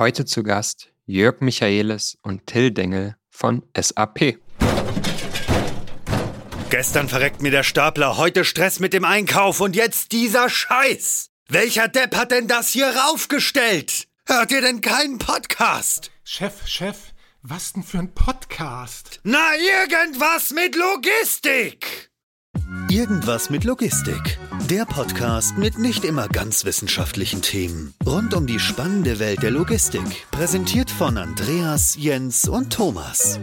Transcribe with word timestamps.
Heute 0.00 0.24
zu 0.24 0.42
Gast 0.42 0.94
Jörg 1.04 1.42
Michaelis 1.42 2.16
und 2.22 2.46
Till 2.46 2.70
Dengel 2.70 3.16
von 3.28 3.62
SAP. 3.78 4.38
Gestern 6.70 7.06
verreckt 7.06 7.42
mir 7.42 7.50
der 7.50 7.64
Stapler, 7.64 8.16
heute 8.16 8.46
Stress 8.46 8.80
mit 8.80 8.94
dem 8.94 9.04
Einkauf 9.04 9.60
und 9.60 9.76
jetzt 9.76 10.12
dieser 10.12 10.48
Scheiß. 10.48 11.28
Welcher 11.50 11.86
Depp 11.88 12.16
hat 12.16 12.30
denn 12.30 12.48
das 12.48 12.70
hier 12.70 12.86
raufgestellt? 12.86 14.08
Hört 14.24 14.50
ihr 14.52 14.62
denn 14.62 14.80
keinen 14.80 15.18
Podcast? 15.18 16.10
Chef, 16.24 16.66
Chef, 16.66 16.96
was 17.42 17.74
denn 17.74 17.82
für 17.82 17.98
ein 17.98 18.14
Podcast? 18.14 19.20
Na, 19.22 19.50
irgendwas 19.54 20.52
mit 20.52 20.76
Logistik! 20.76 22.09
Irgendwas 22.90 23.50
mit 23.50 23.62
Logistik. 23.62 24.36
Der 24.68 24.84
Podcast 24.84 25.56
mit 25.56 25.78
nicht 25.78 26.04
immer 26.04 26.26
ganz 26.26 26.64
wissenschaftlichen 26.64 27.40
Themen. 27.40 27.94
Rund 28.04 28.34
um 28.34 28.48
die 28.48 28.58
spannende 28.58 29.20
Welt 29.20 29.44
der 29.44 29.52
Logistik. 29.52 30.26
Präsentiert 30.32 30.90
von 30.90 31.16
Andreas, 31.16 31.96
Jens 31.96 32.48
und 32.48 32.72
Thomas. 32.72 33.38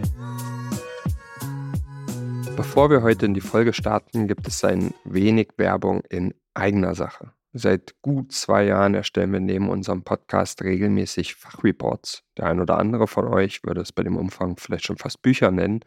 Bevor 2.57 2.89
wir 2.89 3.03
heute 3.03 3.25
in 3.25 3.33
die 3.33 3.39
Folge 3.39 3.71
starten, 3.71 4.27
gibt 4.27 4.49
es 4.49 4.65
ein 4.65 4.93
wenig 5.05 5.51
Werbung 5.55 6.01
in 6.09 6.33
eigener 6.53 6.93
Sache. 6.93 7.31
Seit 7.53 7.95
gut 8.01 8.33
zwei 8.33 8.65
Jahren 8.65 8.95
erstellen 8.95 9.31
wir 9.31 9.39
neben 9.39 9.69
unserem 9.69 10.03
Podcast 10.03 10.61
regelmäßig 10.61 11.35
Fachreports. 11.35 12.23
Der 12.37 12.47
ein 12.47 12.59
oder 12.59 12.77
andere 12.77 13.07
von 13.07 13.29
euch 13.29 13.63
würde 13.63 13.79
es 13.79 13.93
bei 13.93 14.03
dem 14.03 14.17
Umfang 14.17 14.57
vielleicht 14.57 14.85
schon 14.85 14.97
fast 14.97 15.21
Bücher 15.21 15.51
nennen. 15.51 15.79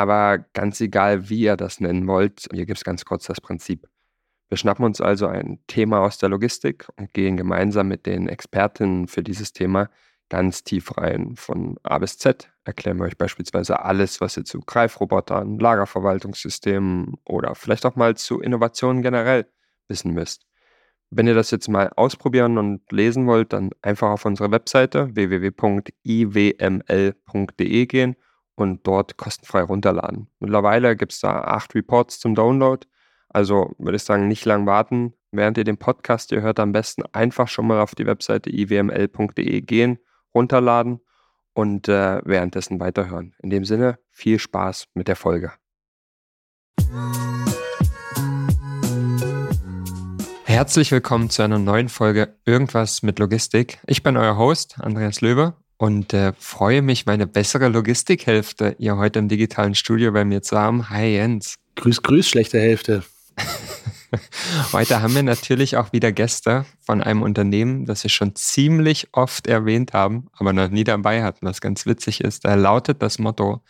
Aber 0.00 0.38
ganz 0.54 0.80
egal, 0.80 1.28
wie 1.28 1.40
ihr 1.40 1.58
das 1.58 1.78
nennen 1.78 2.06
wollt, 2.06 2.48
hier 2.50 2.64
gibt 2.64 2.78
es 2.78 2.84
ganz 2.84 3.04
kurz 3.04 3.26
das 3.26 3.38
Prinzip. 3.38 3.86
Wir 4.48 4.56
schnappen 4.56 4.86
uns 4.86 5.02
also 5.02 5.26
ein 5.26 5.58
Thema 5.66 6.00
aus 6.00 6.16
der 6.16 6.30
Logistik 6.30 6.88
und 6.96 7.12
gehen 7.12 7.36
gemeinsam 7.36 7.88
mit 7.88 8.06
den 8.06 8.26
Expertinnen 8.26 9.08
für 9.08 9.22
dieses 9.22 9.52
Thema 9.52 9.90
ganz 10.30 10.64
tief 10.64 10.96
rein. 10.96 11.36
Von 11.36 11.76
A 11.82 11.98
bis 11.98 12.16
Z 12.16 12.50
erklären 12.64 12.96
wir 12.96 13.04
euch 13.04 13.18
beispielsweise 13.18 13.84
alles, 13.84 14.22
was 14.22 14.38
ihr 14.38 14.46
zu 14.46 14.60
Greifrobotern, 14.60 15.58
Lagerverwaltungssystemen 15.58 17.18
oder 17.26 17.54
vielleicht 17.54 17.84
auch 17.84 17.94
mal 17.94 18.16
zu 18.16 18.40
Innovationen 18.40 19.02
generell 19.02 19.48
wissen 19.86 20.14
müsst. 20.14 20.46
Wenn 21.10 21.26
ihr 21.26 21.34
das 21.34 21.50
jetzt 21.50 21.68
mal 21.68 21.90
ausprobieren 21.94 22.56
und 22.56 22.90
lesen 22.90 23.26
wollt, 23.26 23.52
dann 23.52 23.68
einfach 23.82 24.08
auf 24.08 24.24
unsere 24.24 24.50
Webseite 24.50 25.14
www.iwml.de 25.14 25.46
gehen 27.86 28.16
und 28.60 28.86
dort 28.86 29.16
kostenfrei 29.16 29.62
runterladen. 29.62 30.28
Mittlerweile 30.38 30.96
gibt 30.96 31.12
es 31.12 31.20
da 31.20 31.40
acht 31.40 31.74
Reports 31.74 32.20
zum 32.20 32.34
Download. 32.34 32.86
Also 33.28 33.74
würde 33.78 33.96
ich 33.96 34.02
sagen, 34.02 34.28
nicht 34.28 34.44
lang 34.44 34.66
warten. 34.66 35.14
Während 35.32 35.58
ihr 35.58 35.64
den 35.64 35.78
Podcast 35.78 36.32
ihr 36.32 36.42
hört, 36.42 36.58
am 36.58 36.72
besten 36.72 37.04
einfach 37.12 37.48
schon 37.48 37.66
mal 37.66 37.80
auf 37.80 37.94
die 37.94 38.06
Webseite 38.06 38.50
iwml.de 38.50 39.60
gehen 39.62 39.98
runterladen 40.34 41.00
und 41.52 41.88
äh, 41.88 42.20
währenddessen 42.24 42.80
weiterhören. 42.80 43.34
In 43.42 43.50
dem 43.50 43.64
Sinne, 43.64 43.98
viel 44.10 44.38
Spaß 44.38 44.88
mit 44.94 45.08
der 45.08 45.16
Folge. 45.16 45.52
Herzlich 50.44 50.90
willkommen 50.90 51.30
zu 51.30 51.42
einer 51.42 51.58
neuen 51.58 51.88
Folge 51.88 52.36
Irgendwas 52.44 53.02
mit 53.02 53.18
Logistik. 53.18 53.78
Ich 53.86 54.02
bin 54.02 54.16
euer 54.16 54.36
Host, 54.36 54.78
Andreas 54.80 55.20
Löwe, 55.20 55.54
und 55.80 56.12
äh, 56.12 56.34
freue 56.38 56.82
mich, 56.82 57.06
meine 57.06 57.26
bessere 57.26 57.68
Logistikhälfte 57.68 58.76
hier 58.78 58.98
heute 58.98 59.18
im 59.18 59.28
digitalen 59.28 59.74
Studio 59.74 60.12
bei 60.12 60.26
mir 60.26 60.42
zu 60.42 60.58
haben. 60.58 60.90
Hi 60.90 61.14
Jens. 61.14 61.54
Grüß, 61.76 62.02
grüß, 62.02 62.28
schlechte 62.28 62.60
Hälfte. 62.60 63.02
Heute 64.72 65.00
haben 65.00 65.14
wir 65.14 65.22
natürlich 65.22 65.76
auch 65.76 65.92
wieder 65.92 66.12
Gäste 66.12 66.66
von 66.80 67.00
einem 67.00 67.22
Unternehmen, 67.22 67.86
das 67.86 68.02
wir 68.02 68.10
schon 68.10 68.34
ziemlich 68.34 69.08
oft 69.12 69.46
erwähnt 69.46 69.94
haben, 69.94 70.26
aber 70.32 70.52
noch 70.52 70.68
nie 70.68 70.84
dabei 70.84 71.22
hatten, 71.22 71.46
was 71.46 71.60
ganz 71.60 71.86
witzig 71.86 72.20
ist. 72.20 72.44
Da 72.44 72.56
lautet 72.56 73.00
das 73.02 73.18
Motto 73.18 73.62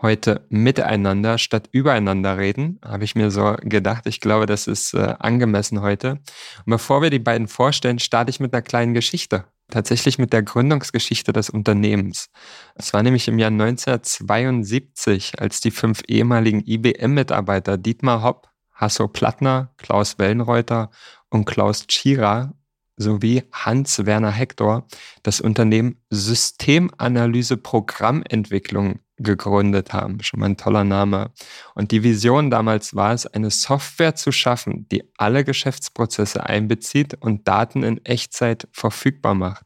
heute 0.00 0.46
miteinander 0.50 1.38
statt 1.38 1.68
übereinander 1.72 2.36
reden, 2.36 2.78
habe 2.84 3.04
ich 3.04 3.14
mir 3.14 3.30
so 3.30 3.56
gedacht. 3.62 4.06
Ich 4.06 4.20
glaube, 4.20 4.46
das 4.46 4.66
ist 4.66 4.94
äh, 4.94 5.14
angemessen 5.18 5.80
heute. 5.80 6.10
Und 6.10 6.66
bevor 6.66 7.02
wir 7.02 7.10
die 7.10 7.18
beiden 7.18 7.48
vorstellen, 7.48 7.98
starte 7.98 8.30
ich 8.30 8.38
mit 8.38 8.52
einer 8.52 8.62
kleinen 8.62 8.94
Geschichte. 8.94 9.46
Tatsächlich 9.68 10.18
mit 10.18 10.32
der 10.32 10.42
Gründungsgeschichte 10.42 11.32
des 11.32 11.50
Unternehmens. 11.50 12.30
Es 12.76 12.92
war 12.92 13.02
nämlich 13.02 13.26
im 13.26 13.38
Jahr 13.38 13.50
1972, 13.50 15.40
als 15.40 15.60
die 15.60 15.72
fünf 15.72 16.02
ehemaligen 16.06 16.62
IBM-Mitarbeiter 16.64 17.76
Dietmar 17.76 18.22
Hopp, 18.22 18.48
Hasso 18.72 19.08
Plattner, 19.08 19.72
Klaus 19.76 20.18
Wellenreuter 20.18 20.90
und 21.30 21.46
Klaus 21.46 21.86
Tschira 21.86 22.52
sowie 22.96 23.42
Hans-Werner 23.52 24.30
Hector 24.30 24.86
das 25.22 25.40
Unternehmen 25.40 26.00
Systemanalyse 26.10 27.56
Programmentwicklung 27.56 29.00
gegründet 29.18 29.92
haben. 29.92 30.22
Schon 30.22 30.40
mal 30.40 30.46
ein 30.46 30.56
toller 30.56 30.84
Name. 30.84 31.30
Und 31.74 31.90
die 31.90 32.02
Vision 32.02 32.50
damals 32.50 32.94
war 32.94 33.12
es, 33.12 33.26
eine 33.26 33.50
Software 33.50 34.14
zu 34.14 34.32
schaffen, 34.32 34.86
die 34.90 35.04
alle 35.16 35.44
Geschäftsprozesse 35.44 36.44
einbezieht 36.44 37.14
und 37.14 37.48
Daten 37.48 37.82
in 37.82 38.04
Echtzeit 38.04 38.68
verfügbar 38.72 39.34
macht. 39.34 39.64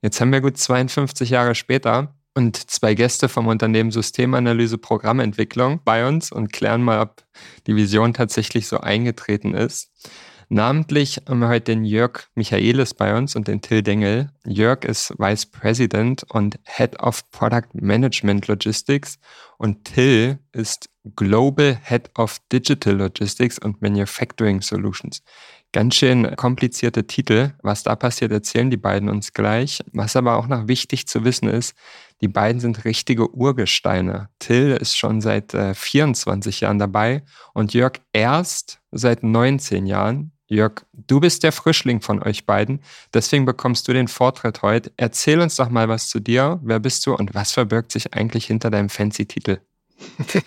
Jetzt 0.00 0.20
haben 0.20 0.32
wir 0.32 0.40
gut 0.40 0.58
52 0.58 1.30
Jahre 1.30 1.54
später 1.54 2.14
und 2.34 2.56
zwei 2.70 2.94
Gäste 2.94 3.28
vom 3.28 3.46
Unternehmen 3.46 3.90
Systemanalyse 3.90 4.78
Programmentwicklung 4.78 5.80
bei 5.84 6.06
uns 6.06 6.32
und 6.32 6.52
klären 6.52 6.82
mal, 6.82 7.00
ob 7.00 7.22
die 7.66 7.76
Vision 7.76 8.14
tatsächlich 8.14 8.66
so 8.66 8.78
eingetreten 8.78 9.54
ist. 9.54 9.90
Namentlich 10.54 11.18
haben 11.26 11.38
wir 11.38 11.48
heute 11.48 11.72
den 11.72 11.82
Jörg 11.86 12.24
Michaelis 12.34 12.92
bei 12.92 13.16
uns 13.16 13.34
und 13.34 13.48
den 13.48 13.62
Till 13.62 13.82
Dengel. 13.82 14.28
Jörg 14.44 14.84
ist 14.84 15.14
Vice 15.18 15.46
President 15.46 16.24
und 16.28 16.60
Head 16.64 17.00
of 17.00 17.22
Product 17.30 17.68
Management 17.72 18.48
Logistics 18.48 19.18
und 19.56 19.86
Till 19.86 20.38
ist 20.52 20.90
Global 21.16 21.78
Head 21.82 22.10
of 22.18 22.38
Digital 22.52 22.96
Logistics 22.96 23.58
und 23.58 23.80
Manufacturing 23.80 24.60
Solutions. 24.60 25.22
Ganz 25.72 25.94
schön 25.94 26.36
komplizierte 26.36 27.06
Titel. 27.06 27.54
Was 27.62 27.82
da 27.82 27.96
passiert, 27.96 28.30
erzählen 28.30 28.68
die 28.68 28.76
beiden 28.76 29.08
uns 29.08 29.32
gleich. 29.32 29.82
Was 29.94 30.16
aber 30.16 30.36
auch 30.36 30.48
noch 30.48 30.68
wichtig 30.68 31.08
zu 31.08 31.24
wissen 31.24 31.48
ist, 31.48 31.74
die 32.20 32.28
beiden 32.28 32.60
sind 32.60 32.84
richtige 32.84 33.34
Urgesteine. 33.34 34.28
Till 34.38 34.76
ist 34.78 34.98
schon 34.98 35.22
seit 35.22 35.54
äh, 35.54 35.72
24 35.72 36.60
Jahren 36.60 36.78
dabei 36.78 37.22
und 37.54 37.72
Jörg 37.72 38.00
erst 38.12 38.82
seit 38.90 39.22
19 39.22 39.86
Jahren. 39.86 40.32
Jörg, 40.52 40.84
du 40.92 41.18
bist 41.18 41.44
der 41.44 41.52
Frischling 41.52 42.02
von 42.02 42.22
euch 42.22 42.44
beiden, 42.44 42.80
deswegen 43.14 43.46
bekommst 43.46 43.88
du 43.88 43.94
den 43.94 44.06
Vortritt 44.06 44.60
heute. 44.60 44.92
Erzähl 44.98 45.40
uns 45.40 45.56
doch 45.56 45.70
mal 45.70 45.88
was 45.88 46.10
zu 46.10 46.20
dir. 46.20 46.60
Wer 46.62 46.78
bist 46.78 47.06
du 47.06 47.14
und 47.14 47.34
was 47.34 47.52
verbirgt 47.52 47.90
sich 47.90 48.12
eigentlich 48.12 48.44
hinter 48.46 48.70
deinem 48.70 48.90
fancy 48.90 49.26
Titel? 49.26 49.58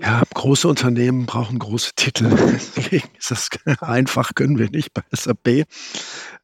Ja, 0.00 0.24
große 0.34 0.66
Unternehmen 0.66 1.24
brauchen 1.24 1.60
große 1.60 1.92
Titel. 1.94 2.28
Deswegen 2.28 3.08
ist 3.16 3.30
das 3.30 3.48
einfach, 3.80 4.34
können 4.34 4.58
wir 4.58 4.68
nicht 4.68 4.92
bei 4.92 5.02
SAP. 5.12 5.66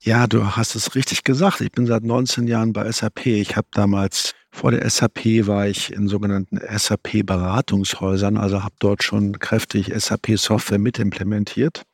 Ja, 0.00 0.28
du 0.28 0.56
hast 0.56 0.76
es 0.76 0.94
richtig 0.94 1.24
gesagt. 1.24 1.60
Ich 1.60 1.72
bin 1.72 1.84
seit 1.84 2.04
19 2.04 2.46
Jahren 2.46 2.72
bei 2.72 2.90
SAP. 2.90 3.26
Ich 3.26 3.56
habe 3.56 3.66
damals 3.72 4.34
vor 4.50 4.72
der 4.72 4.88
SAP 4.88 5.46
war 5.46 5.68
ich 5.68 5.92
in 5.92 6.08
sogenannten 6.08 6.58
SAP-Beratungshäusern, 6.58 8.36
also 8.36 8.62
habe 8.62 8.74
dort 8.78 9.02
schon 9.02 9.38
kräftig 9.38 9.92
SAP-Software 9.94 10.78
mitimplementiert. 10.78 11.84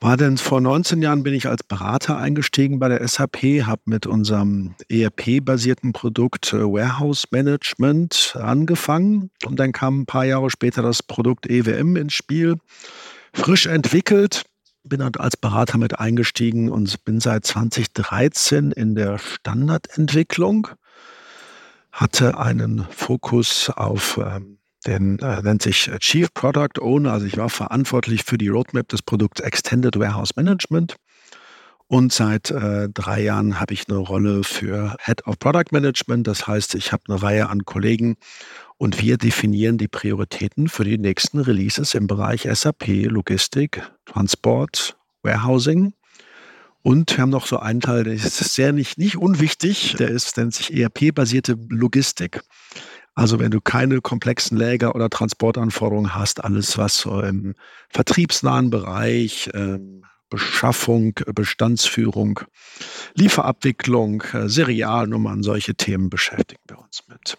War 0.00 0.18
denn 0.18 0.36
vor 0.36 0.60
19 0.60 1.00
Jahren 1.00 1.22
bin 1.22 1.32
ich 1.32 1.48
als 1.48 1.62
Berater 1.62 2.18
eingestiegen 2.18 2.78
bei 2.78 2.88
der 2.88 3.06
SAP, 3.08 3.42
habe 3.62 3.80
mit 3.86 4.06
unserem 4.06 4.74
ERP-basierten 4.90 5.94
Produkt 5.94 6.52
äh, 6.52 6.60
Warehouse 6.60 7.24
Management 7.30 8.36
angefangen 8.38 9.30
und 9.46 9.58
dann 9.58 9.72
kam 9.72 10.00
ein 10.00 10.06
paar 10.06 10.26
Jahre 10.26 10.50
später 10.50 10.82
das 10.82 11.02
Produkt 11.02 11.48
EWM 11.48 11.96
ins 11.96 12.12
Spiel, 12.12 12.56
frisch 13.32 13.64
entwickelt, 13.64 14.44
bin 14.84 15.00
dann 15.00 15.14
als 15.16 15.36
Berater 15.38 15.78
mit 15.78 15.98
eingestiegen 15.98 16.68
und 16.70 17.02
bin 17.04 17.18
seit 17.18 17.46
2013 17.46 18.72
in 18.72 18.94
der 18.94 19.18
Standardentwicklung, 19.18 20.68
hatte 21.96 22.38
einen 22.38 22.86
Fokus 22.90 23.70
auf 23.70 24.20
ähm, 24.22 24.58
den 24.86 25.18
äh, 25.18 25.42
nennt 25.42 25.62
sich 25.62 25.90
Chief 25.98 26.32
Product 26.32 26.80
Owner. 26.80 27.12
Also 27.12 27.26
ich 27.26 27.36
war 27.36 27.48
verantwortlich 27.48 28.22
für 28.22 28.38
die 28.38 28.48
Roadmap 28.48 28.88
des 28.88 29.02
Produkts 29.02 29.40
Extended 29.40 29.98
Warehouse 29.98 30.36
Management. 30.36 30.96
Und 31.88 32.12
seit 32.12 32.50
äh, 32.50 32.88
drei 32.88 33.22
Jahren 33.22 33.60
habe 33.60 33.72
ich 33.72 33.88
eine 33.88 33.98
Rolle 33.98 34.44
für 34.44 34.96
Head 35.00 35.26
of 35.26 35.38
Product 35.38 35.72
Management. 35.72 36.26
Das 36.26 36.46
heißt, 36.46 36.74
ich 36.74 36.92
habe 36.92 37.04
eine 37.08 37.22
Reihe 37.22 37.48
an 37.48 37.64
Kollegen 37.64 38.16
und 38.76 39.00
wir 39.00 39.18
definieren 39.18 39.78
die 39.78 39.88
Prioritäten 39.88 40.68
für 40.68 40.84
die 40.84 40.98
nächsten 40.98 41.38
Releases 41.38 41.94
im 41.94 42.06
Bereich 42.06 42.48
SAP, 42.52 42.86
Logistik, 43.06 43.82
Transport, 44.04 44.96
Warehousing. 45.22 45.94
Und 46.86 47.16
wir 47.16 47.22
haben 47.22 47.30
noch 47.30 47.48
so 47.48 47.58
einen 47.58 47.80
Teil, 47.80 48.04
der 48.04 48.12
ist 48.12 48.36
sehr 48.36 48.72
nicht, 48.72 48.96
nicht 48.96 49.16
unwichtig, 49.16 49.96
der 49.98 50.08
ist, 50.08 50.36
nennt 50.36 50.54
sich 50.54 50.72
ERP-basierte 50.72 51.58
Logistik. 51.68 52.42
Also 53.16 53.40
wenn 53.40 53.50
du 53.50 53.60
keine 53.60 54.00
komplexen 54.00 54.56
Läger- 54.56 54.94
oder 54.94 55.10
Transportanforderungen 55.10 56.14
hast, 56.14 56.44
alles 56.44 56.78
was 56.78 56.98
so 56.98 57.20
im 57.22 57.56
vertriebsnahen 57.88 58.70
Bereich, 58.70 59.50
ähm, 59.52 60.04
Beschaffung, 60.30 61.14
Bestandsführung, 61.34 62.38
Lieferabwicklung, 63.14 64.22
Serialnummern, 64.44 65.42
solche 65.42 65.74
Themen 65.74 66.08
beschäftigen 66.08 66.62
wir 66.68 66.78
uns 66.78 67.02
mit. 67.08 67.36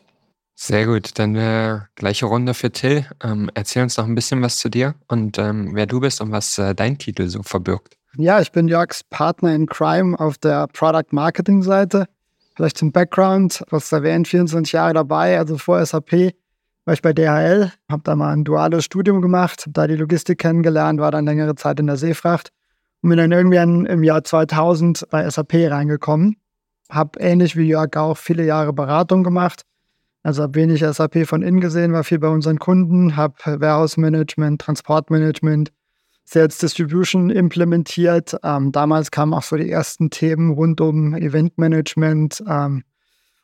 Sehr 0.56 0.86
gut, 0.86 1.18
dann 1.20 1.36
äh, 1.38 1.80
gleiche 1.96 2.26
Runde 2.26 2.54
für 2.54 2.74
Till. 2.74 3.06
Ähm, 3.24 3.50
erzähl 3.54 3.84
uns 3.84 3.96
noch 3.96 4.08
ein 4.08 4.16
bisschen 4.16 4.42
was 4.42 4.58
zu 4.58 4.68
dir 4.68 4.96
und 5.08 5.38
ähm, 5.38 5.70
wer 5.74 5.86
du 5.86 6.02
bist 6.02 6.20
und 6.20 6.34
was 6.34 6.58
äh, 6.58 6.76
dein 6.76 6.98
Titel 6.98 7.30
so 7.30 7.44
verbirgt. 7.44 7.97
Ja, 8.15 8.42
ich 8.42 8.51
bin 8.51 8.68
Jörgs 8.68 9.04
Partner 9.04 9.54
in 9.54 9.68
Crime 9.68 10.19
auf 10.19 10.39
der 10.39 10.65
Product 10.68 11.12
Marketing 11.12 11.62
Seite. 11.62 12.07
Vielleicht 12.56 12.77
zum 12.77 12.92
Background, 12.92 13.63
was 13.69 13.92
erwähnt, 13.92 14.27
24 14.27 14.71
Jahre 14.71 14.95
dabei, 14.95 15.38
also 15.38 15.59
vor 15.59 15.86
SAP 15.86 16.33
war 16.86 16.94
ich 16.94 17.01
bei 17.04 17.13
DHL, 17.13 17.71
habe 17.92 18.01
da 18.04 18.15
mal 18.15 18.33
ein 18.33 18.44
duales 18.44 18.86
Studium 18.86 19.21
gemacht, 19.21 19.62
habe 19.62 19.74
da 19.74 19.86
die 19.86 19.98
Logistik 19.98 20.39
kennengelernt, 20.39 21.00
war 21.00 21.12
dann 21.12 21.25
längere 21.25 21.54
Zeit 21.54 21.80
in 21.80 21.86
der 21.86 21.98
Seefracht 21.98 22.50
und 23.04 23.09
bin 23.09 23.18
dann 23.18 23.31
irgendwann 23.31 23.86
im 23.86 24.04
Jahr 24.04 24.24
2000 24.24 25.06
bei 25.12 25.30
SAP 25.30 25.53
reingekommen. 25.69 26.38
Habe 26.89 27.19
ähnlich 27.19 27.56
wie 27.56 27.68
Jörg 27.68 27.95
auch 27.98 28.18
viele 28.18 28.45
Jahre 28.45 28.74
Beratung 28.74 29.24
gemacht, 29.24 29.62
also 30.24 30.42
habe 30.42 30.56
wenig 30.56 30.80
SAP 30.80 31.27
von 31.27 31.44
innen 31.44 31.62
gesehen, 31.62 31.94
war 31.94 32.03
viel 32.03 32.19
bei 32.19 32.30
unseren 32.30 32.57
Kunden, 32.57 33.15
habe 33.15 33.36
Warehouse 33.45 33.98
Management, 33.98 34.62
Transportmanagement, 34.62 35.71
Sales 36.29 36.57
Distribution 36.57 37.29
implementiert. 37.29 38.35
Ähm, 38.44 38.74
damals 38.74 39.12
kamen 39.12 39.33
auch 39.33 39.44
so 39.44 39.56
die 39.56 39.71
ersten 39.71 40.09
Themen 40.09 40.51
rund 40.51 40.81
um 40.81 41.15
Eventmanagement, 41.15 42.44
ähm, 42.45 42.83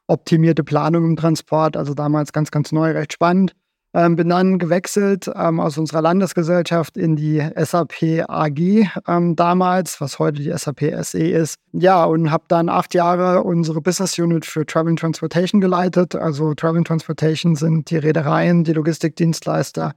optimierte 0.07 0.65
Planung 0.65 1.06
im 1.06 1.15
Transport, 1.15 1.77
also 1.77 1.94
damals 1.94 2.33
ganz, 2.33 2.51
ganz 2.51 2.74
neu, 2.74 2.91
recht 2.91 3.13
spannend. 3.13 3.56
Ähm, 3.95 4.18
bin 4.18 4.27
dann 4.27 4.57
gewechselt 4.57 5.31
ähm, 5.33 5.62
aus 5.62 5.77
unserer 5.77 6.01
Landesgesellschaft 6.01 6.97
in 6.97 7.15
die 7.15 7.47
SAP 7.56 8.25
AG 8.27 8.59
ähm, 9.07 9.35
damals, 9.38 10.01
was 10.01 10.19
heute 10.19 10.41
die 10.41 10.51
SAP 10.51 10.81
SE 11.03 11.19
ist. 11.19 11.59
Ja, 11.71 12.03
und 12.03 12.31
habe 12.31 12.44
dann 12.50 12.68
acht 12.68 12.94
Jahre 12.95 13.44
unsere 13.44 13.80
Business 13.80 14.19
Unit 14.19 14.45
für 14.45 14.65
Travel 14.65 14.89
and 14.89 15.00
Transportation 15.00 15.62
geleitet. 15.62 16.15
Also 16.15 16.53
Travel 16.53 16.80
and 16.80 16.88
Transportation 16.88 17.56
sind 17.56 17.91
die 17.91 17.97
Reedereien, 17.97 18.65
die 18.65 18.74
Logistikdienstleister, 18.74 19.94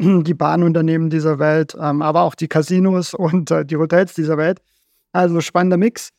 die 0.24 0.34
Bahnunternehmen 0.34 1.10
dieser 1.10 1.38
Welt, 1.38 1.76
ähm, 1.80 2.02
aber 2.02 2.22
auch 2.22 2.34
die 2.34 2.48
Casinos 2.48 3.14
und 3.14 3.50
äh, 3.50 3.64
die 3.64 3.76
Hotels 3.76 4.14
dieser 4.14 4.36
Welt. 4.36 4.60
Also 5.12 5.40
spannender 5.40 5.76
Mix 5.76 6.10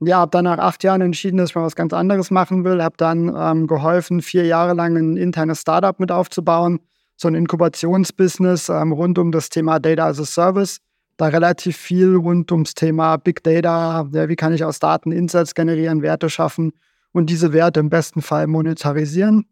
ja, 0.00 0.18
habe 0.18 0.30
dann 0.30 0.44
nach 0.44 0.58
acht 0.58 0.82
Jahren 0.82 1.02
entschieden, 1.02 1.36
dass 1.36 1.50
ich 1.50 1.54
mal 1.54 1.62
was 1.62 1.76
ganz 1.76 1.92
anderes 1.92 2.30
machen 2.30 2.64
will. 2.64 2.82
Habe 2.82 2.96
dann 2.96 3.34
ähm, 3.36 3.66
geholfen, 3.66 4.22
vier 4.22 4.46
Jahre 4.46 4.72
lang 4.74 4.96
ein 4.96 5.16
internes 5.16 5.60
Startup 5.60 5.98
mit 6.00 6.10
aufzubauen, 6.10 6.80
so 7.16 7.28
ein 7.28 7.34
Inkubationsbusiness 7.34 8.70
ähm, 8.70 8.92
rund 8.92 9.18
um 9.18 9.30
das 9.30 9.50
Thema 9.50 9.78
Data 9.78 10.06
as 10.06 10.18
a 10.18 10.24
Service. 10.24 10.78
Da 11.18 11.26
relativ 11.26 11.76
viel 11.76 12.16
rund 12.16 12.50
ums 12.50 12.74
Thema 12.74 13.18
Big 13.18 13.42
Data, 13.42 14.08
ja, 14.10 14.28
wie 14.30 14.36
kann 14.36 14.54
ich 14.54 14.64
aus 14.64 14.78
Daten 14.78 15.12
Insights 15.12 15.54
generieren, 15.54 16.00
Werte 16.00 16.30
schaffen 16.30 16.72
und 17.12 17.28
diese 17.28 17.52
Werte 17.52 17.80
im 17.80 17.90
besten 17.90 18.22
Fall 18.22 18.46
monetarisieren. 18.46 19.44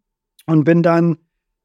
Und 0.47 0.65
bin 0.65 0.83
dann 0.83 1.19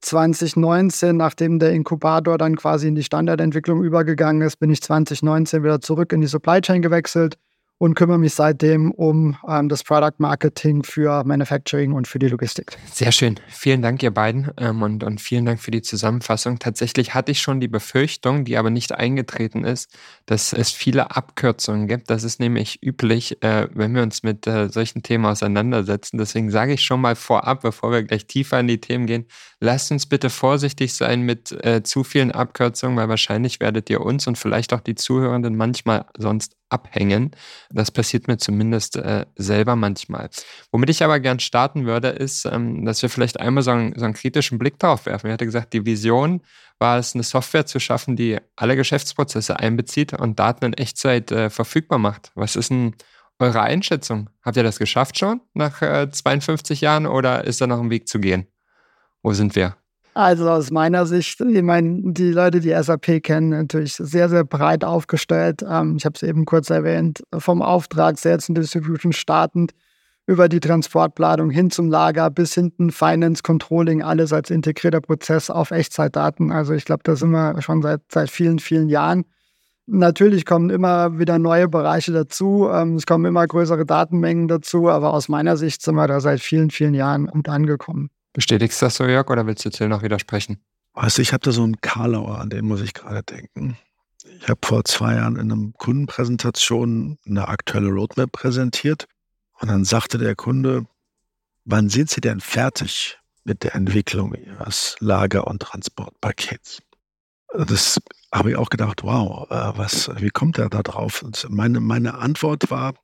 2019, 0.04 1.16
nachdem 1.16 1.60
der 1.60 1.72
Inkubator 1.72 2.38
dann 2.38 2.56
quasi 2.56 2.88
in 2.88 2.96
die 2.96 3.04
Standardentwicklung 3.04 3.84
übergegangen 3.84 4.42
ist, 4.42 4.58
bin 4.58 4.70
ich 4.70 4.82
2019 4.82 5.64
wieder 5.64 5.82
zurück 5.82 6.12
in 6.12 6.22
die 6.22 6.28
Supply 6.28 6.62
Chain 6.62 6.82
gewechselt 6.82 7.38
und 7.84 7.96
kümmere 7.96 8.18
mich 8.18 8.34
seitdem 8.34 8.92
um 8.92 9.36
ähm, 9.48 9.68
das 9.68 9.84
Product 9.84 10.14
Marketing 10.18 10.84
für 10.84 11.24
Manufacturing 11.26 11.92
und 11.92 12.08
für 12.08 12.18
die 12.18 12.30
Logistik. 12.30 12.78
Sehr 12.92 13.12
schön. 13.12 13.40
Vielen 13.48 13.82
Dank, 13.82 14.02
ihr 14.02 14.12
beiden, 14.12 14.52
ähm, 14.58 14.82
und, 14.82 15.04
und 15.04 15.20
vielen 15.20 15.46
Dank 15.46 15.60
für 15.60 15.72
die 15.72 15.82
Zusammenfassung. 15.82 16.60
Tatsächlich 16.60 17.14
hatte 17.14 17.34
ich 17.34 17.42
schon 17.42 17.60
die 17.60 17.68
Befürchtung, 17.68 18.46
die 18.46 18.58
aber 18.58 18.70
nicht 18.70 18.94
eingetreten 18.94 19.66
ist, 19.66 19.90
dass 20.26 20.54
es 20.54 20.72
viele 20.72 21.12
Abkürzungen 21.16 21.88
gibt. 21.88 22.10
Das 22.10 22.24
ist 22.24 22.40
nämlich 22.40 22.82
üblich, 22.82 23.44
äh, 23.44 23.68
wenn 23.74 23.94
wir 23.94 24.04
uns 24.04 24.24
mit 24.24 24.48
äh, 24.48 24.70
solchen 24.70 25.04
Themen 25.04 25.26
auseinandersetzen. 25.26 26.18
Deswegen 26.18 26.52
sage 26.52 26.74
ich 26.74 26.84
schon 26.84 27.02
mal 27.02 27.16
vorab, 27.16 27.64
bevor 27.64 27.92
wir 27.92 28.04
gleich 28.04 28.28
tiefer 28.28 28.62
in 28.62 28.68
die 28.68 28.80
Themen 28.80 29.08
gehen, 29.08 29.26
lasst 29.63 29.92
uns 29.92 30.06
bitte 30.06 30.30
vorsichtig 30.30 30.94
sein 30.94 31.21
mit 31.21 31.51
äh, 31.63 31.83
zu 31.83 32.04
vielen 32.04 32.31
Abkürzungen, 32.31 32.98
weil 32.98 33.07
wahrscheinlich 33.07 33.62
werdet 33.62 33.89
ihr 33.89 34.01
uns 34.01 34.27
und 34.27 34.38
vielleicht 34.38 34.74
auch 34.74 34.81
die 34.81 34.95
Zuhörenden 34.95 35.56
manchmal 35.56 36.06
sonst 36.18 36.57
abhängen. 36.68 37.31
Das 37.71 37.89
passiert 37.89 38.27
mir 38.27 38.38
zumindest 38.38 38.98
äh, 38.98 39.25
selber 39.38 39.77
manchmal. 39.77 40.30
Womit 40.74 40.89
ich 40.89 41.01
aber 41.01 41.21
gern 41.21 41.39
starten 41.39 41.86
würde, 41.86 42.10
ist, 42.10 42.44
ähm, 42.44 42.83
dass 42.83 43.01
wir 43.01 43.10
vielleicht 43.10 43.39
einmal 43.39 43.63
so 43.63 43.71
einen, 43.71 43.98
so 43.98 44.04
einen 44.04 44.13
kritischen 44.13 44.60
Blick 44.60 44.80
drauf 44.80 45.06
werfen. 45.06 45.27
Ich 45.27 45.33
hatte 45.33 45.45
gesagt, 45.45 45.71
die 45.71 45.86
Vision 45.86 46.42
war 46.77 47.00
es, 47.00 47.15
eine 47.15 47.24
Software 47.24 47.65
zu 47.65 47.80
schaffen, 47.80 48.18
die 48.18 48.39
alle 48.57 48.75
Geschäftsprozesse 48.75 49.57
einbezieht 49.57 50.12
und 50.12 50.39
Daten 50.39 50.65
in 50.65 50.74
Echtzeit 50.74 51.31
äh, 51.31 51.50
verfügbar 51.50 52.00
macht. 52.00 52.31
Was 52.36 52.57
ist 52.57 52.69
denn 52.69 52.95
eure 53.39 53.62
Einschätzung? 53.62 54.30
Habt 54.42 54.57
ihr 54.57 54.63
das 54.63 54.77
geschafft 54.77 55.18
schon 55.18 55.39
nach 55.54 55.81
äh, 55.81 56.12
52 56.12 56.81
Jahren 56.81 57.06
oder 57.06 57.45
ist 57.45 57.62
da 57.62 57.68
noch 57.68 57.80
ein 57.80 57.89
Weg 57.89 58.10
zu 58.10 58.19
gehen? 58.19 58.48
Wo 59.24 59.34
sind 59.34 59.56
wir? 59.56 59.75
Also 60.16 60.48
aus 60.48 60.70
meiner 60.70 61.08
Sicht, 61.08 61.42
ich 61.42 61.64
meine, 61.64 62.14
die 62.14 62.31
Leute, 62.31 62.60
die 62.60 62.70
SAP 62.70 63.24
kennen, 63.24 63.50
natürlich 63.50 63.96
sehr, 63.96 64.30
sehr 64.30 64.44
breit 64.44 64.84
aufgestellt. 64.84 65.64
Ähm, 65.68 65.96
ich 65.98 66.06
habe 66.06 66.14
es 66.16 66.22
eben 66.22 66.46
kurz 66.46 66.70
erwähnt, 66.70 67.24
vom 67.36 67.64
Auftrag 67.64 68.20
Sales 68.20 68.48
and 68.48 68.58
Distribution 68.58 69.12
startend 69.12 69.72
über 70.28 70.48
die 70.48 70.60
Transportplanung 70.60 71.50
hin 71.50 71.72
zum 71.72 71.90
Lager 71.90 72.30
bis 72.30 72.54
hinten 72.54 72.92
Finance, 72.92 73.42
Controlling, 73.44 74.04
alles 74.04 74.31
als 74.31 74.52
integrierter 74.52 75.02
Prozess 75.02 75.50
auf 75.50 75.72
Echtzeitdaten. 75.72 76.52
Also 76.52 76.74
ich 76.74 76.86
glaube, 76.86 77.02
da 77.04 77.16
sind 77.16 77.31
wir 77.31 77.60
schon 77.62 77.81
seit, 77.81 78.02
seit 78.12 78.30
vielen, 78.30 78.60
vielen 78.60 78.90
Jahren. 78.90 79.25
Natürlich 79.86 80.46
kommen 80.46 80.70
immer 80.70 81.18
wieder 81.18 81.40
neue 81.40 81.68
Bereiche 81.68 82.14
dazu. 82.14 82.70
Ähm, 82.72 82.96
es 82.96 83.06
kommen 83.08 83.25
immer 83.25 83.46
größere 83.48 83.86
Datenmengen 83.86 84.48
dazu, 84.48 84.90
aber 84.90 85.12
aus 85.14 85.28
meiner 85.28 85.58
Sicht 85.58 85.81
sind 85.81 85.96
wir 85.96 86.08
da 86.08 86.20
seit 86.22 86.40
vielen, 86.40 86.70
vielen 86.70 86.94
Jahren 86.94 87.25
gut 87.25 87.50
angekommen. 87.50 88.10
Bestätigst 88.34 88.82
du 88.82 88.88
das 88.88 88.96
so, 88.96 89.06
Jörg, 89.06 89.30
oder 89.30 89.46
willst 89.46 89.64
du 89.64 89.70
Till 89.70 89.88
noch 89.88 90.02
widersprechen? 90.02 90.58
Also 90.94 91.22
ich 91.22 91.34
habe 91.34 91.44
da 91.44 91.52
so 91.52 91.64
einen 91.64 91.82
Karlauer, 91.82 92.40
an 92.40 92.50
den 92.50 92.66
muss 92.66 92.82
ich 92.82 92.94
gerade 92.94 93.24
denken. 93.24 93.78
Ich 94.40 94.48
habe 94.48 94.60
vor 94.64 94.84
zwei 94.86 95.16
Jahren 95.16 95.36
in 95.36 95.52
einer 95.52 95.72
Kundenpräsentation 95.78 97.18
eine 97.26 97.48
aktuelle 97.48 97.90
Roadmap 97.90 98.32
präsentiert 98.32 99.08
und 99.60 99.70
dann 99.70 99.86
sagte 99.86 100.18
der 100.18 100.36
Kunde, 100.36 100.86
wann 101.66 101.90
sind 101.90 102.10
Sie 102.10 102.22
denn 102.22 102.40
fertig 102.40 103.18
mit 103.44 103.64
der 103.64 103.76
Entwicklung 103.76 104.34
Ihres 104.34 104.96
Lager- 105.00 105.48
und 105.48 105.62
Transportpakets? 105.62 106.82
Das 107.54 108.00
habe 108.32 108.52
ich 108.52 108.56
auch 108.56 108.70
gedacht, 108.70 109.04
wow, 109.04 109.50
äh, 109.52 109.78
was, 109.78 110.10
wie 110.16 110.30
kommt 110.30 110.58
er 110.58 110.70
da 110.70 110.82
drauf? 110.82 111.22
Und 111.22 111.46
meine, 111.50 111.80
meine 111.80 112.16
Antwort 112.16 112.72
war, 112.72 112.96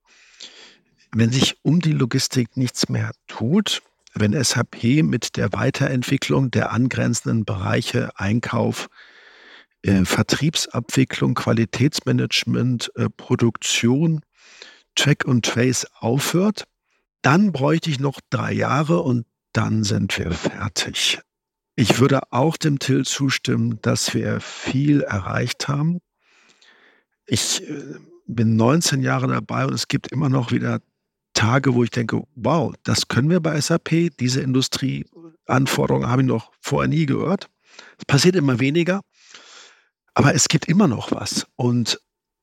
wenn 1.12 1.32
sich 1.32 1.58
um 1.64 1.80
die 1.82 1.94
Logistik 1.94 2.58
nichts 2.58 2.90
mehr 2.90 3.12
tut, 3.28 3.82
wenn 4.20 4.42
SAP 4.44 5.04
mit 5.04 5.38
der 5.38 5.54
Weiterentwicklung 5.54 6.52
der 6.52 6.72
angrenzenden 6.72 7.46
Bereiche 7.46 8.12
Einkauf, 8.16 8.90
äh, 9.82 10.04
Vertriebsabwicklung, 10.06 11.36
Qualitätsmanagement, 11.36 12.92
äh, 12.96 13.10
Produktion, 13.10 14.22
Track 14.96 15.26
und 15.26 15.46
Trace 15.46 15.88
aufhört, 16.00 16.66
dann 17.22 17.52
bräuchte 17.52 17.90
ich 17.90 18.00
noch 18.00 18.20
drei 18.30 18.52
Jahre 18.54 19.00
und 19.00 19.26
dann 19.54 19.84
sind 19.84 20.18
wir 20.18 20.32
fertig. 20.32 21.20
Ich 21.76 22.00
würde 22.00 22.22
auch 22.32 22.58
dem 22.58 22.80
Till 22.80 23.06
zustimmen, 23.06 23.80
dass 23.82 24.14
wir 24.14 24.42
viel 24.42 25.02
erreicht 25.02 25.68
haben. 25.68 26.00
Ich 27.26 27.64
äh, 27.68 27.96
bin 28.28 28.56
19 28.58 29.02
Jahre 29.02 29.28
dabei 29.28 29.66
und 29.66 29.74
es 29.74 29.88
gibt 29.88 30.12
immer 30.12 30.30
noch 30.30 30.52
wieder 30.52 30.82
Tage, 31.34 31.74
wo 31.74 31.84
ich 31.84 31.92
denke, 31.92 32.22
wow, 32.36 32.74
das 32.84 33.08
können 33.08 33.30
wir 33.30 33.40
bei 33.40 33.60
SAP, 33.60 34.12
diese 34.20 34.42
Industrieanforderungen 34.42 36.10
habe 36.10 36.22
ich 36.22 36.28
noch 36.28 36.52
vorher 36.60 36.90
nie 36.90 37.06
gehört. 37.06 37.50
Es 37.98 38.06
passiert 38.06 38.36
immer 38.36 38.60
weniger, 38.60 39.02
aber 40.14 40.36
es 40.36 40.48
gibt 40.48 40.68
immer 40.68 40.88
noch 40.88 41.12
was. 41.12 41.48
Und 41.56 42.00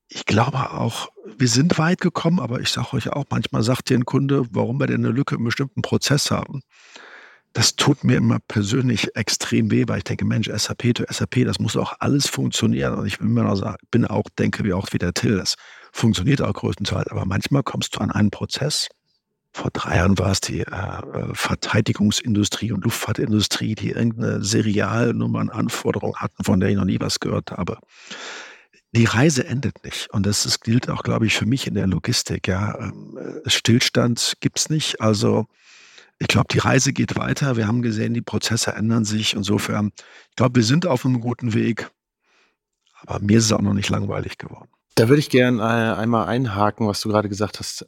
ich 0.08 0.24
glaube 0.24 0.70
auch, 0.70 1.08
wir 1.36 1.48
sind 1.48 1.78
weit 1.78 2.00
gekommen, 2.00 2.38
aber 2.38 2.60
ich 2.60 2.70
sage 2.70 2.94
euch 2.94 3.10
auch, 3.10 3.24
manchmal 3.30 3.62
sagt 3.62 3.90
dir 3.90 3.98
ein 3.98 4.04
Kunde, 4.04 4.46
warum 4.50 4.78
wir 4.78 4.86
denn 4.86 5.04
eine 5.04 5.12
Lücke 5.12 5.34
im 5.34 5.44
bestimmten 5.44 5.82
Prozess 5.82 6.30
haben. 6.30 6.62
Das 7.52 7.74
tut 7.74 8.04
mir 8.04 8.16
immer 8.16 8.38
persönlich 8.48 9.16
extrem 9.16 9.70
weh, 9.70 9.84
weil 9.88 9.98
ich 9.98 10.04
denke, 10.04 10.26
Mensch, 10.26 10.48
SAP 10.48 10.94
to 10.94 11.04
SAP, 11.08 11.44
das 11.44 11.58
muss 11.58 11.76
auch 11.76 11.94
alles 12.00 12.28
funktionieren. 12.28 12.94
Und 12.94 13.06
ich 13.06 13.18
bin, 13.18 13.32
noch, 13.34 13.76
bin 13.90 14.04
auch, 14.04 14.24
denke 14.38 14.62
wie 14.64 14.74
auch 14.74 14.88
wie 14.92 14.98
der 14.98 15.14
Till, 15.14 15.38
das 15.38 15.56
funktioniert 15.96 16.42
auch 16.42 16.52
größtenteils, 16.52 17.08
aber 17.08 17.24
manchmal 17.24 17.62
kommst 17.62 17.96
du 17.96 18.00
an 18.00 18.10
einen 18.10 18.30
Prozess. 18.30 18.88
Vor 19.52 19.70
drei 19.72 19.96
Jahren 19.96 20.18
war 20.18 20.32
es 20.32 20.42
die 20.42 20.60
äh, 20.60 21.32
Verteidigungsindustrie 21.32 22.72
und 22.72 22.84
Luftfahrtindustrie, 22.84 23.74
die 23.74 23.90
irgendeine 23.90 24.44
Serialnummernanforderung 24.44 26.16
hatten, 26.16 26.44
von 26.44 26.60
der 26.60 26.68
ich 26.68 26.76
noch 26.76 26.84
nie 26.84 27.00
was 27.00 27.20
gehört 27.20 27.52
habe. 27.52 27.78
Die 28.92 29.06
Reise 29.06 29.46
endet 29.46 29.82
nicht. 29.82 30.10
Und 30.10 30.26
das 30.26 30.44
ist, 30.44 30.60
gilt 30.60 30.90
auch, 30.90 31.02
glaube 31.02 31.26
ich, 31.26 31.34
für 31.34 31.46
mich 31.46 31.66
in 31.66 31.74
der 31.74 31.86
Logistik. 31.86 32.48
Ja. 32.48 32.78
Ähm, 32.78 33.18
Stillstand 33.46 34.34
gibt 34.40 34.58
es 34.58 34.68
nicht. 34.68 35.00
Also 35.00 35.46
ich 36.18 36.28
glaube, 36.28 36.48
die 36.52 36.58
Reise 36.58 36.92
geht 36.92 37.16
weiter. 37.16 37.56
Wir 37.56 37.66
haben 37.66 37.80
gesehen, 37.80 38.12
die 38.12 38.22
Prozesse 38.22 38.72
ändern 38.72 39.06
sich. 39.06 39.34
Insofern, 39.34 39.92
ich 40.30 40.36
glaube, 40.36 40.56
wir 40.56 40.64
sind 40.64 40.86
auf 40.86 41.06
einem 41.06 41.20
guten 41.20 41.54
Weg. 41.54 41.90
Aber 43.00 43.20
mir 43.20 43.38
ist 43.38 43.46
es 43.46 43.52
auch 43.52 43.62
noch 43.62 43.74
nicht 43.74 43.88
langweilig 43.88 44.36
geworden. 44.36 44.68
Da 44.96 45.10
würde 45.10 45.20
ich 45.20 45.28
gerne 45.28 45.60
äh, 45.60 46.00
einmal 46.00 46.26
einhaken, 46.26 46.88
was 46.88 47.02
du 47.02 47.10
gerade 47.10 47.28
gesagt 47.28 47.58
hast. 47.58 47.86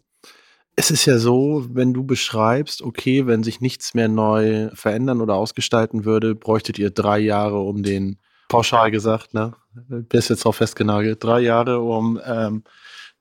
Es 0.76 0.90
ist 0.90 1.06
ja 1.06 1.18
so, 1.18 1.66
wenn 1.70 1.94
du 1.94 2.04
beschreibst, 2.04 2.82
okay, 2.82 3.26
wenn 3.26 3.42
sich 3.42 3.60
nichts 3.62 3.94
mehr 3.94 4.08
neu 4.08 4.68
verändern 4.74 5.22
oder 5.22 5.34
ausgestalten 5.34 6.04
würde, 6.04 6.34
bräuchtet 6.34 6.78
ihr 6.78 6.90
drei 6.90 7.18
Jahre, 7.18 7.60
um 7.60 7.82
den, 7.82 8.18
pauschal 8.48 8.90
gesagt, 8.90 9.32
ne? 9.32 9.54
Bist 9.88 10.28
jetzt 10.28 10.44
drauf 10.44 10.56
festgenagelt, 10.56 11.24
drei 11.24 11.40
Jahre, 11.40 11.80
um 11.80 12.20
ähm, 12.24 12.62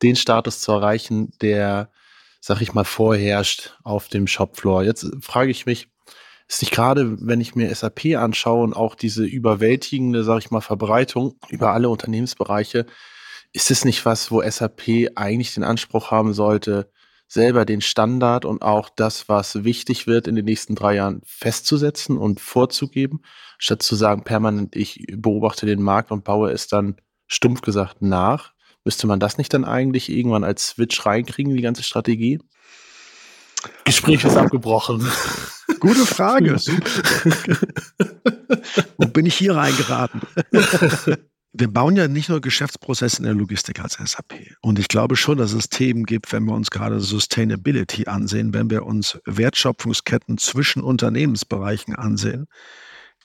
den 0.04 0.18
Status 0.18 0.60
zu 0.60 0.74
erreichen, 0.74 1.32
der, 1.42 1.90
sag 2.42 2.62
ich 2.62 2.74
mal, 2.74 2.84
vorherrscht 2.84 3.78
auf 3.84 4.10
dem 4.10 4.28
Shopfloor. 4.28 4.84
Jetzt 4.84 5.10
frage 5.22 5.50
ich 5.50 5.66
mich, 5.66 5.88
ist 6.50 6.62
nicht 6.62 6.72
gerade, 6.72 7.18
wenn 7.26 7.40
ich 7.40 7.56
mir 7.56 7.74
SAP 7.74 8.18
anschaue 8.18 8.64
und 8.64 8.74
auch 8.74 8.96
diese 8.96 9.24
überwältigende, 9.24 10.26
sag 10.26 10.40
ich 10.40 10.52
mal, 10.52 10.62
Verbreitung 10.62 11.36
über 11.50 11.72
alle 11.72 11.90
Unternehmensbereiche, 11.90 12.86
ist 13.54 13.72
es 13.72 13.86
nicht 13.86 14.06
was, 14.06 14.32
wo 14.32 14.42
SAP 14.42 15.10
eigentlich 15.16 15.54
den 15.54 15.64
Anspruch 15.64 16.12
haben 16.12 16.34
sollte, 16.34 16.92
selber 17.28 17.66
den 17.66 17.82
Standard 17.82 18.46
und 18.46 18.62
auch 18.62 18.90
das, 18.90 19.28
was 19.28 19.64
wichtig 19.64 20.08
wird, 20.08 20.28
in 20.28 20.36
den 20.36 20.46
nächsten 20.46 20.76
drei 20.76 20.96
Jahren 20.96 21.22
festzusetzen 21.26 22.18
und 22.18 22.40
vorzugeben, 22.40 23.22
statt 23.58 23.84
zu 23.84 23.96
sagen, 23.96 24.24
permanent, 24.24 24.76
ich 24.76 25.06
beobachte 25.14 25.66
den 25.66 25.82
Markt 25.82 26.12
und 26.12 26.24
baue 26.24 26.52
es 26.52 26.68
dann 26.68 26.96
stumpf 27.28 27.62
gesagt 27.62 28.02
nach. 28.02 28.54
Müsste 28.86 29.08
man 29.08 29.20
das 29.20 29.38
nicht 29.38 29.54
dann 29.54 29.66
eigentlich 29.66 30.10
irgendwann 30.10 30.46
als 30.46 30.68
Switch 30.68 31.06
reinkriegen, 31.06 31.54
die 31.54 31.62
ganze 31.62 31.84
Strategie? 31.84 32.40
Gespräch 33.84 34.24
ist 34.24 34.38
abgebrochen. 34.38 35.06
Gute 35.80 36.06
Frage. 36.06 36.56
Wo 38.98 39.08
bin 39.08 39.26
ich 39.26 39.36
hier 39.36 39.56
reingeraten? 39.56 40.22
wir 41.54 41.68
bauen 41.68 41.96
ja 41.96 42.08
nicht 42.08 42.30
nur 42.30 42.42
Geschäftsprozesse 42.42 43.18
in 43.18 43.24
der 43.24 43.34
Logistik 43.34 43.80
als 43.80 43.94
SAP. 43.94 44.34
Und 44.62 44.80
ich 44.80 44.88
glaube 44.88 45.16
schon, 45.16 45.38
dass 45.38 45.54
es 45.54 45.70
Themen 45.70 46.06
gibt, 46.06 46.32
wenn 46.32 46.46
wir 46.46 46.54
uns 46.54 46.70
gerade 46.70 47.00
Sustainability 47.00 48.06
ansehen, 48.08 48.54
wenn 48.54 48.70
wir 48.70 48.86
uns 48.86 49.20
Wertschöpfungsketten 49.26 50.38
zwischen 50.38 50.84
Unternehmensbereichen 50.84 51.96
ansehen, 51.96 52.48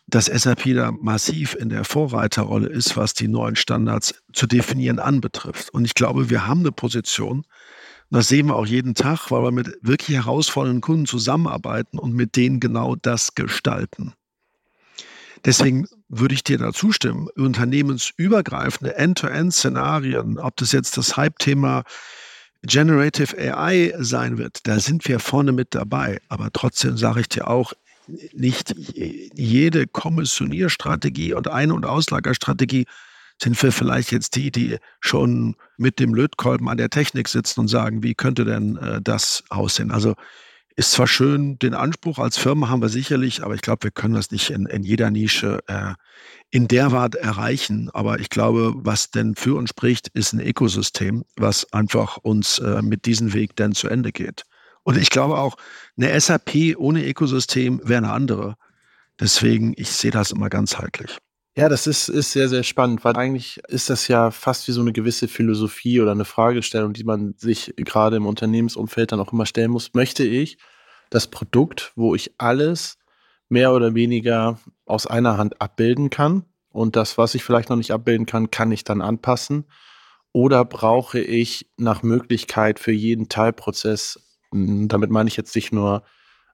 dass 0.06 0.26
SAP 0.26 0.74
da 0.74 0.92
massiv 0.92 1.54
in 1.54 1.68
der 1.68 1.84
Vorreiterrolle 1.84 2.68
ist, 2.68 2.96
was 2.96 3.14
die 3.14 3.28
neuen 3.28 3.56
Standards 3.56 4.14
zu 4.32 4.46
definieren 4.46 4.98
anbetrifft. 4.98 5.70
Und 5.70 5.84
ich 5.84 5.94
glaube, 5.94 6.30
wir 6.30 6.46
haben 6.46 6.60
eine 6.60 6.72
Position, 6.72 7.44
das 8.10 8.28
sehen 8.28 8.46
wir 8.46 8.56
auch 8.56 8.66
jeden 8.66 8.94
Tag, 8.94 9.30
weil 9.30 9.42
wir 9.42 9.52
mit 9.52 9.78
wirklich 9.80 10.18
herausfordernden 10.18 10.82
Kunden 10.82 11.06
zusammenarbeiten 11.06 11.98
und 11.98 12.12
mit 12.12 12.36
denen 12.36 12.60
genau 12.60 12.94
das 12.94 13.34
gestalten. 13.34 14.12
Deswegen 15.44 15.86
würde 16.08 16.34
ich 16.34 16.44
dir 16.44 16.58
da 16.58 16.72
zustimmen. 16.72 17.28
Unternehmensübergreifende 17.34 18.96
End-to-End-Szenarien, 18.96 20.38
ob 20.38 20.56
das 20.56 20.72
jetzt 20.72 20.96
das 20.96 21.16
Hype-Thema 21.16 21.84
Generative 22.64 23.36
AI 23.36 23.92
sein 23.98 24.38
wird, 24.38 24.66
da 24.68 24.78
sind 24.78 25.06
wir 25.08 25.18
vorne 25.18 25.50
mit 25.50 25.74
dabei. 25.74 26.20
Aber 26.28 26.50
trotzdem 26.52 26.96
sage 26.96 27.20
ich 27.20 27.28
dir 27.28 27.48
auch, 27.48 27.72
nicht 28.32 28.74
jede 29.34 29.86
Kommissionierstrategie 29.86 31.34
und 31.34 31.48
Ein- 31.48 31.72
und 31.72 31.86
Auslagerstrategie 31.86 32.86
sind 33.40 33.60
wir 33.62 33.72
vielleicht 33.72 34.12
jetzt 34.12 34.36
die, 34.36 34.50
die 34.50 34.76
schon 35.00 35.56
mit 35.76 35.98
dem 35.98 36.14
Lötkolben 36.14 36.68
an 36.68 36.76
der 36.76 36.90
Technik 36.90 37.28
sitzen 37.28 37.60
und 37.60 37.68
sagen, 37.68 38.02
wie 38.02 38.14
könnte 38.14 38.44
denn 38.44 38.76
äh, 38.76 39.00
das 39.00 39.44
aussehen? 39.48 39.90
Also 39.90 40.14
ist 40.76 40.92
zwar 40.92 41.06
schön, 41.06 41.58
den 41.58 41.74
Anspruch 41.74 42.18
als 42.18 42.38
Firma 42.38 42.68
haben 42.68 42.82
wir 42.82 42.88
sicherlich, 42.88 43.42
aber 43.42 43.54
ich 43.54 43.62
glaube, 43.62 43.84
wir 43.84 43.90
können 43.90 44.14
das 44.14 44.30
nicht 44.30 44.50
in, 44.50 44.66
in 44.66 44.82
jeder 44.82 45.10
Nische 45.10 45.60
äh, 45.66 45.94
in 46.50 46.68
der 46.68 46.92
Art 46.92 47.14
erreichen. 47.14 47.90
Aber 47.92 48.20
ich 48.20 48.30
glaube, 48.30 48.74
was 48.76 49.10
denn 49.10 49.34
für 49.34 49.56
uns 49.56 49.70
spricht, 49.70 50.08
ist 50.08 50.32
ein 50.32 50.40
Ökosystem, 50.40 51.24
was 51.36 51.72
einfach 51.72 52.18
uns 52.18 52.58
äh, 52.58 52.82
mit 52.82 53.06
diesem 53.06 53.32
Weg 53.32 53.56
dann 53.56 53.72
zu 53.72 53.88
Ende 53.88 54.12
geht. 54.12 54.44
Und 54.82 54.98
ich 54.98 55.10
glaube 55.10 55.38
auch, 55.38 55.56
eine 55.96 56.18
SAP 56.20 56.76
ohne 56.76 57.06
Ökosystem 57.06 57.80
wäre 57.84 57.98
eine 57.98 58.12
andere. 58.12 58.56
Deswegen, 59.20 59.74
ich 59.76 59.90
sehe 59.90 60.10
das 60.10 60.30
immer 60.30 60.48
ganzheitlich. 60.48 61.18
Ja, 61.56 61.68
das 61.68 61.86
ist, 61.86 62.08
ist 62.08 62.32
sehr, 62.32 62.48
sehr 62.48 62.62
spannend, 62.62 63.04
weil 63.04 63.14
eigentlich 63.16 63.58
ist 63.68 63.90
das 63.90 64.08
ja 64.08 64.30
fast 64.30 64.66
wie 64.68 64.72
so 64.72 64.80
eine 64.80 64.92
gewisse 64.92 65.28
Philosophie 65.28 66.00
oder 66.00 66.12
eine 66.12 66.24
Fragestellung, 66.24 66.94
die 66.94 67.04
man 67.04 67.34
sich 67.36 67.74
gerade 67.76 68.16
im 68.16 68.24
Unternehmensumfeld 68.26 69.12
dann 69.12 69.20
auch 69.20 69.34
immer 69.34 69.44
stellen 69.44 69.70
muss. 69.70 69.92
Möchte 69.92 70.24
ich 70.24 70.56
das 71.10 71.26
Produkt, 71.26 71.92
wo 71.94 72.14
ich 72.14 72.32
alles 72.38 72.96
mehr 73.50 73.72
oder 73.74 73.94
weniger 73.94 74.58
aus 74.86 75.06
einer 75.06 75.36
Hand 75.36 75.60
abbilden 75.60 76.08
kann 76.08 76.46
und 76.70 76.96
das, 76.96 77.18
was 77.18 77.34
ich 77.34 77.44
vielleicht 77.44 77.68
noch 77.68 77.76
nicht 77.76 77.92
abbilden 77.92 78.24
kann, 78.24 78.50
kann 78.50 78.72
ich 78.72 78.84
dann 78.84 79.02
anpassen? 79.02 79.66
Oder 80.32 80.64
brauche 80.64 81.20
ich 81.20 81.70
nach 81.76 82.02
Möglichkeit 82.02 82.78
für 82.78 82.92
jeden 82.92 83.28
Teilprozess, 83.28 84.18
hm, 84.52 84.88
damit 84.88 85.10
meine 85.10 85.28
ich 85.28 85.36
jetzt 85.36 85.54
nicht 85.54 85.70
nur 85.72 86.02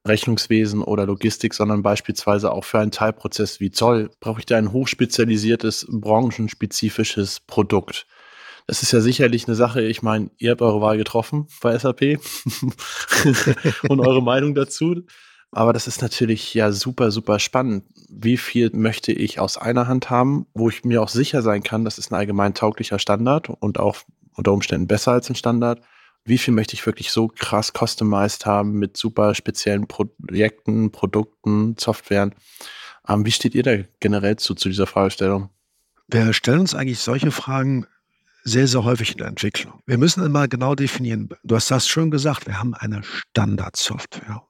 Rechnungswesen 0.07 0.83
oder 0.83 1.07
Logistik, 1.07 1.55
sondern 1.55 1.83
beispielsweise 1.83 2.53
auch 2.53 2.65
für 2.65 2.79
einen 2.79 2.91
Teilprozess 2.91 3.61
wie 3.61 3.71
Zoll 3.71 4.11
brauche 4.21 4.41
ich 4.41 4.47
da 4.47 4.57
ein 4.57 4.73
hochspezialisiertes, 4.73 5.87
branchenspezifisches 5.91 7.41
Produkt. 7.41 8.07
Das 8.67 8.83
ist 8.83 8.93
ja 8.93 9.01
sicherlich 9.01 9.47
eine 9.47 9.55
Sache, 9.57 9.83
ich 9.83 10.03
meine, 10.03 10.31
ihr 10.37 10.51
habt 10.51 10.63
eure 10.63 10.81
Wahl 10.81 10.99
getroffen 10.99 11.49
bei 11.63 11.77
SAP 11.79 12.03
und 13.89 14.01
eure 14.01 14.23
Meinung 14.23 14.55
dazu. 14.55 15.07
Aber 15.51 15.73
das 15.73 15.87
ist 15.87 16.03
natürlich 16.03 16.53
ja 16.53 16.73
super, 16.73 17.11
super 17.11 17.39
spannend. 17.39 17.85
Wie 18.11 18.37
viel 18.37 18.71
möchte 18.75 19.13
ich 19.13 19.41
aus 19.41 19.57
einer 19.57 19.89
Hand 19.89 20.11
haben, 20.11 20.47
wo 20.53 20.69
ich 20.69 20.85
mir 20.85 21.03
auch 21.03 21.09
sicher 21.09 21.41
sein 21.41 21.63
kann, 21.63 21.87
das 21.87 21.97
ist 21.97 22.13
ein 22.13 22.17
allgemein 22.17 22.53
tauglicher 22.53 22.99
Standard 22.99 23.49
und 23.49 23.81
auch 23.81 23.97
unter 24.35 24.53
Umständen 24.53 24.87
besser 24.87 25.13
als 25.13 25.31
ein 25.31 25.37
Standard 25.37 25.81
wie 26.29 26.39
viel 26.39 26.55
möchte 26.55 26.75
ich 26.75 26.87
wirklich 26.87 27.11
so 27.11 27.29
krass 27.29 27.73
customized 27.73 28.47
haben 28.47 28.73
mit 28.73 28.97
super 28.97 29.35
speziellen 29.35 29.87
Projekten, 29.87 30.91
Produkten, 30.91 31.77
Softwaren. 31.79 32.35
Ähm, 33.09 33.25
wie 33.25 33.33
steht 33.33 33.55
ihr 33.55 33.63
da 33.63 33.77
generell 34.01 34.37
zu, 34.37 34.55
zu 34.55 34.69
dieser 34.69 34.87
Fragestellung? 34.87 35.51
Wir 36.09 36.33
stellen 36.33 36.61
uns 36.61 36.75
eigentlich 36.75 37.01
solche 37.01 37.31
Fragen 37.31 37.87
sehr, 38.45 38.67
sehr 38.67 38.85
häufig 38.85 39.13
in 39.13 39.19
der 39.19 39.27
Entwicklung. 39.27 39.83
Wir 39.87 39.99
müssen 39.99 40.25
immer 40.25 40.49
genau 40.49 40.75
definieren. 40.75 41.29
Du 41.45 41.55
hast 41.55 41.71
das 41.71 41.87
schon 41.87 42.11
gesagt, 42.11 42.47
wir 42.47 42.59
haben 42.59 42.75
eine 42.75 43.03
Standardsoftware. 43.03 44.43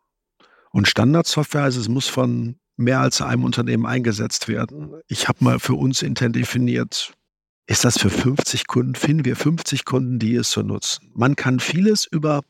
Und 0.71 0.87
Standardsoftware 0.87 1.63
heißt, 1.63 1.77
es 1.77 1.89
muss 1.89 2.07
von 2.07 2.57
mehr 2.77 3.01
als 3.01 3.21
einem 3.21 3.45
Unternehmen 3.45 3.87
eingesetzt 3.87 4.47
werden. 4.47 5.01
Ich 5.09 5.27
habe 5.27 5.43
mal 5.43 5.59
für 5.59 5.75
uns 5.75 6.03
intern 6.03 6.33
definiert, 6.33 7.13
ist 7.69 7.85
das 7.85 7.99
für 7.99 8.09
50 8.09 8.67
Kunden, 8.67 8.95
finden 8.95 9.27
wir 9.27 9.37
50 9.37 9.85
Kunden, 9.85 10.19
die 10.19 10.35
es 10.35 10.51
so 10.51 10.63
nutzen. 10.63 11.11
Man 11.15 11.37
kann 11.37 11.61
vieles 11.61 12.07
über 12.07 12.41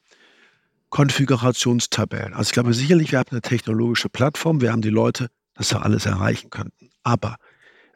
Konfigurationstabellen. 0.90 2.34
Also 2.34 2.48
ich 2.48 2.52
glaube 2.52 2.72
sicherlich, 2.72 3.10
wir 3.10 3.18
haben 3.18 3.30
eine 3.32 3.42
technologische 3.42 4.08
Plattform, 4.08 4.60
wir 4.60 4.70
haben 4.70 4.80
die 4.80 4.90
Leute, 4.90 5.28
dass 5.54 5.72
wir 5.72 5.82
alles 5.82 6.06
erreichen 6.06 6.50
könnten. 6.50 6.90
Aber 7.02 7.36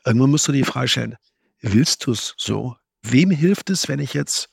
irgendwann 0.04 0.30
musst 0.30 0.48
du 0.48 0.52
die 0.52 0.64
Frage 0.64 0.88
stellen, 0.88 1.16
willst 1.60 2.06
du 2.06 2.10
es 2.10 2.34
so? 2.36 2.76
Wem 3.02 3.30
hilft 3.30 3.70
es, 3.70 3.88
wenn 3.88 4.00
ich 4.00 4.14
jetzt, 4.14 4.50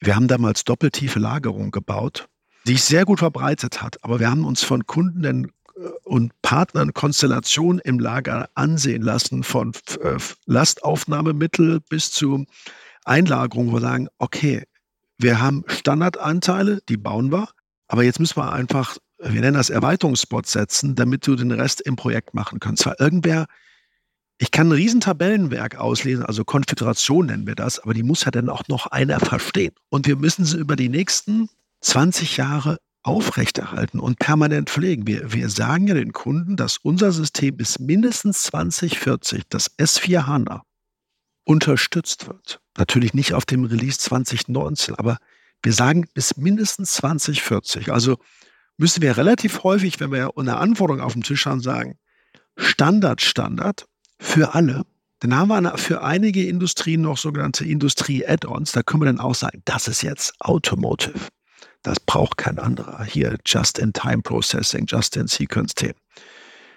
wir 0.00 0.16
haben 0.16 0.26
damals 0.26 0.64
doppeltiefe 0.64 1.18
Lagerung 1.18 1.70
gebaut, 1.70 2.28
die 2.66 2.72
sich 2.72 2.84
sehr 2.84 3.04
gut 3.04 3.18
verbreitet 3.18 3.82
hat, 3.82 4.02
aber 4.02 4.20
wir 4.20 4.30
haben 4.30 4.46
uns 4.46 4.62
von 4.62 4.86
Kunden 4.86 5.22
dann 5.22 5.50
und 6.04 6.32
Partnern 6.42 6.94
Konstellationen 6.94 7.80
im 7.80 7.98
Lager 7.98 8.48
ansehen 8.54 9.02
lassen, 9.02 9.42
von 9.42 9.72
äh, 10.02 10.16
Lastaufnahmemittel 10.46 11.80
bis 11.88 12.10
zu 12.10 12.46
Einlagerung, 13.04 13.68
wo 13.68 13.74
wir 13.74 13.80
sagen, 13.80 14.08
okay, 14.18 14.64
wir 15.18 15.40
haben 15.40 15.64
Standardanteile, 15.66 16.80
die 16.88 16.96
bauen 16.96 17.32
wir, 17.32 17.48
aber 17.88 18.04
jetzt 18.04 18.20
müssen 18.20 18.36
wir 18.36 18.52
einfach, 18.52 18.98
wir 19.18 19.40
nennen 19.40 19.54
das 19.54 19.70
Erweiterungsspots 19.70 20.52
setzen, 20.52 20.94
damit 20.94 21.26
du 21.26 21.34
den 21.34 21.50
Rest 21.50 21.80
im 21.80 21.96
Projekt 21.96 22.34
machen 22.34 22.60
kannst. 22.60 22.82
Zwar 22.82 23.00
irgendwer, 23.00 23.46
ich 24.38 24.52
kann 24.52 24.68
ein 24.68 24.72
riesen 24.72 25.00
Tabellenwerk 25.00 25.76
auslesen, 25.76 26.24
also 26.24 26.44
Konfiguration 26.44 27.26
nennen 27.26 27.46
wir 27.46 27.56
das, 27.56 27.80
aber 27.80 27.94
die 27.94 28.04
muss 28.04 28.24
ja 28.24 28.30
dann 28.30 28.48
auch 28.48 28.68
noch 28.68 28.86
einer 28.86 29.18
verstehen. 29.18 29.74
Und 29.88 30.06
wir 30.06 30.16
müssen 30.16 30.44
sie 30.44 30.58
über 30.58 30.76
die 30.76 30.88
nächsten 30.88 31.48
20 31.80 32.36
Jahre 32.36 32.78
aufrechterhalten 33.02 34.00
und 34.00 34.18
permanent 34.18 34.70
pflegen. 34.70 35.06
Wir, 35.06 35.32
wir 35.32 35.48
sagen 35.48 35.86
ja 35.86 35.94
den 35.94 36.12
Kunden, 36.12 36.56
dass 36.56 36.78
unser 36.78 37.12
System 37.12 37.56
bis 37.56 37.78
mindestens 37.78 38.42
2040, 38.44 39.44
das 39.48 39.70
S4 39.78 40.26
HANA, 40.26 40.62
unterstützt 41.44 42.26
wird. 42.28 42.60
Natürlich 42.76 43.14
nicht 43.14 43.32
auf 43.32 43.46
dem 43.46 43.64
Release 43.64 43.98
2019, 43.98 44.96
aber 44.96 45.18
wir 45.62 45.72
sagen 45.72 46.06
bis 46.12 46.36
mindestens 46.36 46.92
2040. 46.92 47.92
Also 47.92 48.18
müssen 48.76 49.02
wir 49.02 49.16
relativ 49.16 49.62
häufig, 49.64 49.98
wenn 50.00 50.12
wir 50.12 50.30
eine 50.36 50.58
Anforderung 50.58 51.00
auf 51.00 51.14
dem 51.14 51.22
Tisch 51.22 51.46
haben, 51.46 51.60
sagen, 51.60 51.98
Standard, 52.56 53.22
Standard 53.22 53.86
für 54.18 54.54
alle. 54.54 54.84
Dann 55.20 55.34
haben 55.34 55.48
wir 55.48 55.78
für 55.78 56.02
einige 56.02 56.46
Industrien 56.46 57.00
noch 57.00 57.18
sogenannte 57.18 57.64
Industrie-Add-ons. 57.64 58.72
Da 58.72 58.82
können 58.82 59.02
wir 59.02 59.06
dann 59.06 59.20
auch 59.20 59.34
sagen, 59.34 59.62
das 59.64 59.88
ist 59.88 60.02
jetzt 60.02 60.34
Automotive. 60.40 61.18
Das 61.82 62.00
braucht 62.00 62.38
kein 62.38 62.58
anderer. 62.58 63.04
Hier 63.04 63.38
Just-in-Time-Processing, 63.44 64.86
Just-in-Sequence-Themen. 64.86 65.94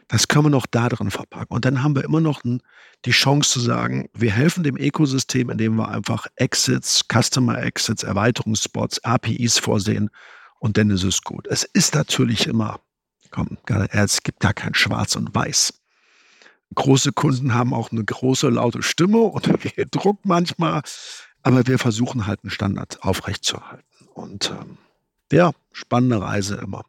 Das 0.07 0.27
können 0.27 0.45
wir 0.45 0.49
noch 0.49 0.65
da 0.65 0.89
drin 0.89 1.09
verpacken. 1.09 1.55
Und 1.55 1.63
dann 1.63 1.83
haben 1.83 1.95
wir 1.95 2.03
immer 2.03 2.19
noch 2.19 2.41
die 3.05 3.11
Chance 3.11 3.49
zu 3.49 3.59
sagen, 3.61 4.09
wir 4.13 4.31
helfen 4.31 4.63
dem 4.63 4.77
Ökosystem, 4.77 5.49
indem 5.49 5.75
wir 5.75 5.87
einfach 5.87 6.27
Exits, 6.35 7.05
Customer 7.11 7.61
Exits, 7.63 8.03
Erweiterungsspots, 8.03 9.03
APIs 9.03 9.57
vorsehen 9.57 10.09
und 10.59 10.77
dann 10.77 10.89
ist 10.89 11.03
es 11.03 11.21
gut. 11.23 11.47
Es 11.47 11.63
ist 11.63 11.95
natürlich 11.95 12.45
immer, 12.45 12.81
komm, 13.31 13.57
es 13.91 14.21
gibt 14.21 14.43
da 14.43 14.53
kein 14.53 14.75
Schwarz 14.75 15.15
und 15.15 15.33
Weiß. 15.33 15.73
Große 16.75 17.11
Kunden 17.13 17.53
haben 17.53 17.73
auch 17.73 17.91
eine 17.91 18.03
große, 18.03 18.49
laute 18.49 18.83
Stimme 18.83 19.19
und 19.19 19.47
viel 19.59 19.87
Druck 19.89 20.19
manchmal, 20.23 20.81
aber 21.41 21.65
wir 21.65 21.79
versuchen 21.79 22.27
halt 22.27 22.41
einen 22.43 22.51
Standard 22.51 23.01
aufrechtzuerhalten. 23.01 24.07
Und 24.13 24.51
ähm, 24.51 24.77
ja, 25.31 25.51
spannende 25.71 26.21
Reise 26.21 26.55
immer. 26.55 26.83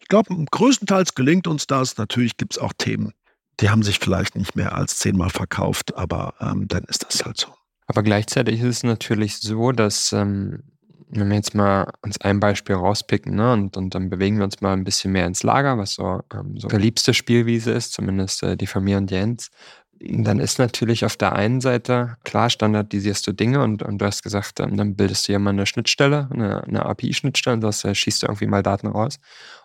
Ich 0.00 0.08
glaube, 0.08 0.34
größtenteils 0.50 1.14
gelingt 1.14 1.46
uns 1.46 1.66
das. 1.66 1.96
Natürlich 1.96 2.36
gibt 2.36 2.54
es 2.54 2.58
auch 2.58 2.72
Themen, 2.76 3.12
die 3.60 3.70
haben 3.70 3.82
sich 3.82 3.98
vielleicht 3.98 4.36
nicht 4.36 4.56
mehr 4.56 4.74
als 4.74 4.98
zehnmal 4.98 5.30
verkauft, 5.30 5.94
aber 5.96 6.34
ähm, 6.40 6.68
dann 6.68 6.84
ist 6.84 7.04
das 7.04 7.24
halt 7.24 7.38
so. 7.38 7.48
Aber 7.86 8.02
gleichzeitig 8.02 8.60
ist 8.60 8.68
es 8.68 8.82
natürlich 8.82 9.38
so, 9.38 9.72
dass 9.72 10.12
ähm, 10.12 10.62
wenn 11.10 11.28
wir 11.28 11.36
jetzt 11.36 11.54
mal 11.54 11.90
uns 12.02 12.20
ein 12.20 12.38
Beispiel 12.38 12.74
rauspicken, 12.74 13.34
ne, 13.34 13.52
und, 13.52 13.76
und 13.76 13.94
dann 13.94 14.10
bewegen 14.10 14.36
wir 14.36 14.44
uns 14.44 14.60
mal 14.60 14.74
ein 14.74 14.84
bisschen 14.84 15.12
mehr 15.12 15.26
ins 15.26 15.42
Lager, 15.42 15.78
was 15.78 15.94
so, 15.94 16.20
ähm, 16.34 16.58
so 16.58 16.68
der 16.68 16.78
liebste 16.78 17.14
Spielwiese 17.14 17.72
ist, 17.72 17.92
zumindest 17.94 18.42
äh, 18.42 18.56
die 18.56 18.66
Familie 18.66 18.98
und 18.98 19.10
Jens 19.10 19.50
dann 20.00 20.38
ist 20.38 20.58
natürlich 20.58 21.04
auf 21.04 21.16
der 21.16 21.32
einen 21.32 21.60
Seite, 21.60 22.16
klar 22.24 22.50
standardisierst 22.50 23.26
du 23.26 23.32
Dinge 23.32 23.62
und, 23.62 23.82
und 23.82 23.98
du 23.98 24.06
hast 24.06 24.22
gesagt, 24.22 24.60
dann, 24.60 24.94
bildest 24.94 25.28
du 25.28 25.32
ja 25.32 25.38
mal 25.38 25.50
eine 25.50 25.66
Schnittstelle, 25.66 26.28
eine, 26.32 26.64
eine 26.64 26.86
API-Schnittstelle 26.86 27.54
und 27.54 27.60
das 27.62 27.86
schießt 27.92 28.22
du 28.22 28.26
irgendwie 28.26 28.46
mal 28.46 28.62
Daten 28.62 28.86
raus. 28.86 29.18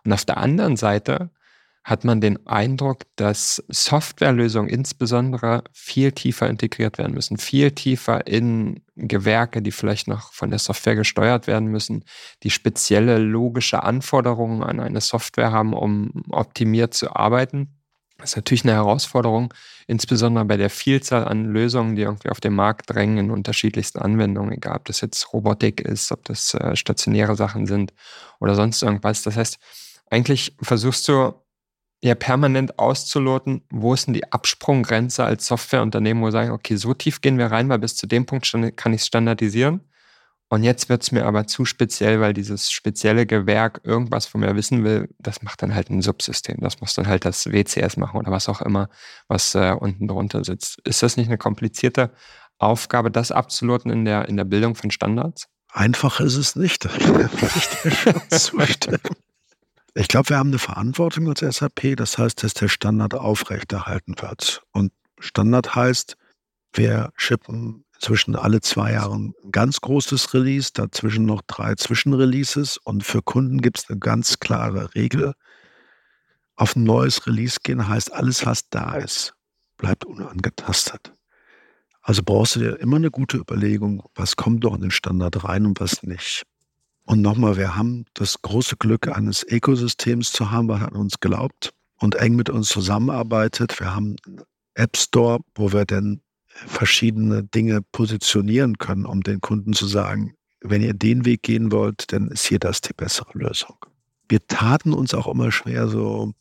Und 0.04 0.14
auf 0.14 0.26
der 0.26 0.38
anderen 0.38 0.76
Seite 0.76 1.30
hat 1.84 2.06
man 2.06 2.22
den 2.22 2.48
Eindruck, 2.48 3.00
dass 3.18 3.62
Softwarelösungen 3.68 4.70
insbesondere 4.70 5.66
viel 5.74 6.14
tiefer 6.14 6.50
integriert 6.50 6.98
werden 6.98 7.14
müssen, 7.14 7.38
viel 7.38 7.72
tiefer 7.72 8.26
in 8.26 8.82
Gewerke, 8.96 9.62
die 9.62 9.72
vielleicht 9.72 10.08
noch 10.08 10.32
von 10.32 10.50
der 10.50 10.60
Software 10.60 10.96
gesteuert 10.96 11.46
werden 11.46 11.68
müssen, 11.68 12.06
die 12.44 12.52
spezielle 12.52 13.18
logische 13.18 13.84
Anforderungen 13.84 14.64
an 14.64 14.80
eine 14.80 15.02
Software 15.02 15.52
haben, 15.52 15.74
um 15.74 16.24
optimiert 16.30 16.94
zu 16.94 17.14
arbeiten. 17.14 17.83
Das 18.24 18.32
ist 18.32 18.36
natürlich 18.38 18.64
eine 18.64 18.72
Herausforderung, 18.72 19.54
insbesondere 19.86 20.46
bei 20.46 20.56
der 20.56 20.70
Vielzahl 20.70 21.28
an 21.28 21.44
Lösungen, 21.44 21.98
die 21.98 22.04
irgendwie 22.04 22.30
auf 22.30 22.40
den 22.40 22.54
Markt 22.54 22.90
drängen 22.90 23.18
in 23.18 23.32
unterschiedlichsten 23.32 24.00
Anwendungen, 24.00 24.54
egal 24.54 24.78
ob 24.78 24.86
das 24.86 25.02
jetzt 25.02 25.34
Robotik 25.34 25.82
ist, 25.82 26.10
ob 26.10 26.24
das 26.24 26.54
äh, 26.54 26.74
stationäre 26.78 27.36
Sachen 27.36 27.66
sind 27.66 27.94
oder 28.40 28.56
sonst 28.56 28.82
irgendwas. 28.82 29.24
Das 29.24 29.36
heißt, 29.36 29.60
eigentlich 30.10 30.56
versuchst 30.62 31.10
du 31.10 31.34
ja 32.02 32.16
permanent 32.16 32.80
auszuloten, 32.80 33.66
wo 33.70 33.94
ist 33.94 34.08
denn 34.08 34.14
die 34.14 34.32
Absprunggrenze 34.32 35.26
als 35.26 35.46
Softwareunternehmen, 35.46 36.24
wo 36.24 36.28
wir 36.28 36.32
sagen, 36.32 36.52
okay, 36.52 36.78
so 36.78 36.94
tief 36.94 37.20
gehen 37.20 37.38
wir 37.38 37.48
rein, 37.48 37.68
weil 37.68 37.80
bis 37.80 37.98
zu 37.98 38.08
dem 38.08 38.26
Punkt 38.26 38.50
kann 38.78 38.94
ich 38.94 39.02
es 39.02 39.08
standardisieren. 39.08 39.82
Und 40.54 40.62
jetzt 40.62 40.88
wird 40.88 41.02
es 41.02 41.12
mir 41.12 41.26
aber 41.26 41.48
zu 41.48 41.66
speziell, 41.66 42.22
weil 42.22 42.36
dieses 42.36 42.70
spezielle 42.72 43.26
Gewerk 43.26 43.82
irgendwas 43.84 44.28
von 44.28 44.42
mir 44.42 44.56
wissen 44.56 44.84
will, 44.84 45.10
das 45.18 45.42
macht 45.42 45.64
dann 45.64 45.74
halt 45.74 45.90
ein 45.90 46.04
Subsystem. 46.04 46.58
Das 46.60 46.80
muss 46.80 46.94
dann 46.94 47.08
halt 47.08 47.26
das 47.26 47.52
WCS 47.52 47.98
machen 47.98 48.18
oder 48.18 48.30
was 48.30 48.48
auch 48.48 48.62
immer, 48.62 48.88
was 49.28 49.56
äh, 49.56 49.72
unten 49.72 50.08
drunter 50.08 50.44
sitzt. 50.44 50.78
Ist 50.84 51.02
das 51.02 51.18
nicht 51.18 51.26
eine 51.26 51.40
komplizierte 51.40 52.12
Aufgabe, 52.60 53.10
das 53.10 53.32
abzuloten 53.32 53.90
in 53.90 54.06
der, 54.06 54.30
in 54.30 54.38
der 54.38 54.44
Bildung 54.44 54.76
von 54.76 54.92
Standards? 54.92 55.48
Einfach 55.72 56.20
ist 56.20 56.36
es 56.36 56.56
nicht. 56.56 56.86
ich 59.96 60.08
glaube, 60.08 60.30
wir 60.30 60.38
haben 60.38 60.50
eine 60.50 60.60
Verantwortung 60.60 61.30
als 61.30 61.40
SAP. 61.40 61.96
Das 61.98 62.20
heißt, 62.20 62.44
dass 62.44 62.54
der 62.54 62.68
Standard 62.68 63.16
aufrechterhalten 63.16 64.22
wird. 64.22 64.62
Und 64.72 64.92
Standard 65.18 65.74
heißt, 65.74 66.16
wir 66.74 67.12
schippen 67.16 67.86
zwischen 68.04 68.36
alle 68.36 68.60
zwei 68.62 68.94
Jahren 68.94 69.34
ein 69.44 69.52
ganz 69.52 69.80
großes 69.80 70.34
Release, 70.34 70.72
dazwischen 70.74 71.26
noch 71.26 71.42
drei 71.48 71.76
Zwischenreleases 71.76 72.78
und 72.78 73.04
für 73.04 73.22
Kunden 73.22 73.62
gibt 73.62 73.80
es 73.80 73.90
eine 73.90 74.00
ganz 74.00 74.40
klare 74.40 74.94
Regel. 74.94 75.34
Auf 76.56 76.76
ein 76.76 76.84
neues 76.84 77.26
Release 77.26 77.60
gehen 77.64 77.88
heißt, 77.88 78.14
alles, 78.14 78.46
was 78.46 78.70
da 78.70 78.96
ist, 78.96 79.34
bleibt 79.78 80.06
unangetastet. 80.06 81.14
Also 82.02 82.22
brauchst 82.24 82.58
du 82.58 82.60
dir 82.60 82.80
immer 82.80 82.98
eine 82.98 83.10
gute 83.10 83.38
Überlegung, 83.38 84.04
was 84.16 84.36
kommt 84.36 84.66
doch 84.66 84.76
in 84.76 84.82
den 84.82 84.92
Standard 84.92 85.46
rein 85.46 85.66
und 85.66 85.80
was 85.80 86.04
nicht. 86.04 86.44
Und 87.06 87.22
nochmal, 87.22 87.56
wir 87.56 87.76
haben 87.76 88.06
das 88.14 88.42
große 88.42 88.76
Glück 88.76 89.08
eines 89.08 89.44
Ökosystems 89.44 90.34
zu 90.34 90.52
haben, 90.52 90.68
was 90.68 90.82
an 90.82 90.96
uns 90.96 91.20
glaubt 91.22 91.74
und 92.00 92.16
eng 92.16 92.36
mit 92.36 92.50
uns 92.50 92.68
zusammenarbeitet. 92.68 93.80
Wir 93.80 93.96
haben 93.96 94.18
einen 94.26 94.42
App 94.74 94.98
Store, 94.98 95.40
wo 95.56 95.72
wir 95.72 95.86
dann 95.86 96.22
verschiedene 96.68 97.44
Dinge 97.44 97.82
positionieren 97.92 98.78
können, 98.78 99.06
um 99.06 99.22
den 99.22 99.42
Kunden 99.42 99.74
zu 99.74 99.88
sagen, 99.88 100.34
wenn 100.62 100.82
ihr 100.82 100.94
den 100.94 101.26
Weg 101.26 101.44
gehen 101.44 101.72
wollt, 101.72 102.12
dann 102.14 102.30
ist 102.30 102.46
hier 102.46 102.60
das 102.60 102.82
die 102.82 102.94
bessere 102.94 103.38
Lösung. 103.38 103.76
Wir 104.30 104.46
taten 104.48 104.94
uns 104.94 105.14
auch 105.14 105.28
immer 105.28 105.52
schwer 105.52 105.88
so, 105.88 106.34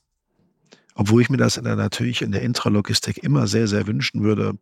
obwohl 0.95 1.23
ich 1.23 1.31
mir 1.31 1.39
das 1.39 1.57
in 1.57 1.65
der, 1.65 1.77
natürlich 1.77 2.23
in 2.23 2.33
der 2.33 2.43
Intralogistik 2.43 3.19
immer 3.19 3.47
sehr, 3.47 3.67
sehr 3.67 3.87
wünschen 3.87 4.23
würde, 4.23 4.59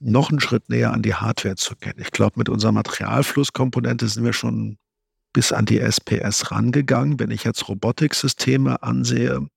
noch 0.00 0.30
einen 0.30 0.40
Schritt 0.40 0.68
näher 0.68 0.92
an 0.92 1.02
die 1.02 1.14
Hardware 1.14 1.56
zu 1.56 1.76
gehen. 1.76 1.94
Ich 1.98 2.10
glaube, 2.10 2.38
mit 2.38 2.48
unserer 2.48 2.72
Materialflusskomponente 2.72 4.08
sind 4.08 4.24
wir 4.24 4.32
schon 4.32 4.76
bis 5.32 5.52
an 5.52 5.66
die 5.66 5.80
SPS 5.80 6.50
rangegangen. 6.50 7.18
Wenn 7.18 7.30
ich 7.30 7.44
jetzt 7.44 7.68
Robotiksysteme 7.68 8.82
ansehe, 8.82 9.48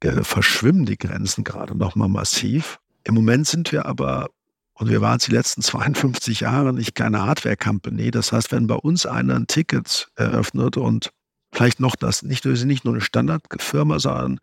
äh, 0.00 0.22
verschwimmen 0.22 0.86
die 0.86 0.98
Grenzen 0.98 1.44
gerade 1.44 1.76
noch 1.76 1.94
mal 1.94 2.08
massiv. 2.08 2.78
Im 3.04 3.14
Moment 3.14 3.46
sind 3.46 3.70
wir 3.72 3.86
aber, 3.86 4.30
und 4.74 4.88
wir 4.88 5.00
waren 5.00 5.18
es 5.18 5.26
die 5.26 5.32
letzten 5.32 5.62
52 5.62 6.40
Jahre 6.40 6.72
nicht 6.72 6.94
keine 6.94 7.22
Hardware-Company. 7.22 8.10
Das 8.10 8.32
heißt, 8.32 8.52
wenn 8.52 8.66
bei 8.66 8.76
uns 8.76 9.06
einer 9.06 9.36
ein 9.36 9.46
Ticket 9.46 10.10
eröffnet 10.16 10.76
und 10.76 11.12
vielleicht 11.52 11.80
noch 11.80 11.96
das, 11.96 12.22
nicht, 12.22 12.44
wir 12.44 12.56
sind 12.56 12.68
nicht 12.68 12.84
nur 12.84 12.94
eine 12.94 13.00
Standardfirma, 13.00 13.98
sondern 13.98 14.40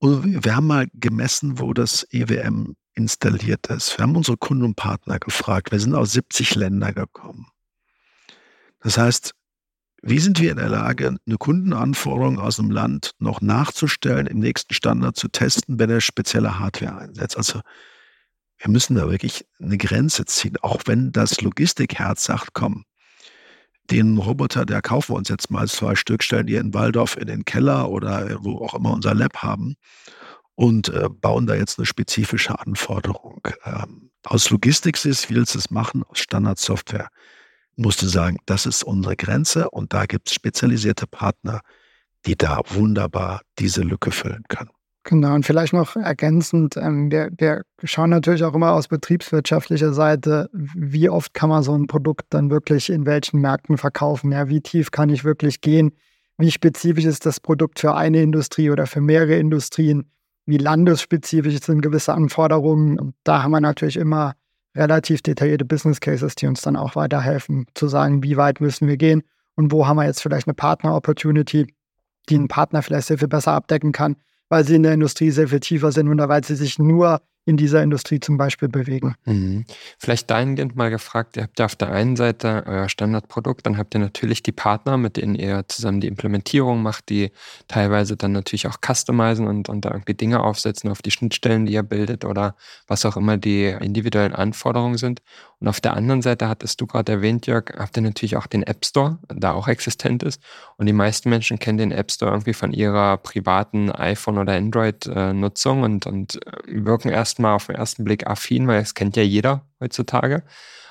wir 0.00 0.56
haben 0.56 0.66
mal 0.66 0.88
gemessen, 0.94 1.60
wo 1.60 1.72
das 1.72 2.06
EWM 2.10 2.74
installiert 2.94 3.68
ist. 3.68 3.96
Wir 3.96 4.02
haben 4.02 4.16
unsere 4.16 4.36
Kunden 4.36 4.64
und 4.64 4.74
Partner 4.74 5.18
gefragt. 5.18 5.70
Wir 5.70 5.78
sind 5.78 5.94
aus 5.94 6.12
70 6.12 6.56
Ländern 6.56 6.94
gekommen. 6.94 7.46
Das 8.80 8.98
heißt, 8.98 9.32
wie 10.02 10.18
sind 10.18 10.40
wir 10.40 10.50
in 10.50 10.56
der 10.56 10.68
Lage, 10.68 11.16
eine 11.26 11.38
Kundenanforderung 11.38 12.40
aus 12.40 12.58
einem 12.58 12.70
Land 12.70 13.12
noch 13.18 13.40
nachzustellen, 13.40 14.26
im 14.26 14.40
nächsten 14.40 14.74
Standard 14.74 15.16
zu 15.16 15.28
testen, 15.28 15.78
wenn 15.78 15.90
er 15.90 16.00
spezielle 16.00 16.58
Hardware 16.58 16.98
einsetzt? 16.98 17.36
Also 17.36 17.60
wir 18.58 18.70
müssen 18.70 18.96
da 18.96 19.08
wirklich 19.08 19.46
eine 19.60 19.78
Grenze 19.78 20.24
ziehen, 20.24 20.56
auch 20.60 20.82
wenn 20.86 21.12
das 21.12 21.40
Logistikherz 21.40 22.24
sagt, 22.24 22.50
komm, 22.52 22.84
den 23.90 24.18
Roboter, 24.18 24.64
der 24.64 24.82
kaufen 24.82 25.12
wir 25.14 25.18
uns 25.18 25.28
jetzt 25.28 25.50
mal 25.50 25.68
zwei 25.68 25.94
Stück, 25.94 26.22
stellen 26.22 26.46
die 26.46 26.56
in 26.56 26.74
Waldorf 26.74 27.16
in 27.16 27.26
den 27.26 27.44
Keller 27.44 27.88
oder 27.88 28.38
wo 28.42 28.58
auch 28.58 28.74
immer 28.74 28.92
unser 28.92 29.14
Lab 29.14 29.38
haben 29.38 29.76
und 30.54 30.88
äh, 30.88 31.08
bauen 31.08 31.46
da 31.46 31.54
jetzt 31.54 31.78
eine 31.78 31.86
spezifische 31.86 32.58
Anforderung. 32.58 33.40
Ähm, 33.64 34.10
aus 34.24 34.50
Logistik-Sicht 34.50 35.30
willst 35.30 35.54
du 35.54 35.58
es 35.58 35.70
machen, 35.70 36.04
aus 36.04 36.18
Standardsoftware 36.18 37.08
musste 37.76 38.08
sagen, 38.08 38.38
das 38.46 38.66
ist 38.66 38.82
unsere 38.82 39.16
Grenze 39.16 39.70
und 39.70 39.92
da 39.92 40.06
gibt 40.06 40.28
es 40.28 40.34
spezialisierte 40.34 41.06
Partner, 41.06 41.60
die 42.26 42.36
da 42.36 42.60
wunderbar 42.70 43.42
diese 43.58 43.82
Lücke 43.82 44.10
füllen 44.10 44.44
können. 44.48 44.70
Genau, 45.04 45.34
und 45.34 45.44
vielleicht 45.44 45.72
noch 45.72 45.96
ergänzend, 45.96 46.76
ähm, 46.76 47.10
wir, 47.10 47.30
wir 47.36 47.64
schauen 47.82 48.10
natürlich 48.10 48.44
auch 48.44 48.54
immer 48.54 48.72
aus 48.72 48.86
betriebswirtschaftlicher 48.86 49.92
Seite, 49.92 50.48
wie 50.52 51.08
oft 51.08 51.34
kann 51.34 51.48
man 51.48 51.64
so 51.64 51.76
ein 51.76 51.88
Produkt 51.88 52.26
dann 52.30 52.50
wirklich 52.50 52.88
in 52.88 53.04
welchen 53.04 53.40
Märkten 53.40 53.78
verkaufen, 53.78 54.30
ja, 54.30 54.48
wie 54.48 54.60
tief 54.60 54.92
kann 54.92 55.08
ich 55.08 55.24
wirklich 55.24 55.60
gehen, 55.60 55.90
wie 56.38 56.52
spezifisch 56.52 57.04
ist 57.04 57.26
das 57.26 57.40
Produkt 57.40 57.80
für 57.80 57.94
eine 57.94 58.22
Industrie 58.22 58.70
oder 58.70 58.86
für 58.86 59.00
mehrere 59.00 59.36
Industrien, 59.38 60.08
wie 60.46 60.58
landesspezifisch 60.58 61.60
sind 61.60 61.82
gewisse 61.82 62.14
Anforderungen. 62.14 62.98
Und 62.98 63.14
da 63.24 63.42
haben 63.42 63.50
wir 63.50 63.60
natürlich 63.60 63.96
immer 63.96 64.34
relativ 64.74 65.22
detaillierte 65.22 65.64
Business 65.64 66.00
Cases, 66.00 66.34
die 66.34 66.46
uns 66.46 66.62
dann 66.62 66.76
auch 66.76 66.96
weiterhelfen, 66.96 67.66
zu 67.74 67.88
sagen, 67.88 68.22
wie 68.22 68.36
weit 68.36 68.60
müssen 68.60 68.88
wir 68.88 68.96
gehen 68.96 69.22
und 69.54 69.72
wo 69.72 69.86
haben 69.86 69.96
wir 69.96 70.06
jetzt 70.06 70.22
vielleicht 70.22 70.46
eine 70.46 70.54
Partner-Opportunity, 70.54 71.66
die 72.28 72.34
einen 72.34 72.48
Partner 72.48 72.82
vielleicht 72.82 73.08
sehr 73.08 73.18
viel 73.18 73.28
besser 73.28 73.52
abdecken 73.52 73.92
kann, 73.92 74.16
weil 74.48 74.64
sie 74.64 74.76
in 74.76 74.82
der 74.82 74.94
Industrie 74.94 75.30
sehr 75.30 75.48
viel 75.48 75.60
tiefer 75.60 75.92
sind 75.92 76.08
oder 76.08 76.28
weil 76.28 76.44
sie 76.44 76.56
sich 76.56 76.78
nur 76.78 77.20
in 77.44 77.56
dieser 77.56 77.82
Industrie 77.82 78.20
zum 78.20 78.36
Beispiel 78.36 78.68
bewegen. 78.68 79.16
Mhm. 79.24 79.64
Vielleicht 79.98 80.30
dahingehend 80.30 80.76
mal 80.76 80.90
gefragt, 80.90 81.36
ihr 81.36 81.42
habt 81.42 81.58
ja 81.58 81.64
auf 81.64 81.74
der 81.74 81.90
einen 81.90 82.14
Seite 82.14 82.62
euer 82.66 82.88
Standardprodukt, 82.88 83.66
dann 83.66 83.78
habt 83.78 83.94
ihr 83.94 84.00
natürlich 84.00 84.42
die 84.42 84.52
Partner, 84.52 84.96
mit 84.96 85.16
denen 85.16 85.34
ihr 85.34 85.64
zusammen 85.66 86.00
die 86.00 86.06
Implementierung 86.06 86.82
macht, 86.82 87.08
die 87.08 87.32
teilweise 87.66 88.16
dann 88.16 88.32
natürlich 88.32 88.68
auch 88.68 88.76
customizen 88.80 89.48
und, 89.48 89.68
und 89.68 89.84
da 89.84 89.90
irgendwie 89.90 90.14
Dinge 90.14 90.40
aufsetzen 90.40 90.90
auf 90.90 91.02
die 91.02 91.10
Schnittstellen, 91.10 91.66
die 91.66 91.72
ihr 91.72 91.82
bildet 91.82 92.24
oder 92.24 92.54
was 92.86 93.04
auch 93.04 93.16
immer 93.16 93.36
die 93.36 93.66
individuellen 93.66 94.34
Anforderungen 94.34 94.96
sind. 94.96 95.20
Und 95.58 95.68
auf 95.68 95.80
der 95.80 95.94
anderen 95.94 96.22
Seite 96.22 96.48
hattest 96.48 96.80
du 96.80 96.86
gerade 96.86 97.12
erwähnt, 97.12 97.46
Jörg, 97.46 97.66
habt 97.78 97.96
ihr 97.96 98.02
natürlich 98.02 98.36
auch 98.36 98.48
den 98.48 98.64
App 98.64 98.84
Store, 98.84 99.18
da 99.28 99.52
auch 99.52 99.68
existent 99.68 100.24
ist. 100.24 100.42
Und 100.76 100.86
die 100.86 100.92
meisten 100.92 101.30
Menschen 101.30 101.60
kennen 101.60 101.78
den 101.78 101.92
App 101.92 102.10
Store 102.10 102.32
irgendwie 102.32 102.52
von 102.52 102.72
ihrer 102.72 103.16
privaten 103.16 103.90
iPhone- 103.92 104.38
oder 104.38 104.54
Android-Nutzung 104.54 105.82
und, 105.82 106.06
und 106.06 106.40
wirken 106.66 107.10
erstmal 107.32 107.54
auf 107.54 107.66
den 107.66 107.76
ersten 107.76 108.04
Blick 108.04 108.26
affin, 108.26 108.68
weil 108.68 108.82
es 108.82 108.94
kennt 108.94 109.16
ja 109.16 109.22
jeder 109.22 109.66
heutzutage. 109.80 110.42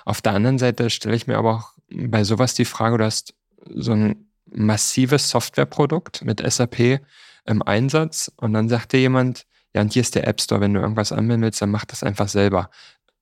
Auf 0.05 0.21
der 0.21 0.33
anderen 0.33 0.57
Seite 0.57 0.89
stelle 0.89 1.15
ich 1.15 1.27
mir 1.27 1.37
aber 1.37 1.55
auch 1.55 1.73
bei 1.89 2.23
sowas 2.23 2.55
die 2.55 2.65
Frage, 2.65 2.97
du 2.97 3.05
hast 3.05 3.35
so 3.69 3.91
ein 3.91 4.25
massives 4.49 5.29
Softwareprodukt 5.29 6.23
mit 6.25 6.41
SAP 6.41 6.99
im 7.45 7.61
Einsatz 7.61 8.31
und 8.37 8.53
dann 8.53 8.69
sagt 8.69 8.93
dir 8.93 8.99
jemand, 8.99 9.45
ja, 9.73 9.81
und 9.81 9.93
hier 9.93 10.01
ist 10.01 10.15
der 10.15 10.27
App 10.27 10.41
Store, 10.41 10.59
wenn 10.61 10.73
du 10.73 10.81
irgendwas 10.81 11.11
anmelden 11.11 11.43
willst, 11.43 11.61
dann 11.61 11.69
mach 11.69 11.85
das 11.85 12.03
einfach 12.03 12.27
selber 12.27 12.71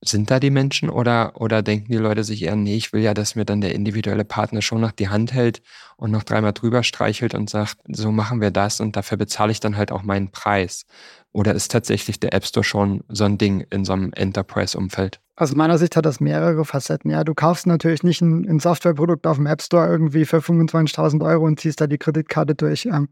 sind 0.02 0.32
da 0.32 0.40
die 0.40 0.50
Menschen 0.50 0.90
oder, 0.90 1.34
oder 1.36 1.62
denken 1.62 1.92
die 1.92 1.98
Leute 1.98 2.24
sich 2.24 2.44
eher, 2.44 2.56
nee, 2.56 2.78
ich 2.78 2.94
will 2.94 3.02
ja, 3.02 3.14
dass 3.14 3.36
mir 3.36 3.44
dann 3.44 3.60
der 3.60 3.76
individuelle 3.76 4.24
Partner 4.24 4.62
schon 4.62 4.80
noch 4.80 4.94
die 4.94 5.10
Hand 5.10 5.34
hält 5.34 5.62
und 5.98 6.12
noch 6.12 6.24
dreimal 6.24 6.54
drüber 6.54 6.84
streichelt 6.84 7.36
und 7.36 7.50
sagt, 7.50 7.78
so 7.88 8.12
machen 8.12 8.40
wir 8.40 8.52
das 8.52 8.80
und 8.80 8.96
dafür 8.96 9.18
bezahle 9.18 9.52
ich 9.52 9.60
dann 9.60 9.76
halt 9.76 9.92
auch 9.92 10.04
meinen 10.04 10.32
Preis? 10.32 10.86
Oder 11.32 11.54
ist 11.54 11.72
tatsächlich 11.72 12.20
der 12.20 12.34
App 12.34 12.46
Store 12.46 12.64
schon 12.64 13.04
so 13.08 13.24
ein 13.24 13.38
Ding 13.38 13.66
in 13.70 13.86
so 13.86 13.94
einem 13.94 14.12
Enterprise-Umfeld? 14.14 15.20
Aus 15.36 15.56
meiner 15.56 15.78
Sicht 15.78 15.96
hat 15.96 16.06
das 16.06 16.20
mehrere 16.20 16.66
Facetten. 16.66 17.12
Ja, 17.12 17.24
du 17.24 17.34
kaufst 17.34 17.68
natürlich 17.68 18.04
nicht 18.04 18.22
ein, 18.22 18.46
ein 18.50 18.60
Softwareprodukt 18.60 19.26
auf 19.28 19.38
dem 19.38 19.46
App 19.46 19.62
Store 19.62 19.88
irgendwie 19.88 20.26
für 20.26 20.40
25.000 20.40 21.24
Euro 21.24 21.46
und 21.46 21.60
ziehst 21.60 21.80
da 21.80 21.88
die 21.88 21.98
Kreditkarte 21.98 22.56
durch. 22.56 22.86
Ähm, 22.86 23.10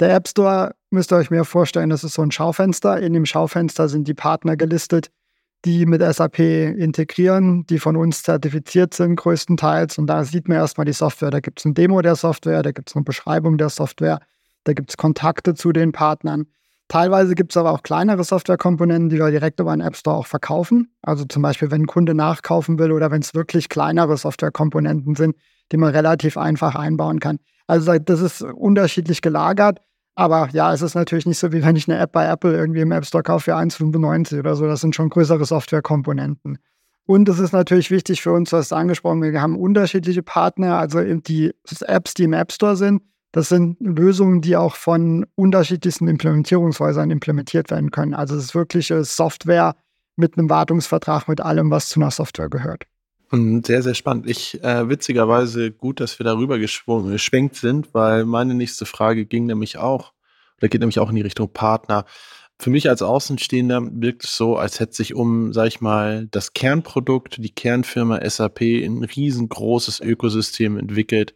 der 0.00 0.14
App 0.14 0.28
Store 0.28 0.74
müsst 0.90 1.12
ihr 1.12 1.16
euch 1.16 1.30
mehr 1.30 1.44
vorstellen, 1.44 1.90
das 1.90 2.04
ist 2.04 2.14
so 2.14 2.22
ein 2.22 2.32
Schaufenster. 2.32 3.00
In 3.00 3.12
dem 3.12 3.24
Schaufenster 3.24 3.88
sind 3.88 4.08
die 4.08 4.14
Partner 4.14 4.56
gelistet, 4.56 5.10
die 5.64 5.86
mit 5.86 6.02
SAP 6.02 6.38
integrieren, 6.38 7.66
die 7.66 7.78
von 7.78 7.96
uns 7.96 8.22
zertifiziert 8.22 8.94
sind 8.94 9.16
größtenteils. 9.16 9.98
Und 9.98 10.06
da 10.06 10.24
sieht 10.24 10.48
man 10.48 10.56
erstmal 10.56 10.86
die 10.86 10.92
Software. 10.92 11.30
Da 11.30 11.40
gibt 11.40 11.60
es 11.60 11.66
ein 11.66 11.74
Demo 11.74 12.02
der 12.02 12.16
Software, 12.16 12.62
da 12.62 12.72
gibt 12.72 12.90
es 12.90 12.96
eine 12.96 13.04
Beschreibung 13.04 13.58
der 13.58 13.68
Software, 13.68 14.20
da 14.64 14.72
gibt 14.72 14.90
es 14.90 14.96
Kontakte 14.96 15.54
zu 15.54 15.72
den 15.72 15.92
Partnern. 15.92 16.46
Teilweise 16.90 17.36
gibt 17.36 17.52
es 17.52 17.56
aber 17.56 17.70
auch 17.70 17.84
kleinere 17.84 18.24
Softwarekomponenten, 18.24 19.10
die 19.10 19.18
wir 19.18 19.30
direkt 19.30 19.60
über 19.60 19.70
einen 19.70 19.80
App 19.80 19.94
Store 19.94 20.16
auch 20.16 20.26
verkaufen. 20.26 20.92
Also 21.02 21.24
zum 21.24 21.40
Beispiel, 21.40 21.70
wenn 21.70 21.82
ein 21.82 21.86
Kunde 21.86 22.14
nachkaufen 22.14 22.80
will 22.80 22.90
oder 22.90 23.12
wenn 23.12 23.22
es 23.22 23.32
wirklich 23.32 23.68
kleinere 23.68 24.16
Softwarekomponenten 24.16 25.14
sind, 25.14 25.36
die 25.70 25.76
man 25.76 25.94
relativ 25.94 26.36
einfach 26.36 26.74
einbauen 26.74 27.20
kann. 27.20 27.38
Also 27.68 27.96
das 27.96 28.20
ist 28.20 28.42
unterschiedlich 28.42 29.22
gelagert. 29.22 29.78
Aber 30.16 30.48
ja, 30.52 30.74
es 30.74 30.82
ist 30.82 30.96
natürlich 30.96 31.26
nicht 31.26 31.38
so, 31.38 31.52
wie 31.52 31.64
wenn 31.64 31.76
ich 31.76 31.88
eine 31.88 31.96
App 31.96 32.10
bei 32.10 32.26
Apple 32.26 32.56
irgendwie 32.56 32.80
im 32.80 32.90
App 32.90 33.06
Store 33.06 33.22
kaufe 33.22 33.44
für 33.44 33.56
1,95 33.56 34.40
oder 34.40 34.56
so. 34.56 34.66
Das 34.66 34.80
sind 34.80 34.96
schon 34.96 35.10
größere 35.10 35.44
Softwarekomponenten. 35.44 36.58
Und 37.06 37.28
es 37.28 37.38
ist 37.38 37.52
natürlich 37.52 37.92
wichtig 37.92 38.20
für 38.20 38.32
uns, 38.32 38.52
was 38.52 38.72
angesprochen 38.72 39.22
wird, 39.22 39.32
wir 39.32 39.42
haben 39.42 39.56
unterschiedliche 39.56 40.24
Partner, 40.24 40.78
also 40.78 41.00
die 41.02 41.52
Apps, 41.82 42.14
die 42.14 42.24
im 42.24 42.32
App 42.32 42.50
Store 42.50 42.76
sind. 42.76 43.02
Das 43.32 43.48
sind 43.48 43.76
Lösungen, 43.80 44.40
die 44.40 44.56
auch 44.56 44.74
von 44.74 45.26
unterschiedlichsten 45.36 46.08
Implementierungshäusern 46.08 47.10
implementiert 47.10 47.70
werden 47.70 47.90
können. 47.90 48.14
Also 48.14 48.34
es 48.34 48.44
ist 48.44 48.54
wirklich 48.54 48.92
Software 49.02 49.76
mit 50.16 50.36
einem 50.36 50.50
Wartungsvertrag, 50.50 51.28
mit 51.28 51.40
allem, 51.40 51.70
was 51.70 51.88
zu 51.88 52.00
einer 52.00 52.10
Software 52.10 52.48
gehört. 52.48 52.84
Und 53.30 53.64
sehr, 53.66 53.82
sehr 53.82 53.94
spannend. 53.94 54.28
Ich, 54.28 54.62
äh, 54.64 54.88
witzigerweise 54.88 55.70
gut, 55.70 56.00
dass 56.00 56.18
wir 56.18 56.24
darüber 56.24 56.58
geschwenkt 56.58 57.54
sind, 57.54 57.94
weil 57.94 58.24
meine 58.24 58.54
nächste 58.54 58.86
Frage 58.86 59.24
ging 59.24 59.46
nämlich 59.46 59.78
auch, 59.78 60.12
oder 60.58 60.68
geht 60.68 60.80
nämlich 60.80 60.98
auch 60.98 61.10
in 61.10 61.16
die 61.16 61.22
Richtung 61.22 61.52
Partner. 61.52 62.06
Für 62.58 62.70
mich 62.70 62.90
als 62.90 63.02
Außenstehender 63.02 63.88
wirkt 63.92 64.24
es 64.24 64.36
so, 64.36 64.56
als 64.56 64.80
hätte 64.80 64.94
sich 64.94 65.14
um, 65.14 65.52
sag 65.52 65.68
ich 65.68 65.80
mal, 65.80 66.26
das 66.32 66.52
Kernprodukt, 66.52 67.36
die 67.38 67.54
Kernfirma 67.54 68.20
SAP 68.28 68.62
ein 68.62 69.04
riesengroßes 69.04 70.00
Ökosystem 70.00 70.76
entwickelt 70.76 71.34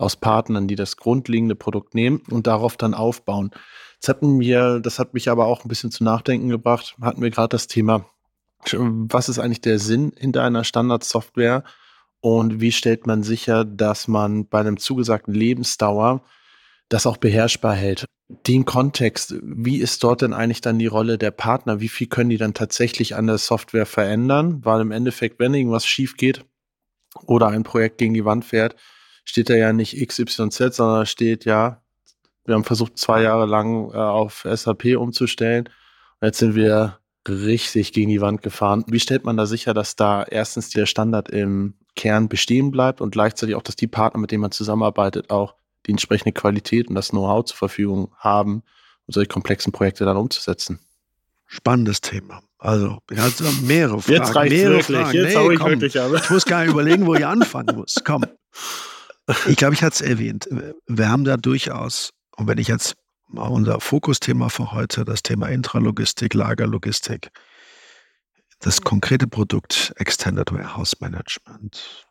aus 0.00 0.16
Partnern, 0.16 0.68
die 0.68 0.76
das 0.76 0.96
grundlegende 0.96 1.54
Produkt 1.54 1.94
nehmen 1.94 2.22
und 2.30 2.46
darauf 2.46 2.76
dann 2.76 2.94
aufbauen. 2.94 3.50
Das 4.00 4.08
hatten 4.08 4.40
wir, 4.40 4.80
das 4.80 4.98
hat 4.98 5.14
mich 5.14 5.28
aber 5.28 5.46
auch 5.46 5.64
ein 5.64 5.68
bisschen 5.68 5.90
zu 5.90 6.04
nachdenken 6.04 6.48
gebracht, 6.48 6.96
hatten 7.00 7.22
wir 7.22 7.30
gerade 7.30 7.50
das 7.50 7.66
Thema 7.66 8.06
was 8.72 9.28
ist 9.28 9.38
eigentlich 9.38 9.60
der 9.60 9.78
Sinn 9.78 10.12
hinter 10.16 10.44
einer 10.44 10.64
Standardsoftware 10.64 11.64
und 12.20 12.60
wie 12.60 12.72
stellt 12.72 13.06
man 13.06 13.22
sicher, 13.22 13.64
dass 13.64 14.08
man 14.08 14.46
bei 14.46 14.60
einem 14.60 14.76
zugesagten 14.76 15.34
Lebensdauer 15.34 16.22
das 16.88 17.06
auch 17.06 17.16
beherrschbar 17.16 17.74
hält. 17.74 18.04
Den 18.46 18.64
Kontext, 18.64 19.34
wie 19.42 19.78
ist 19.78 20.04
dort 20.04 20.22
denn 20.22 20.34
eigentlich 20.34 20.60
dann 20.60 20.78
die 20.78 20.86
Rolle 20.86 21.18
der 21.18 21.30
Partner? 21.30 21.80
Wie 21.80 21.88
viel 21.88 22.06
können 22.06 22.30
die 22.30 22.36
dann 22.36 22.54
tatsächlich 22.54 23.16
an 23.16 23.26
der 23.26 23.38
Software 23.38 23.86
verändern? 23.86 24.64
Weil 24.64 24.82
im 24.82 24.92
Endeffekt, 24.92 25.40
wenn 25.40 25.54
irgendwas 25.54 25.86
schief 25.86 26.16
geht 26.16 26.44
oder 27.26 27.48
ein 27.48 27.64
Projekt 27.64 27.98
gegen 27.98 28.14
die 28.14 28.24
Wand 28.24 28.44
fährt, 28.44 28.76
steht 29.24 29.50
da 29.50 29.54
ja 29.54 29.72
nicht 29.72 29.96
XYZ, 30.06 30.74
sondern 30.74 31.06
steht 31.06 31.44
ja, 31.44 31.82
wir 32.44 32.54
haben 32.54 32.64
versucht, 32.64 32.98
zwei 32.98 33.22
Jahre 33.22 33.46
lang 33.46 33.90
äh, 33.92 33.96
auf 33.96 34.46
SAP 34.50 34.96
umzustellen. 34.96 35.68
Und 36.20 36.26
jetzt 36.26 36.38
sind 36.38 36.54
wir 36.54 36.98
richtig 37.28 37.92
gegen 37.92 38.10
die 38.10 38.20
Wand 38.20 38.42
gefahren. 38.42 38.84
Wie 38.88 39.00
stellt 39.00 39.24
man 39.24 39.36
da 39.36 39.46
sicher, 39.46 39.74
dass 39.74 39.96
da 39.96 40.22
erstens 40.22 40.70
der 40.70 40.86
Standard 40.86 41.28
im 41.28 41.74
Kern 41.96 42.28
bestehen 42.28 42.70
bleibt 42.70 43.00
und 43.00 43.10
gleichzeitig 43.10 43.54
auch, 43.54 43.62
dass 43.62 43.76
die 43.76 43.86
Partner, 43.86 44.20
mit 44.20 44.30
denen 44.30 44.42
man 44.42 44.52
zusammenarbeitet, 44.52 45.30
auch 45.30 45.54
die 45.86 45.92
entsprechende 45.92 46.32
Qualität 46.32 46.88
und 46.88 46.94
das 46.94 47.10
Know-how 47.10 47.44
zur 47.44 47.56
Verfügung 47.56 48.12
haben, 48.16 48.62
um 49.06 49.12
solche 49.12 49.28
komplexen 49.28 49.72
Projekte 49.72 50.04
dann 50.04 50.16
umzusetzen? 50.16 50.80
Spannendes 51.46 52.00
Thema. 52.00 52.42
Also, 52.58 52.98
ich 53.10 53.18
hatte 53.18 53.44
mehrere 53.62 54.00
Fragen. 54.00 54.18
Jetzt 54.18 54.34
reicht 54.34 54.52
mehrere 54.52 54.74
wirklich. 54.76 54.96
Fragen. 54.98 55.16
Jetzt 55.16 55.34
nee, 55.34 55.52
ich 55.52 55.58
komm, 55.58 55.70
wirklich 55.70 56.00
aber. 56.00 56.16
Ich 56.16 56.30
muss 56.30 56.44
gar 56.44 56.60
nicht 56.60 56.72
überlegen, 56.72 57.06
wo 57.06 57.14
ich 57.14 57.26
anfangen 57.26 57.76
muss. 57.76 57.96
Komm. 58.04 58.24
Ich 59.46 59.56
glaube, 59.56 59.74
ich 59.74 59.82
hatte 59.82 59.94
es 59.94 60.00
erwähnt. 60.00 60.48
Wir 60.86 61.08
haben 61.08 61.24
da 61.24 61.36
durchaus, 61.36 62.12
und 62.36 62.46
wenn 62.46 62.58
ich 62.58 62.68
jetzt 62.68 62.96
unser 63.32 63.80
Fokusthema 63.80 64.48
für 64.48 64.72
heute, 64.72 65.04
das 65.04 65.22
Thema 65.22 65.48
Intralogistik, 65.48 66.34
Lagerlogistik, 66.34 67.30
das 68.60 68.82
konkrete 68.82 69.26
Produkt 69.26 69.92
Extended 69.96 70.52
Warehouse 70.52 71.00
Management. 71.00 72.06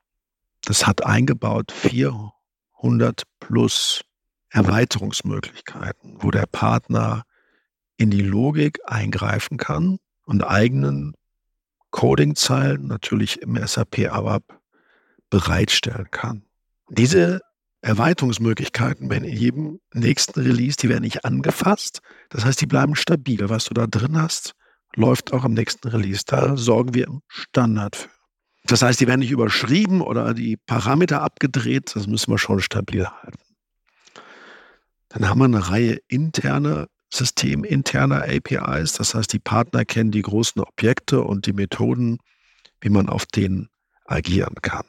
Das 0.63 0.87
hat 0.87 1.05
eingebaut 1.05 1.71
400 1.71 3.23
plus 3.39 4.01
Erweiterungsmöglichkeiten, 4.49 6.17
wo 6.19 6.31
der 6.31 6.47
Partner 6.47 7.23
in 7.97 8.09
die 8.09 8.21
Logik 8.21 8.79
eingreifen 8.85 9.57
kann 9.57 9.99
und 10.25 10.43
eigenen 10.43 11.13
Codingzeilen 11.91 12.87
natürlich 12.87 13.41
im 13.41 13.55
SAP 13.65 14.09
ABAP 14.09 14.43
bereitstellen 15.29 16.09
kann. 16.09 16.48
Diese 16.89 17.41
Erweiterungsmöglichkeiten 17.81 19.09
werden 19.09 19.23
in 19.23 19.37
jedem 19.37 19.79
nächsten 19.93 20.41
Release, 20.41 20.75
die 20.77 20.89
werden 20.89 21.03
nicht 21.03 21.23
angefasst. 21.23 22.01
Das 22.29 22.43
heißt, 22.43 22.59
die 22.59 22.65
bleiben 22.65 22.95
stabil. 22.95 23.49
Was 23.49 23.65
du 23.65 23.73
da 23.73 23.87
drin 23.87 24.21
hast, 24.21 24.53
läuft 24.95 25.31
auch 25.31 25.45
am 25.45 25.53
nächsten 25.53 25.87
Release. 25.87 26.23
Da 26.25 26.57
sorgen 26.57 26.93
wir 26.93 27.07
im 27.07 27.21
Standard 27.27 27.95
für. 27.95 28.09
Das 28.65 28.81
heißt, 28.81 28.99
die 28.99 29.07
werden 29.07 29.21
nicht 29.21 29.31
überschrieben 29.31 30.01
oder 30.01 30.33
die 30.33 30.57
Parameter 30.57 31.21
abgedreht. 31.21 31.95
Das 31.95 32.07
müssen 32.07 32.31
wir 32.31 32.37
schon 32.37 32.59
stabil 32.59 33.05
halten. 33.05 33.39
Dann 35.07 35.27
haben 35.27 35.39
wir 35.39 35.45
eine 35.45 35.69
Reihe 35.69 35.99
interne 36.07 36.87
System, 37.11 37.63
interner 37.63 38.23
APIs. 38.23 38.93
Das 38.93 39.15
heißt, 39.15 39.31
die 39.31 39.39
Partner 39.39 39.85
kennen 39.85 40.11
die 40.11 40.21
großen 40.21 40.61
Objekte 40.61 41.21
und 41.21 41.45
die 41.45 41.53
Methoden, 41.53 42.19
wie 42.81 42.89
man 42.89 43.09
auf 43.09 43.25
denen 43.25 43.69
agieren 44.05 44.55
kann 44.61 44.85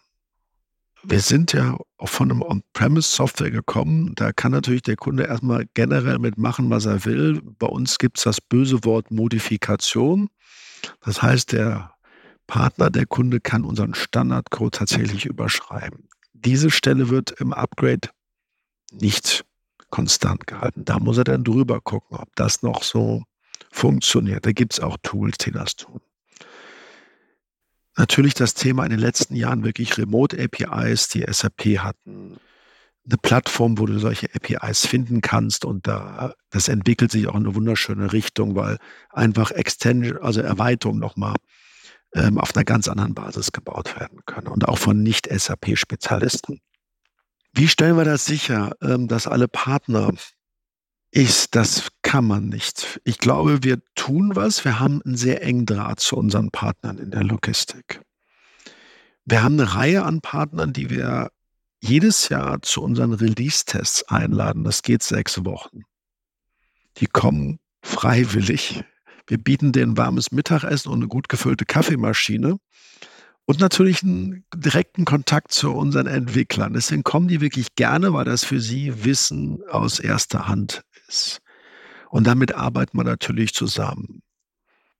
wir 1.02 1.20
sind 1.20 1.52
ja 1.52 1.76
auch 1.98 2.08
von 2.08 2.30
einem 2.30 2.42
On-Premise-Software 2.42 3.50
gekommen. 3.50 4.14
Da 4.16 4.32
kann 4.32 4.52
natürlich 4.52 4.82
der 4.82 4.96
Kunde 4.96 5.24
erstmal 5.24 5.66
generell 5.74 6.18
mitmachen, 6.18 6.70
was 6.70 6.86
er 6.86 7.04
will. 7.04 7.40
Bei 7.58 7.66
uns 7.66 7.98
gibt 7.98 8.18
es 8.18 8.24
das 8.24 8.40
böse 8.40 8.84
Wort 8.84 9.10
Modifikation. 9.10 10.28
Das 11.00 11.22
heißt, 11.22 11.52
der 11.52 11.94
Partner, 12.46 12.90
der 12.90 13.06
Kunde 13.06 13.40
kann 13.40 13.64
unseren 13.64 13.94
Standardcode 13.94 14.74
tatsächlich 14.74 15.26
überschreiben. 15.26 16.08
Diese 16.32 16.70
Stelle 16.70 17.08
wird 17.08 17.32
im 17.40 17.52
Upgrade 17.52 18.08
nicht 18.92 19.44
konstant 19.90 20.46
gehalten. 20.46 20.84
Da 20.84 20.98
muss 20.98 21.18
er 21.18 21.24
dann 21.24 21.44
drüber 21.44 21.80
gucken, 21.80 22.16
ob 22.16 22.34
das 22.36 22.62
noch 22.62 22.82
so 22.82 23.22
funktioniert. 23.70 24.46
Da 24.46 24.52
gibt 24.52 24.74
es 24.74 24.80
auch 24.80 24.96
Tools, 25.02 25.38
die 25.38 25.52
das 25.52 25.76
tun. 25.76 26.00
Natürlich 28.00 28.32
das 28.32 28.54
Thema 28.54 28.84
in 28.84 28.90
den 28.92 28.98
letzten 28.98 29.36
Jahren 29.36 29.62
wirklich 29.62 29.98
Remote 29.98 30.34
APIs, 30.42 31.08
die 31.08 31.22
SAP 31.30 31.80
hatten. 31.80 32.40
eine 33.04 33.18
Plattform, 33.20 33.76
wo 33.76 33.84
du 33.84 33.98
solche 33.98 34.30
APIs 34.34 34.86
finden 34.86 35.20
kannst 35.20 35.66
und 35.66 35.86
da 35.86 36.32
das 36.48 36.68
entwickelt 36.68 37.10
sich 37.12 37.26
auch 37.26 37.34
in 37.34 37.44
eine 37.44 37.54
wunderschöne 37.54 38.14
Richtung, 38.14 38.54
weil 38.54 38.78
einfach 39.10 39.50
Extension, 39.50 40.16
also 40.16 40.40
Erweiterung 40.40 40.98
nochmal 40.98 41.34
ähm, 42.14 42.38
auf 42.38 42.56
einer 42.56 42.64
ganz 42.64 42.88
anderen 42.88 43.12
Basis 43.12 43.52
gebaut 43.52 44.00
werden 44.00 44.20
können 44.24 44.48
und 44.48 44.66
auch 44.66 44.78
von 44.78 45.02
Nicht-SAP-Spezialisten. 45.02 46.62
Wie 47.52 47.68
stellen 47.68 47.98
wir 47.98 48.04
das 48.06 48.24
sicher, 48.24 48.72
ähm, 48.80 49.08
dass 49.08 49.26
alle 49.26 49.46
Partner 49.46 50.14
ist, 51.10 51.54
das 51.54 51.88
kann 52.10 52.26
man 52.26 52.48
nicht. 52.48 53.00
Ich 53.04 53.18
glaube, 53.18 53.62
wir 53.62 53.80
tun 53.94 54.34
was. 54.34 54.64
Wir 54.64 54.80
haben 54.80 55.00
einen 55.02 55.16
sehr 55.16 55.44
engen 55.44 55.64
Draht 55.64 56.00
zu 56.00 56.16
unseren 56.16 56.50
Partnern 56.50 56.98
in 56.98 57.12
der 57.12 57.22
Logistik. 57.22 58.00
Wir 59.24 59.44
haben 59.44 59.60
eine 59.60 59.76
Reihe 59.76 60.02
an 60.02 60.20
Partnern, 60.20 60.72
die 60.72 60.90
wir 60.90 61.30
jedes 61.80 62.28
Jahr 62.28 62.62
zu 62.62 62.82
unseren 62.82 63.12
Release-Tests 63.12 64.08
einladen. 64.08 64.64
Das 64.64 64.82
geht 64.82 65.04
sechs 65.04 65.44
Wochen. 65.44 65.82
Die 66.96 67.06
kommen 67.06 67.60
freiwillig. 67.80 68.82
Wir 69.28 69.38
bieten 69.38 69.70
denen 69.70 69.96
warmes 69.96 70.32
Mittagessen 70.32 70.88
und 70.88 70.98
eine 70.98 71.06
gut 71.06 71.28
gefüllte 71.28 71.64
Kaffeemaschine 71.64 72.58
und 73.44 73.60
natürlich 73.60 74.02
einen 74.02 74.44
direkten 74.52 75.04
Kontakt 75.04 75.52
zu 75.52 75.70
unseren 75.70 76.08
Entwicklern. 76.08 76.72
Deswegen 76.72 77.04
kommen 77.04 77.28
die 77.28 77.40
wirklich 77.40 77.76
gerne, 77.76 78.12
weil 78.12 78.24
das 78.24 78.42
für 78.42 78.60
sie 78.60 79.04
Wissen 79.04 79.60
aus 79.70 80.00
erster 80.00 80.48
Hand 80.48 80.82
ist. 81.06 81.40
Und 82.10 82.26
damit 82.26 82.54
arbeiten 82.54 82.98
wir 82.98 83.04
natürlich 83.04 83.54
zusammen. 83.54 84.22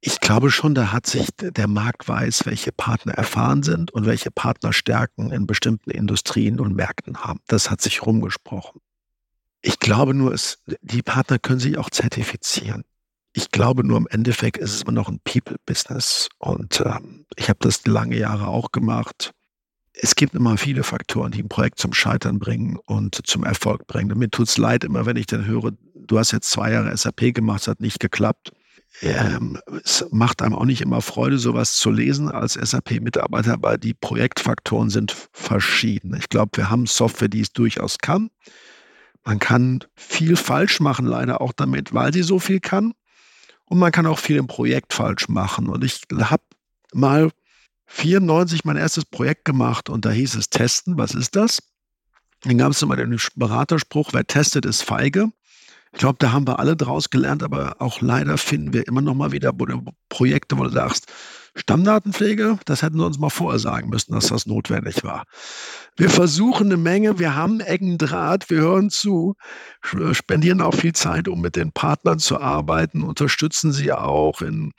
Ich 0.01 0.21
glaube 0.21 0.51
schon, 0.51 0.75
da 0.75 0.93
hat 0.93 1.07
sich 1.07 1.29
der 1.39 1.67
Markt 1.67 2.09
weiß, 2.09 2.47
welche 2.47 2.73
Partner 2.73 3.13
erfahren 3.13 3.63
sind 3.63 3.91
und 3.91 4.07
welche 4.07 4.31
Partner 4.31 4.73
Stärken 4.73 5.31
in 5.31 5.47
bestimmten 5.47 5.91
Industrien 5.91 6.59
und 6.59 6.75
Märkten 6.75 7.19
haben. 7.19 7.41
Das 7.49 7.71
hat 7.71 7.83
sich 7.83 8.07
rumgesprochen. 8.07 8.81
Ich 9.61 9.79
glaube 9.79 10.15
nur, 10.15 10.33
es, 10.33 10.63
die 10.81 11.03
Partner 11.03 11.39
können 11.39 11.61
sich 11.61 11.77
auch 11.77 11.91
zertifizieren. 11.91 12.85
Ich 13.33 13.51
glaube 13.51 13.85
nur 13.85 13.99
im 13.99 14.07
Endeffekt 14.09 14.57
ist 14.57 14.75
es 14.75 14.83
immer 14.83 14.93
noch 14.93 15.09
ein 15.09 15.21
People-Business. 15.25 16.29
Und 16.39 16.81
ähm, 16.81 17.27
ich 17.37 17.49
habe 17.51 17.59
das 17.61 17.87
lange 17.87 18.17
Jahre 18.17 18.47
auch 18.47 18.73
gemacht. 18.73 19.33
Es 19.93 20.15
gibt 20.15 20.35
immer 20.35 20.57
viele 20.57 20.83
Faktoren, 20.83 21.33
die 21.33 21.43
ein 21.43 21.49
Projekt 21.49 21.79
zum 21.79 21.93
Scheitern 21.93 22.39
bringen 22.39 22.79
und 22.87 23.21
zum 23.27 23.45
Erfolg 23.45 23.87
bringen. 23.87 24.13
Und 24.13 24.19
mir 24.19 24.31
tut 24.31 24.49
es 24.49 24.57
leid 24.57 24.85
immer, 24.85 25.05
wenn 25.05 25.17
ich 25.17 25.27
dann 25.27 25.45
höre, 25.45 25.73
du 26.11 26.19
hast 26.19 26.33
jetzt 26.33 26.51
zwei 26.51 26.73
Jahre 26.73 26.97
SAP 26.97 27.35
gemacht, 27.35 27.63
es 27.63 27.69
hat 27.69 27.81
nicht 27.81 28.01
geklappt 28.01 28.53
ähm, 29.03 29.59
es 29.83 30.05
macht 30.11 30.43
einem 30.43 30.55
auch 30.55 30.65
nicht 30.65 30.83
immer 30.83 31.01
Freude, 31.01 31.39
sowas 31.39 31.77
zu 31.77 31.91
lesen 31.91 32.31
als 32.31 32.55
SAP-Mitarbeiter, 32.55 33.57
weil 33.61 33.79
die 33.79 33.95
Projektfaktoren 33.95 34.91
sind 34.91 35.17
verschieden. 35.33 36.15
Ich 36.19 36.29
glaube, 36.29 36.57
wir 36.57 36.71
haben 36.71 36.87
Software, 36.87 37.29
die 37.29 37.41
es 37.41 37.53
durchaus 37.53 37.99
kann. 37.99 38.31
Man 39.25 39.39
kann 39.39 39.85
viel 39.95 40.37
falsch 40.37 40.81
machen, 40.81 41.07
leider 41.07 41.41
auch 41.41 41.53
damit, 41.53 41.95
weil 41.95 42.13
sie 42.13 42.23
so 42.23 42.39
viel 42.39 42.61
kann. 42.61 42.93
Und 43.65 43.79
man 43.79 43.93
kann 43.93 44.07
auch 44.07 44.19
viel 44.19 44.37
im 44.37 44.49
Projekt 44.49 44.93
falsch 44.93 45.29
machen. 45.29 45.69
Und 45.69 45.85
ich 45.85 46.03
habe 46.19 46.43
mal 46.93 47.31
94 47.87 48.65
mein 48.65 48.77
erstes 48.77 49.05
Projekt 49.05 49.45
gemacht 49.45 49.89
und 49.89 50.05
da 50.05 50.11
hieß 50.11 50.35
es 50.35 50.51
Testen. 50.51 50.99
Was 50.99 51.15
ist 51.15 51.37
das? 51.37 51.63
Dann 52.43 52.59
gab 52.59 52.73
es 52.73 52.83
immer 52.83 52.97
den 52.97 53.17
Beraterspruch, 53.37 54.13
wer 54.13 54.27
testet, 54.27 54.65
ist 54.65 54.83
feige. 54.83 55.31
Ich 55.93 55.99
glaube, 55.99 56.19
da 56.21 56.33
haben 56.33 56.47
wir 56.47 56.61
alle 56.61 56.77
draus 56.77 57.11
gelernt, 57.11 57.43
aber 57.43 57.77
auch 57.81 58.01
leider 58.01 58.39
finden 58.39 58.73
wir 58.73 58.87
immer 58.87 59.01
noch 59.01 59.15
mal 59.15 59.33
wieder 59.33 59.53
Projekte, 60.09 60.57
wo 60.57 60.63
du 60.65 60.71
sagst, 60.71 61.13
Stammdatenpflege, 61.57 62.61
das 62.65 62.83
hätten 62.83 62.99
wir 62.99 63.07
uns 63.07 63.19
mal 63.19 63.29
vorher 63.29 63.59
sagen 63.59 63.89
müssen, 63.89 64.13
dass 64.13 64.29
das 64.29 64.47
notwendig 64.47 65.03
war. 65.03 65.25
Wir 65.97 66.09
versuchen 66.09 66.67
eine 66.67 66.77
Menge, 66.77 67.19
wir 67.19 67.35
haben 67.35 67.59
engen 67.59 67.99
Draht, 67.99 68.51
wir 68.51 68.59
hören 68.59 68.91
zu, 68.91 69.35
spendieren 70.13 70.61
auch 70.61 70.75
viel 70.75 70.93
Zeit, 70.93 71.27
um 71.27 71.41
mit 71.41 71.57
den 71.57 71.73
Partnern 71.73 72.21
zu 72.21 72.41
arbeiten, 72.41 73.03
unterstützen 73.03 73.73
sie 73.73 73.93
auch 73.93 74.43
in 74.43 74.71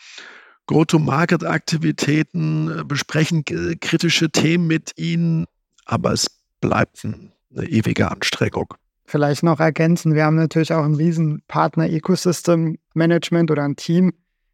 Go-to-Market-Aktivitäten, 0.68 2.88
besprechen 2.88 3.44
kritische 3.44 4.30
Themen 4.30 4.68
mit 4.68 4.94
ihnen, 4.96 5.48
aber 5.86 6.14
es 6.14 6.28
bleibt 6.62 7.04
eine 7.04 7.68
ewige 7.68 8.10
Anstrengung 8.10 8.74
vielleicht 9.12 9.44
noch 9.44 9.60
ergänzen, 9.60 10.16
wir 10.16 10.26
haben 10.26 10.38
natürlich 10.38 10.74
auch 10.74 10.84
ein 10.84 10.96
riesen 10.96 11.44
Partner-Ecosystem-Management 11.48 13.52
oder 13.52 13.64
ein 13.64 13.76
Team, 13.76 14.14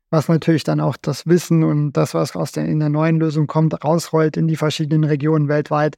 was 0.09 0.27
natürlich 0.27 0.63
dann 0.63 0.79
auch 0.79 0.97
das 0.99 1.27
Wissen 1.27 1.63
und 1.63 1.93
das, 1.93 2.13
was 2.13 2.35
aus 2.35 2.51
der, 2.51 2.65
in 2.65 2.79
der 2.79 2.89
neuen 2.89 3.19
Lösung 3.19 3.47
kommt, 3.47 3.83
rausrollt 3.83 4.35
in 4.35 4.47
die 4.47 4.55
verschiedenen 4.55 5.03
Regionen 5.03 5.47
weltweit. 5.47 5.95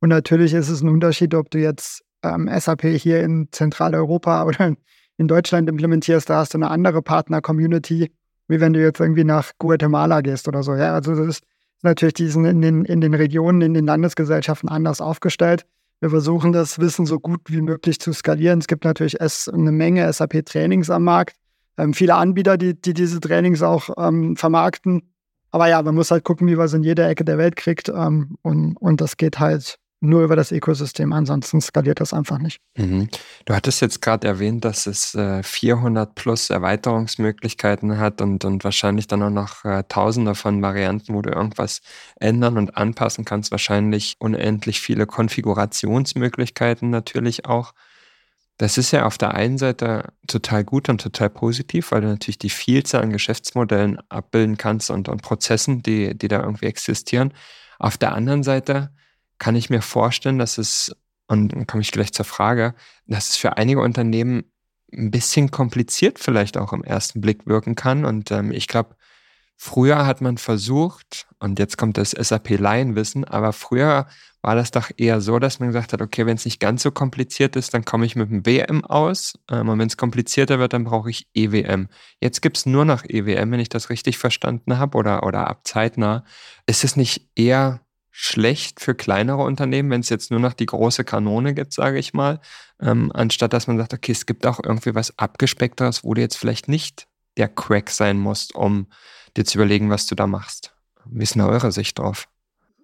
Und 0.00 0.10
natürlich 0.10 0.52
ist 0.52 0.68
es 0.68 0.82
ein 0.82 0.88
Unterschied, 0.88 1.34
ob 1.34 1.50
du 1.50 1.58
jetzt 1.58 2.02
ähm, 2.22 2.50
SAP 2.52 2.82
hier 2.82 3.22
in 3.22 3.48
Zentraleuropa 3.50 4.44
oder 4.44 4.74
in 5.16 5.28
Deutschland 5.28 5.68
implementierst, 5.68 6.28
da 6.28 6.38
hast 6.38 6.54
du 6.54 6.58
eine 6.58 6.70
andere 6.70 7.02
Partner-Community, 7.02 8.12
wie 8.48 8.60
wenn 8.60 8.72
du 8.72 8.80
jetzt 8.80 9.00
irgendwie 9.00 9.24
nach 9.24 9.52
Guatemala 9.58 10.20
gehst 10.20 10.48
oder 10.48 10.62
so. 10.62 10.74
Ja, 10.74 10.94
also 10.94 11.14
das 11.14 11.26
ist 11.26 11.44
natürlich 11.82 12.14
diesen 12.14 12.44
in 12.44 12.60
den, 12.60 12.84
in 12.84 13.00
den 13.00 13.14
Regionen, 13.14 13.62
in 13.62 13.74
den 13.74 13.86
Landesgesellschaften 13.86 14.68
anders 14.68 15.00
aufgestellt. 15.00 15.64
Wir 16.02 16.10
versuchen 16.10 16.50
das 16.50 16.80
Wissen 16.80 17.06
so 17.06 17.20
gut 17.20 17.42
wie 17.46 17.60
möglich 17.60 18.00
zu 18.00 18.12
skalieren. 18.12 18.58
Es 18.58 18.66
gibt 18.66 18.84
natürlich 18.84 19.20
eine 19.20 19.70
Menge 19.70 20.12
SAP-Trainings 20.12 20.90
am 20.90 21.04
Markt. 21.04 21.36
Ähm, 21.78 21.94
viele 21.94 22.16
Anbieter, 22.16 22.58
die, 22.58 22.74
die 22.74 22.92
diese 22.92 23.20
Trainings 23.20 23.62
auch 23.62 23.88
ähm, 23.96 24.34
vermarkten. 24.34 25.14
Aber 25.52 25.68
ja, 25.68 25.80
man 25.80 25.94
muss 25.94 26.10
halt 26.10 26.24
gucken, 26.24 26.48
wie 26.48 26.56
man 26.56 26.66
es 26.66 26.74
in 26.74 26.82
jeder 26.82 27.08
Ecke 27.08 27.24
der 27.24 27.38
Welt 27.38 27.54
kriegt. 27.54 27.88
Ähm, 27.88 28.36
und, 28.42 28.76
und 28.78 29.00
das 29.00 29.16
geht 29.16 29.38
halt 29.38 29.78
nur 30.02 30.22
über 30.22 30.36
das 30.36 30.50
Ökosystem. 30.50 31.12
Ansonsten 31.12 31.60
skaliert 31.60 32.00
das 32.00 32.12
einfach 32.12 32.38
nicht. 32.38 32.60
Mhm. 32.76 33.08
Du 33.44 33.54
hattest 33.54 33.80
jetzt 33.80 34.02
gerade 34.02 34.26
erwähnt, 34.26 34.64
dass 34.64 34.86
es 34.86 35.14
äh, 35.14 35.42
400 35.42 36.14
plus 36.14 36.50
Erweiterungsmöglichkeiten 36.50 37.98
hat 37.98 38.20
und, 38.20 38.44
und 38.44 38.64
wahrscheinlich 38.64 39.06
dann 39.06 39.22
auch 39.22 39.30
noch 39.30 39.64
äh, 39.64 39.84
tausende 39.88 40.34
von 40.34 40.60
Varianten, 40.60 41.14
wo 41.14 41.22
du 41.22 41.30
irgendwas 41.30 41.80
ändern 42.16 42.58
und 42.58 42.76
anpassen 42.76 43.24
kannst. 43.24 43.52
Wahrscheinlich 43.52 44.16
unendlich 44.18 44.80
viele 44.80 45.06
Konfigurationsmöglichkeiten 45.06 46.90
natürlich 46.90 47.46
auch. 47.46 47.72
Das 48.58 48.78
ist 48.78 48.90
ja 48.90 49.06
auf 49.06 49.18
der 49.18 49.34
einen 49.34 49.58
Seite 49.58 50.12
total 50.26 50.64
gut 50.64 50.88
und 50.88 51.00
total 51.00 51.30
positiv, 51.30 51.90
weil 51.90 52.02
du 52.02 52.08
natürlich 52.08 52.38
die 52.38 52.50
Vielzahl 52.50 53.02
an 53.02 53.10
Geschäftsmodellen 53.10 53.98
abbilden 54.08 54.56
kannst 54.56 54.90
und, 54.90 55.08
und 55.08 55.22
Prozessen, 55.22 55.82
die, 55.82 56.16
die 56.16 56.28
da 56.28 56.42
irgendwie 56.42 56.66
existieren. 56.66 57.32
Auf 57.78 57.96
der 57.98 58.14
anderen 58.14 58.42
Seite 58.42 58.90
kann 59.42 59.56
ich 59.56 59.70
mir 59.70 59.82
vorstellen, 59.82 60.38
dass 60.38 60.56
es, 60.56 60.94
und 61.26 61.48
dann 61.48 61.66
komme 61.66 61.80
ich 61.80 61.90
gleich 61.90 62.12
zur 62.12 62.24
Frage, 62.24 62.76
dass 63.08 63.30
es 63.30 63.36
für 63.36 63.56
einige 63.56 63.80
Unternehmen 63.80 64.44
ein 64.92 65.10
bisschen 65.10 65.50
kompliziert 65.50 66.20
vielleicht 66.20 66.56
auch 66.56 66.72
im 66.72 66.84
ersten 66.84 67.20
Blick 67.20 67.44
wirken 67.44 67.74
kann. 67.74 68.04
Und 68.04 68.30
ähm, 68.30 68.52
ich 68.52 68.68
glaube, 68.68 68.94
früher 69.56 70.06
hat 70.06 70.20
man 70.20 70.38
versucht, 70.38 71.26
und 71.40 71.58
jetzt 71.58 71.76
kommt 71.76 71.98
das 71.98 72.12
SAP-Laienwissen, 72.12 73.24
aber 73.24 73.52
früher 73.52 74.06
war 74.42 74.54
das 74.54 74.70
doch 74.70 74.92
eher 74.96 75.20
so, 75.20 75.40
dass 75.40 75.58
man 75.58 75.70
gesagt 75.70 75.92
hat, 75.92 76.02
okay, 76.02 76.24
wenn 76.24 76.36
es 76.36 76.44
nicht 76.44 76.60
ganz 76.60 76.84
so 76.84 76.92
kompliziert 76.92 77.56
ist, 77.56 77.74
dann 77.74 77.84
komme 77.84 78.06
ich 78.06 78.14
mit 78.14 78.30
dem 78.30 78.46
WM 78.46 78.84
aus. 78.84 79.40
Ähm, 79.50 79.68
und 79.70 79.78
wenn 79.80 79.88
es 79.88 79.96
komplizierter 79.96 80.60
wird, 80.60 80.72
dann 80.72 80.84
brauche 80.84 81.10
ich 81.10 81.26
EWM. 81.34 81.88
Jetzt 82.20 82.42
gibt 82.42 82.58
es 82.58 82.66
nur 82.66 82.84
noch 82.84 83.02
EWM, 83.02 83.50
wenn 83.50 83.58
ich 83.58 83.70
das 83.70 83.90
richtig 83.90 84.18
verstanden 84.18 84.78
habe, 84.78 84.96
oder, 84.96 85.24
oder 85.24 85.48
ab 85.48 85.62
zeitnah. 85.66 86.22
Ist 86.66 86.84
es 86.84 86.94
nicht 86.94 87.28
eher 87.34 87.80
schlecht 88.12 88.80
für 88.80 88.94
kleinere 88.94 89.42
Unternehmen, 89.42 89.90
wenn 89.90 90.02
es 90.02 90.10
jetzt 90.10 90.30
nur 90.30 90.38
noch 90.38 90.52
die 90.52 90.66
große 90.66 91.02
Kanone 91.02 91.54
gibt, 91.54 91.72
sage 91.72 91.98
ich 91.98 92.12
mal, 92.12 92.40
ähm, 92.80 93.10
anstatt 93.14 93.54
dass 93.54 93.66
man 93.66 93.78
sagt, 93.78 93.94
okay, 93.94 94.12
es 94.12 94.26
gibt 94.26 94.46
auch 94.46 94.60
irgendwie 94.62 94.94
was 94.94 95.18
abgespeckteres, 95.18 96.04
wo 96.04 96.12
du 96.12 96.20
jetzt 96.20 96.36
vielleicht 96.36 96.68
nicht 96.68 97.08
der 97.38 97.48
Crack 97.48 97.88
sein 97.88 98.18
musst, 98.18 98.54
um 98.54 98.86
dir 99.36 99.46
zu 99.46 99.56
überlegen, 99.56 99.88
was 99.88 100.06
du 100.06 100.14
da 100.14 100.26
machst. 100.26 100.74
Wie 101.06 101.22
ist 101.22 101.34
denn 101.34 101.42
eure 101.42 101.72
Sicht 101.72 101.98
drauf? 101.98 102.28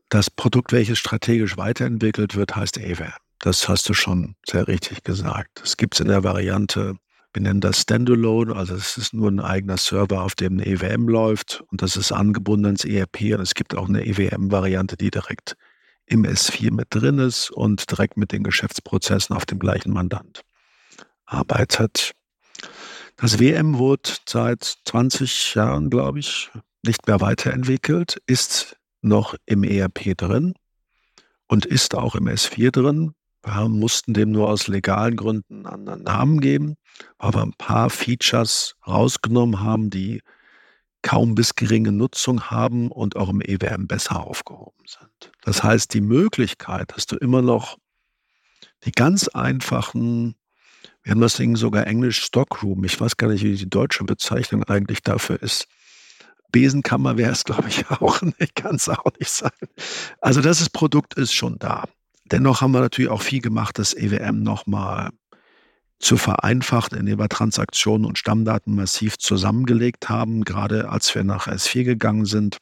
Das 0.08 0.30
Produkt, 0.30 0.72
welches 0.72 0.98
strategisch 0.98 1.58
weiterentwickelt 1.58 2.34
wird, 2.34 2.56
heißt 2.56 2.78
AWAM. 2.78 3.12
Das 3.40 3.68
hast 3.68 3.88
du 3.88 3.94
schon 3.94 4.34
sehr 4.48 4.66
richtig 4.66 5.04
gesagt. 5.04 5.60
Es 5.62 5.76
gibt 5.76 5.94
es 5.94 6.00
in 6.00 6.08
der 6.08 6.24
Variante 6.24 6.96
wir 7.32 7.42
nennen 7.42 7.60
das 7.60 7.82
Standalone, 7.82 8.54
also 8.54 8.74
es 8.74 8.96
ist 8.96 9.12
nur 9.12 9.30
ein 9.30 9.40
eigener 9.40 9.76
Server, 9.76 10.22
auf 10.22 10.34
dem 10.34 10.54
eine 10.54 10.66
EWM 10.66 11.08
läuft 11.08 11.62
und 11.70 11.82
das 11.82 11.96
ist 11.96 12.12
angebunden 12.12 12.66
ans 12.66 12.84
ERP 12.84 13.34
und 13.34 13.40
es 13.40 13.54
gibt 13.54 13.76
auch 13.76 13.88
eine 13.88 14.04
EWM-Variante, 14.04 14.96
die 14.96 15.10
direkt 15.10 15.56
im 16.06 16.24
S4 16.24 16.72
mit 16.72 16.88
drin 16.90 17.18
ist 17.18 17.50
und 17.50 17.90
direkt 17.90 18.16
mit 18.16 18.32
den 18.32 18.42
Geschäftsprozessen 18.42 19.36
auf 19.36 19.44
dem 19.44 19.58
gleichen 19.58 19.92
Mandant 19.92 20.42
arbeitet. 21.26 22.12
Das 23.16 23.38
WM 23.38 23.78
wurde 23.78 24.10
seit 24.26 24.78
20 24.84 25.54
Jahren, 25.54 25.90
glaube 25.90 26.20
ich, 26.20 26.50
nicht 26.84 27.06
mehr 27.06 27.20
weiterentwickelt, 27.20 28.22
ist 28.26 28.76
noch 29.02 29.34
im 29.44 29.64
ERP 29.64 30.16
drin 30.16 30.54
und 31.46 31.66
ist 31.66 31.94
auch 31.94 32.14
im 32.14 32.26
S4 32.26 32.70
drin. 32.70 33.14
Wir 33.42 33.68
mussten 33.68 34.14
dem 34.14 34.30
nur 34.32 34.48
aus 34.48 34.68
legalen 34.68 35.16
Gründen 35.16 35.66
einen 35.66 35.66
anderen 35.66 36.02
Namen 36.02 36.40
geben, 36.40 36.76
weil 37.18 37.34
wir 37.34 37.42
ein 37.42 37.54
paar 37.56 37.90
Features 37.90 38.74
rausgenommen 38.86 39.60
haben, 39.60 39.90
die 39.90 40.22
kaum 41.02 41.34
bis 41.34 41.54
geringe 41.54 41.92
Nutzung 41.92 42.50
haben 42.50 42.90
und 42.90 43.16
auch 43.16 43.28
im 43.28 43.40
EWM 43.40 43.86
besser 43.86 44.24
aufgehoben 44.26 44.84
sind. 44.86 45.32
Das 45.42 45.62
heißt, 45.62 45.94
die 45.94 46.00
Möglichkeit, 46.00 46.92
dass 46.94 47.06
du 47.06 47.16
immer 47.16 47.42
noch 47.42 47.78
die 48.84 48.92
ganz 48.92 49.28
einfachen, 49.28 50.34
wir 51.02 51.12
haben 51.12 51.20
das 51.20 51.36
Ding 51.36 51.56
sogar 51.56 51.86
Englisch 51.86 52.22
Stockroom. 52.22 52.84
Ich 52.84 53.00
weiß 53.00 53.16
gar 53.16 53.28
nicht, 53.28 53.42
wie 53.42 53.56
die 53.56 53.70
deutsche 53.70 54.04
Bezeichnung 54.04 54.64
eigentlich 54.64 55.02
dafür 55.02 55.40
ist. 55.42 55.66
Besenkammer 56.50 57.16
wäre 57.16 57.32
es, 57.32 57.44
glaube 57.44 57.68
ich, 57.68 57.88
auch 57.90 58.20
nicht. 58.22 58.54
Kann 58.54 58.76
es 58.76 58.88
auch 58.88 59.12
nicht 59.18 59.30
sein. 59.30 59.50
Also 60.20 60.40
das 60.40 60.68
Produkt 60.70 61.14
ist 61.14 61.32
schon 61.32 61.58
da. 61.58 61.84
Dennoch 62.30 62.60
haben 62.60 62.72
wir 62.72 62.80
natürlich 62.80 63.10
auch 63.10 63.22
viel 63.22 63.40
gemacht, 63.40 63.78
das 63.78 63.94
EWM 63.94 64.42
nochmal 64.42 65.10
zu 65.98 66.16
vereinfachen, 66.16 66.96
indem 66.98 67.18
wir 67.18 67.28
Transaktionen 67.28 68.06
und 68.06 68.18
Stammdaten 68.18 68.74
massiv 68.74 69.18
zusammengelegt 69.18 70.08
haben, 70.08 70.44
gerade 70.44 70.90
als 70.90 71.14
wir 71.14 71.24
nach 71.24 71.48
S4 71.48 71.84
gegangen 71.84 72.24
sind. 72.24 72.58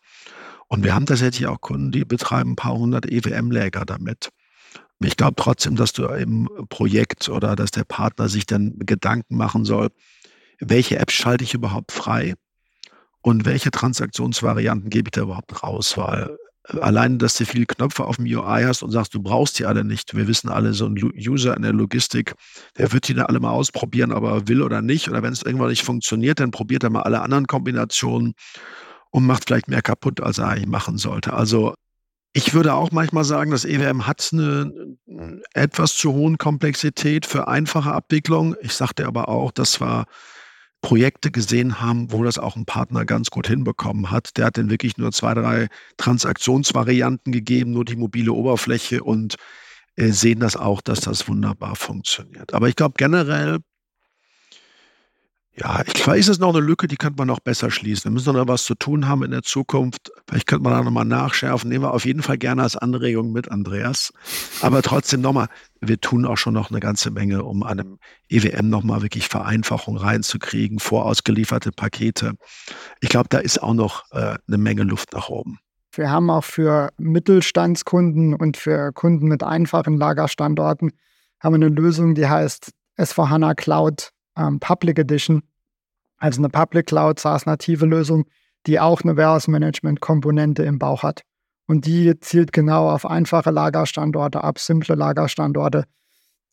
Und 0.68 0.84
wir 0.84 0.94
haben 0.94 1.06
tatsächlich 1.06 1.46
auch 1.46 1.60
Kunden, 1.60 1.92
die 1.92 2.04
betreiben 2.04 2.52
ein 2.52 2.56
paar 2.56 2.74
hundert 2.74 3.06
EWM-Läger 3.06 3.84
damit. 3.84 4.30
Ich 5.00 5.16
glaube 5.16 5.34
trotzdem, 5.36 5.76
dass 5.76 5.92
du 5.92 6.06
im 6.06 6.48
Projekt 6.70 7.28
oder 7.28 7.54
dass 7.56 7.70
der 7.70 7.84
Partner 7.84 8.28
sich 8.28 8.46
dann 8.46 8.78
Gedanken 8.78 9.36
machen 9.36 9.64
soll, 9.64 9.90
welche 10.58 10.98
Apps 10.98 11.12
schalte 11.12 11.44
ich 11.44 11.52
überhaupt 11.52 11.92
frei 11.92 12.34
und 13.20 13.44
welche 13.44 13.70
Transaktionsvarianten 13.70 14.88
gebe 14.88 15.08
ich 15.08 15.12
da 15.12 15.22
überhaupt 15.22 15.62
raus, 15.62 15.98
weil 15.98 16.38
allein, 16.80 17.18
dass 17.18 17.36
du 17.36 17.44
viele 17.44 17.66
Knöpfe 17.66 18.04
auf 18.04 18.16
dem 18.16 18.26
UI 18.26 18.62
hast 18.64 18.82
und 18.82 18.90
sagst, 18.90 19.14
du 19.14 19.22
brauchst 19.22 19.58
die 19.58 19.66
alle 19.66 19.84
nicht. 19.84 20.16
Wir 20.16 20.26
wissen 20.28 20.48
alle, 20.48 20.72
so 20.72 20.86
ein 20.86 20.96
User 20.96 21.56
in 21.56 21.62
der 21.62 21.72
Logistik, 21.72 22.34
der 22.76 22.92
wird 22.92 23.08
die 23.08 23.14
dann 23.14 23.26
alle 23.26 23.40
mal 23.40 23.50
ausprobieren, 23.50 24.12
ob 24.12 24.24
er 24.24 24.48
will 24.48 24.62
oder 24.62 24.82
nicht. 24.82 25.08
Oder 25.08 25.22
wenn 25.22 25.32
es 25.32 25.42
irgendwann 25.42 25.68
nicht 25.68 25.84
funktioniert, 25.84 26.40
dann 26.40 26.50
probiert 26.50 26.84
er 26.84 26.90
mal 26.90 27.02
alle 27.02 27.20
anderen 27.20 27.46
Kombinationen 27.46 28.34
und 29.10 29.26
macht 29.26 29.44
vielleicht 29.46 29.68
mehr 29.68 29.82
kaputt, 29.82 30.20
als 30.20 30.38
er 30.38 30.48
eigentlich 30.48 30.66
machen 30.66 30.98
sollte. 30.98 31.32
Also 31.32 31.74
ich 32.32 32.52
würde 32.52 32.74
auch 32.74 32.90
manchmal 32.92 33.24
sagen, 33.24 33.50
das 33.50 33.64
EWM 33.64 34.06
hat 34.06 34.28
eine 34.32 34.70
etwas 35.54 35.94
zu 35.94 36.12
hohen 36.12 36.36
Komplexität 36.36 37.24
für 37.24 37.48
einfache 37.48 37.92
Abwicklung. 37.92 38.54
Ich 38.60 38.74
sagte 38.74 39.06
aber 39.06 39.28
auch, 39.30 39.52
das 39.52 39.80
war 39.80 40.04
Projekte 40.82 41.30
gesehen 41.30 41.80
haben, 41.80 42.12
wo 42.12 42.22
das 42.22 42.38
auch 42.38 42.56
ein 42.56 42.64
Partner 42.64 43.04
ganz 43.04 43.30
gut 43.30 43.48
hinbekommen 43.48 44.10
hat. 44.10 44.36
Der 44.36 44.46
hat 44.46 44.58
dann 44.58 44.70
wirklich 44.70 44.96
nur 44.98 45.12
zwei, 45.12 45.34
drei 45.34 45.68
Transaktionsvarianten 45.96 47.32
gegeben, 47.32 47.72
nur 47.72 47.84
die 47.84 47.96
mobile 47.96 48.32
Oberfläche 48.32 49.02
und 49.02 49.36
äh, 49.96 50.08
sehen 50.08 50.40
das 50.40 50.56
auch, 50.56 50.80
dass 50.80 51.00
das 51.00 51.28
wunderbar 51.28 51.76
funktioniert. 51.76 52.54
Aber 52.54 52.68
ich 52.68 52.76
glaube 52.76 52.94
generell 52.96 53.58
ja, 55.58 55.82
ich 55.86 55.94
glaube, 55.94 56.18
ist 56.18 56.28
es 56.28 56.38
noch 56.38 56.54
eine 56.54 56.60
Lücke, 56.60 56.86
die 56.86 56.96
könnte 56.96 57.16
man 57.16 57.28
noch 57.28 57.40
besser 57.40 57.70
schließen. 57.70 58.10
Wir 58.10 58.12
müssen 58.12 58.34
noch 58.34 58.46
was 58.46 58.64
zu 58.64 58.74
tun 58.74 59.08
haben 59.08 59.22
in 59.22 59.30
der 59.30 59.42
Zukunft. 59.42 60.12
Vielleicht 60.28 60.46
könnte 60.46 60.64
man 60.64 60.74
da 60.74 60.82
nochmal 60.82 61.06
nachschärfen. 61.06 61.70
Nehmen 61.70 61.84
wir 61.84 61.94
auf 61.94 62.04
jeden 62.04 62.22
Fall 62.22 62.36
gerne 62.36 62.62
als 62.62 62.76
Anregung 62.76 63.32
mit, 63.32 63.50
Andreas. 63.50 64.12
Aber 64.60 64.82
trotzdem 64.82 65.22
nochmal, 65.22 65.48
wir 65.80 65.98
tun 65.98 66.26
auch 66.26 66.36
schon 66.36 66.52
noch 66.52 66.70
eine 66.70 66.80
ganze 66.80 67.10
Menge, 67.10 67.42
um 67.42 67.62
einem 67.62 67.98
EWM 68.28 68.68
nochmal 68.68 69.00
wirklich 69.00 69.28
Vereinfachung 69.28 69.96
reinzukriegen, 69.96 70.78
vorausgelieferte 70.78 71.72
Pakete. 71.72 72.34
Ich 73.00 73.08
glaube, 73.08 73.30
da 73.30 73.38
ist 73.38 73.62
auch 73.62 73.74
noch 73.74 74.04
äh, 74.12 74.36
eine 74.46 74.58
Menge 74.58 74.82
Luft 74.82 75.14
nach 75.14 75.30
oben. 75.30 75.58
Wir 75.90 76.10
haben 76.10 76.28
auch 76.28 76.44
für 76.44 76.90
Mittelstandskunden 76.98 78.34
und 78.34 78.58
für 78.58 78.92
Kunden 78.92 79.28
mit 79.28 79.42
einfachen 79.42 79.96
Lagerstandorten 79.96 80.92
haben 81.40 81.54
wir 81.54 81.66
eine 81.66 81.74
Lösung, 81.74 82.14
die 82.14 82.28
heißt 82.28 82.72
S4HANA 82.98 83.54
Cloud 83.54 84.10
ähm, 84.36 84.60
Public 84.60 84.98
Edition, 84.98 85.42
also 86.18 86.40
eine 86.40 86.48
Public 86.48 86.86
Cloud 86.86 87.18
SaaS-native 87.18 87.86
Lösung, 87.86 88.24
die 88.66 88.80
auch 88.80 89.02
eine 89.02 89.16
Warehouse-Management-Komponente 89.16 90.62
im 90.64 90.78
Bauch 90.78 91.02
hat. 91.02 91.22
Und 91.66 91.86
die 91.86 92.18
zielt 92.20 92.52
genau 92.52 92.90
auf 92.90 93.06
einfache 93.06 93.50
Lagerstandorte 93.50 94.42
ab, 94.42 94.58
simple 94.58 94.94
Lagerstandorte, 94.94 95.84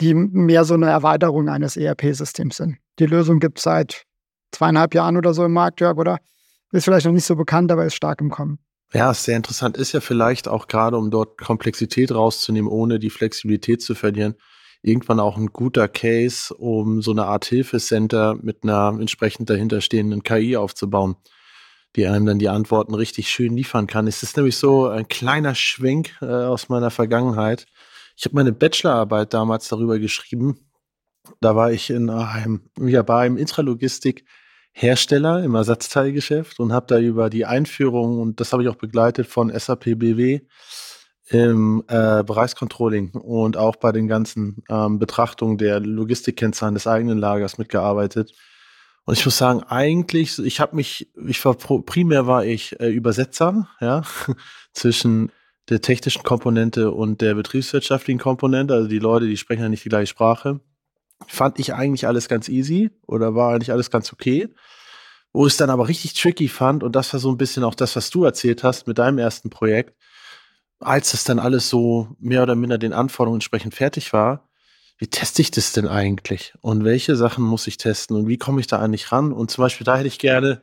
die 0.02 0.13
mehr 0.13 0.65
so 0.65 0.74
eine 0.74 0.88
Erweiterung 0.88 1.50
eines 1.50 1.78
ERP-Systems 1.78 2.58
sind. 2.58 2.78
Die 3.00 3.06
Lösung 3.06 3.39
gibt 3.39 3.60
es 3.60 3.63
seit 3.63 4.04
zweieinhalb 4.52 4.93
Jahren 4.93 5.17
oder 5.17 5.34
so 5.34 5.46
im 5.46 5.54
Markt, 5.54 5.82
Jörg, 5.82 5.98
oder? 5.98 6.17
Ist 6.72 6.86
vielleicht 6.86 7.06
noch 7.06 7.13
nicht 7.13 7.26
so 7.26 7.36
bekannt, 7.36 7.72
aber 7.72 7.86
ist 7.86 7.96
stark 7.96 8.22
im 8.22 8.32
Kommen. 8.32 8.58
Ja, 8.93 9.12
ist 9.12 9.24
sehr 9.24 9.38
interessant. 9.38 9.78
Ist 9.78 9.91
ja 9.91 10.02
vielleicht 10.02 10.48
auch 10.48 10.67
gerade, 10.67 10.98
um 10.98 11.12
dort 11.12 11.39
Komplexität 11.39 12.12
rauszunehmen, 12.12 12.69
ohne 12.69 13.00
die 13.00 13.10
Flexibilität 13.10 13.82
zu 13.82 13.96
verlieren, 13.96 14.36
irgendwann 14.84 15.19
auch 15.19 15.38
ein 15.38 15.48
guter 15.48 15.88
Case, 15.88 16.54
um 16.54 17.02
so 17.02 17.12
eine 17.12 17.26
Art 17.26 17.46
Hilfecenter 17.46 18.36
mit 18.36 18.63
einer 18.63 18.96
entsprechend 19.00 19.50
dahinterstehenden 19.50 20.24
KI 20.24 20.58
aufzubauen, 20.58 21.15
die 21.96 22.06
einem 22.06 22.26
dann 22.26 22.38
die 22.38 22.50
Antworten 22.50 22.93
richtig 22.93 23.30
schön 23.30 23.56
liefern 23.56 23.88
kann. 23.88 24.08
Es 24.08 24.22
ist 24.22 24.36
nämlich 24.36 24.58
so 24.58 24.88
ein 24.88 25.08
kleiner 25.08 25.56
Schwenk 25.56 26.17
äh, 26.22 26.26
aus 26.26 26.69
meiner 26.69 26.91
Vergangenheit. 26.91 27.65
Ich 28.17 28.26
habe 28.26 28.36
meine 28.36 28.52
Bachelorarbeit 28.52 29.34
damals 29.34 29.69
darüber 29.69 29.98
geschrieben. 30.00 30.60
Da 31.39 31.56
war 31.56 31.72
ich 31.72 31.89
in 31.89 32.10
einem, 32.10 32.69
ja, 32.78 33.02
bei 33.02 33.26
einem 33.26 33.38
Intralogistik 33.38 34.26
Hersteller 34.74 35.43
im 35.43 35.56
Ersatzteilgeschäft 35.56 36.60
und 36.60 36.74
habe 36.74 36.88
da 36.88 37.00
über 37.00 37.30
die 37.30 37.46
Einführung, 37.46 38.19
und 38.19 38.39
das 38.39 38.52
habe 38.52 38.63
ich 38.63 38.69
auch 38.69 38.76
begleitet 38.76 39.28
von 39.28 39.58
SAP 39.58 39.98
BW, 39.98 40.41
im 41.29 41.83
äh, 41.88 42.23
Bereichscontrolling 42.23 43.12
und 43.12 43.55
auch 43.57 43.77
bei 43.77 43.91
den 43.91 44.07
ganzen 44.07 44.63
ähm, 44.69 44.99
Betrachtungen 44.99 45.57
der 45.57 45.79
Logistikkennzahlen 45.79 46.75
des 46.75 46.88
eigenen 46.88 47.17
Lagers 47.17 47.57
mitgearbeitet. 47.57 48.33
Und 49.05 49.17
ich 49.17 49.25
muss 49.25 49.38
sagen, 49.38 49.63
eigentlich, 49.63 50.39
ich 50.39 50.59
habe 50.59 50.75
mich, 50.75 51.12
ich 51.27 51.43
war 51.43 51.55
primär 51.55 52.27
war 52.27 52.45
ich 52.45 52.79
äh, 52.79 52.89
Übersetzer, 52.89 53.67
ja, 53.81 54.03
zwischen 54.73 55.31
der 55.69 55.81
technischen 55.81 56.23
Komponente 56.23 56.91
und 56.91 57.21
der 57.21 57.36
betriebswirtschaftlichen 57.36 58.19
Komponente. 58.19 58.73
Also 58.73 58.88
die 58.88 58.99
Leute, 58.99 59.27
die 59.27 59.38
sprechen 59.38 59.63
ja 59.63 59.69
nicht 59.69 59.86
die 59.86 59.89
gleiche 59.89 60.07
Sprache. 60.07 60.59
Fand 61.27 61.57
ich 61.59 61.73
eigentlich 61.73 62.05
alles 62.05 62.27
ganz 62.27 62.49
easy 62.49 62.91
oder 63.07 63.33
war 63.33 63.53
eigentlich 63.53 63.71
alles 63.71 63.89
ganz 63.89 64.12
okay. 64.12 64.49
Wo 65.31 65.47
ich 65.47 65.53
es 65.53 65.57
dann 65.57 65.69
aber 65.69 65.88
richtig 65.88 66.13
tricky 66.13 66.47
fand, 66.47 66.83
und 66.83 66.95
das 66.95 67.12
war 67.13 67.19
so 67.19 67.31
ein 67.31 67.38
bisschen 67.38 67.63
auch 67.63 67.75
das, 67.75 67.95
was 67.95 68.09
du 68.09 68.23
erzählt 68.23 68.63
hast 68.63 68.88
mit 68.88 68.97
deinem 68.97 69.17
ersten 69.17 69.49
Projekt, 69.49 69.95
als 70.84 71.12
das 71.12 71.24
dann 71.24 71.39
alles 71.39 71.69
so 71.69 72.10
mehr 72.19 72.43
oder 72.43 72.56
minder 72.56 72.78
den 72.78 72.93
Anforderungen 72.93 73.38
entsprechend 73.38 73.76
fertig 73.76 74.13
war, 74.13 74.50
wie 74.98 75.08
teste 75.08 75.41
ich 75.41 75.52
das 75.52 75.74
denn 75.74 75.88
eigentlich? 75.88 76.54
Und 76.62 76.84
welche 76.84 77.15
Sachen 77.15 77.43
muss 77.43 77.67
ich 77.67 77.78
testen? 77.78 78.15
Und 78.15 78.28
wie 78.28 78.38
komme 78.38 78.62
ich 78.62 78.67
da 78.67 78.80
eigentlich 78.80 79.12
ran? 79.12 79.34
Und 79.34 79.52
zum 79.52 79.63
Beispiel, 79.63 79.86
da 79.86 79.98
hätte 79.98 80.08
ich 80.08 80.19
gerne 80.19 80.62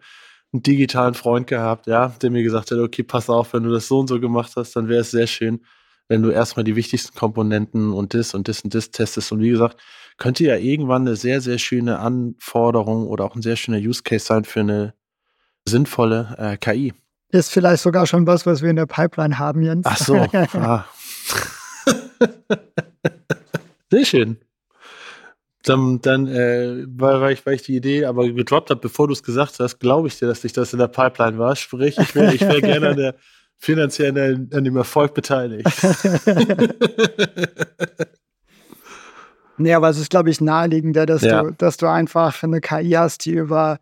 einen 0.53 0.63
digitalen 0.63 1.15
Freund 1.15 1.47
gehabt, 1.47 1.87
ja, 1.87 2.09
der 2.23 2.31
mir 2.31 2.43
gesagt 2.43 2.71
hat, 2.71 2.79
okay, 2.79 3.03
pass 3.03 3.29
auf, 3.29 3.53
wenn 3.53 3.63
du 3.63 3.71
das 3.71 3.89
so 3.89 3.99
und 3.99 4.09
so 4.09 4.21
gemacht 4.21 4.53
hast, 4.57 4.75
dann 4.75 4.89
wäre 4.89 5.03
es 5.03 5.11
sehr 5.11 5.27
schön, 5.27 5.65
wenn 6.09 6.23
du 6.23 6.31
erstmal 6.31 6.65
die 6.65 6.75
wichtigsten 6.75 7.17
Komponenten 7.17 7.93
und 7.93 8.15
das 8.15 8.35
und 8.35 8.49
das 8.49 8.63
und 8.63 8.75
das 8.75 8.91
testest. 8.91 9.31
Und 9.31 9.41
wie 9.41 9.51
gesagt, 9.51 9.81
könnte 10.17 10.45
ja 10.45 10.57
irgendwann 10.57 11.03
eine 11.03 11.17
sehr, 11.17 11.41
sehr 11.41 11.59
schöne 11.59 11.99
Anforderung 11.99 13.07
oder 13.07 13.25
auch 13.25 13.37
ein 13.37 13.43
sehr 13.43 13.57
schöner 13.57 13.79
Use 13.79 14.03
Case 14.03 14.27
sein 14.27 14.45
für 14.45 14.61
eine 14.61 14.95
sinnvolle 15.65 16.35
äh, 16.39 16.57
KI. 16.57 16.95
Ist 17.33 17.51
vielleicht 17.51 17.83
sogar 17.83 18.07
schon 18.07 18.27
was, 18.27 18.45
was 18.47 18.63
wir 18.63 18.71
in 18.71 18.77
der 18.77 18.87
Pipeline 18.87 19.39
haben, 19.39 19.63
Jens. 19.63 19.87
Ach 19.87 19.97
so. 19.97 20.17
ah. 20.55 20.85
Sehr 23.91 24.05
schön. 24.05 24.39
Dann, 25.65 26.01
dann 26.01 26.27
äh, 26.27 26.85
weil, 26.89 27.21
weil, 27.21 27.33
ich, 27.35 27.45
weil 27.45 27.55
ich 27.55 27.63
die 27.63 27.77
Idee 27.77 28.07
aber 28.07 28.29
gedroppt 28.33 28.71
habe, 28.71 28.81
bevor 28.81 29.07
du 29.09 29.13
es 29.13 29.23
gesagt 29.23 29.61
hast, 29.61 29.79
glaube 29.79 30.09
ich 30.09 30.19
dir, 30.19 30.27
dass 30.27 30.41
dich 30.41 30.53
das 30.53 30.73
in 30.73 30.79
der 30.79 30.89
Pipeline 30.89 31.39
war. 31.39 31.55
Sprich, 31.55 31.99
ich 31.99 32.15
wäre 32.15 32.35
ich 32.35 32.41
wär 32.41 32.61
gerne 32.61 32.89
an 32.91 32.97
der 32.97 33.15
finanziell 33.59 34.17
an, 34.19 34.51
an 34.53 34.65
dem 34.65 34.77
Erfolg 34.77 35.13
beteiligt. 35.13 35.69
nee, 39.59 39.75
aber 39.75 39.91
es 39.91 39.99
ist, 39.99 40.11
glaube 40.11 40.31
ich, 40.31 40.41
naheliegender, 40.41 41.05
dass, 41.05 41.23
ja. 41.23 41.43
du, 41.43 41.53
dass 41.53 41.77
du 41.77 41.87
einfach 41.87 42.43
eine 42.43 42.61
KI 42.63 42.93
hast, 42.93 43.27
die 43.27 43.33
über 43.33 43.79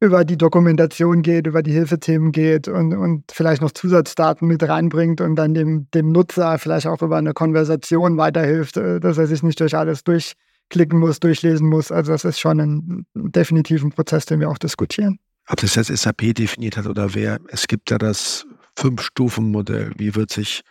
über 0.00 0.24
die 0.24 0.38
Dokumentation 0.38 1.20
geht, 1.20 1.46
über 1.46 1.62
die 1.62 1.72
Hilfethemen 1.72 2.32
geht 2.32 2.68
und, 2.68 2.94
und 2.94 3.24
vielleicht 3.30 3.60
noch 3.60 3.70
Zusatzdaten 3.70 4.48
mit 4.48 4.62
reinbringt 4.62 5.20
und 5.20 5.36
dann 5.36 5.52
dem, 5.52 5.88
dem 5.92 6.10
Nutzer 6.10 6.58
vielleicht 6.58 6.86
auch 6.86 7.02
über 7.02 7.18
eine 7.18 7.34
Konversation 7.34 8.16
weiterhilft, 8.16 8.78
äh, 8.78 8.98
dass 8.98 9.18
er 9.18 9.26
sich 9.26 9.42
nicht 9.42 9.60
durch 9.60 9.76
alles 9.76 10.02
durchklicken 10.02 10.98
muss, 10.98 11.20
durchlesen 11.20 11.68
muss. 11.68 11.92
Also 11.92 12.12
das 12.12 12.24
ist 12.24 12.40
schon 12.40 12.60
ein 12.60 13.06
definitiven 13.14 13.90
Prozess, 13.90 14.24
den 14.24 14.40
wir 14.40 14.48
auch 14.48 14.58
diskutieren. 14.58 15.18
Ob 15.48 15.60
das 15.60 15.74
jetzt 15.74 15.94
SAP 15.94 16.34
definiert 16.34 16.78
hat 16.78 16.86
oder 16.86 17.14
wer, 17.14 17.38
es 17.48 17.66
gibt 17.66 17.90
ja 17.90 17.98
das 17.98 18.46
Fünf-Stufen-Modell. 18.76 19.92
Wie 19.98 20.14
wird 20.14 20.32
sich 20.32 20.62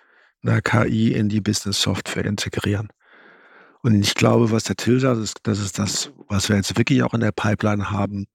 eine 0.41 0.61
KI 0.61 1.13
in 1.13 1.29
die 1.29 1.41
Business-Software 1.41 2.25
integrieren? 2.25 2.87
Und 3.81 3.93
ich 4.01 4.15
glaube, 4.15 4.51
was 4.51 4.63
der 4.63 4.75
Till 4.75 4.99
sagt, 4.99 5.37
das 5.43 5.59
ist 5.59 5.77
das, 5.77 6.11
was 6.27 6.49
wir 6.49 6.55
jetzt 6.55 6.77
wirklich 6.77 7.03
auch 7.03 7.13
in 7.13 7.21
der 7.21 7.31
Pipeline 7.31 7.91
haben, 7.91 8.25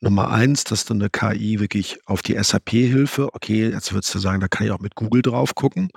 Nummer 0.00 0.30
eins, 0.30 0.64
dass 0.64 0.86
du 0.86 0.94
eine 0.94 1.10
KI 1.10 1.60
wirklich 1.60 1.98
auf 2.06 2.22
die 2.22 2.42
SAP-Hilfe, 2.42 3.34
okay, 3.34 3.68
jetzt 3.68 3.92
würdest 3.92 4.14
du 4.14 4.18
sagen, 4.18 4.40
da 4.40 4.48
kann 4.48 4.66
ich 4.66 4.72
auch 4.72 4.78
mit 4.78 4.94
Google 4.94 5.20
drauf 5.22 5.54
gucken. 5.54 5.90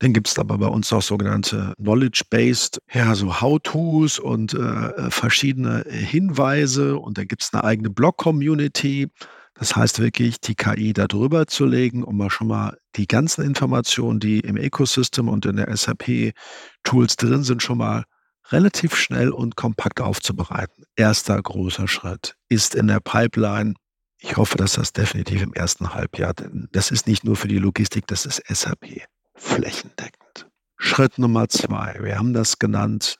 Dann 0.00 0.12
gibt 0.12 0.28
es 0.28 0.38
aber 0.38 0.58
bei 0.58 0.66
uns 0.66 0.92
auch 0.92 1.00
sogenannte 1.00 1.74
Knowledge-Based, 1.78 2.80
ja, 2.92 3.14
so 3.14 3.40
How-Tos 3.40 4.18
und 4.18 4.52
äh, 4.52 5.10
verschiedene 5.10 5.84
Hinweise 5.88 6.98
und 6.98 7.18
dann 7.18 7.28
gibt 7.28 7.42
es 7.42 7.54
eine 7.54 7.64
eigene 7.64 7.88
Blog-Community. 7.88 9.08
Das 9.54 9.76
heißt 9.76 10.00
wirklich, 10.00 10.40
die 10.40 10.54
KI 10.54 10.92
da 10.92 11.06
drüber 11.06 11.46
zu 11.46 11.66
legen, 11.66 12.02
um 12.02 12.16
mal 12.16 12.30
schon 12.30 12.48
mal 12.48 12.76
die 12.96 13.06
ganzen 13.06 13.44
Informationen, 13.44 14.18
die 14.18 14.40
im 14.40 14.56
Ecosystem 14.56 15.28
und 15.28 15.46
in 15.46 15.56
der 15.56 15.74
SAP-Tools 15.74 17.16
drin 17.16 17.44
sind, 17.44 17.62
schon 17.62 17.78
mal 17.78 18.04
relativ 18.52 18.94
schnell 18.94 19.30
und 19.30 19.56
kompakt 19.56 20.00
aufzubereiten. 20.00 20.84
Erster 20.96 21.40
großer 21.40 21.88
Schritt 21.88 22.36
ist 22.48 22.74
in 22.74 22.86
der 22.86 23.00
Pipeline. 23.00 23.74
Ich 24.18 24.36
hoffe, 24.36 24.56
dass 24.56 24.74
das 24.74 24.92
definitiv 24.92 25.42
im 25.42 25.52
ersten 25.52 25.94
Halbjahr, 25.94 26.34
denn 26.34 26.68
das 26.72 26.90
ist 26.90 27.06
nicht 27.06 27.24
nur 27.24 27.36
für 27.36 27.48
die 27.48 27.58
Logistik, 27.58 28.06
das 28.06 28.26
ist 28.26 28.42
SAP 28.46 29.02
flächendeckend. 29.34 30.48
Schritt 30.76 31.18
Nummer 31.18 31.48
zwei, 31.48 31.96
wir 32.00 32.18
haben 32.18 32.32
das 32.32 32.58
genannt 32.58 33.16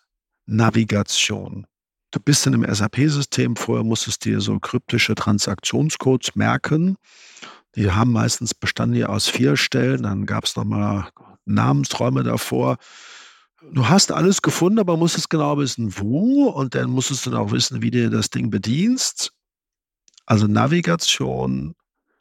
Navigation. 0.47 1.67
Du 2.11 2.21
bist 2.21 2.47
in 2.47 2.55
einem 2.55 2.73
SAP-System, 2.73 3.57
vorher 3.57 3.85
musstest 3.85 4.25
du 4.25 4.31
dir 4.31 4.41
so 4.41 4.59
kryptische 4.59 5.15
Transaktionscodes 5.15 6.35
merken. 6.35 6.97
Die 7.75 7.91
haben 7.91 8.13
meistens 8.13 8.55
bestanden 8.55 8.97
ja 8.97 9.07
aus 9.07 9.29
vier 9.29 9.57
Stellen, 9.57 10.03
dann 10.03 10.27
gab 10.27 10.45
es 10.45 10.57
nochmal 10.57 11.09
Namensräume 11.47 12.23
davor. 12.23 12.77
Du 13.71 13.89
hast 13.89 14.13
alles 14.13 14.43
gefunden, 14.43 14.81
aber 14.81 14.97
musstest 14.97 15.31
genau 15.31 15.57
wissen, 15.59 15.97
wo 15.99 16.49
und 16.49 16.75
dann 16.75 16.91
musstest 16.91 17.27
du 17.27 17.37
auch 17.37 17.53
wissen, 17.53 17.83
wie 17.83 17.91
du 17.91 18.11
das 18.11 18.31
Ding 18.31 18.51
bedienst. 18.51 19.33
Also 20.27 20.47
Navigation, 20.47 21.75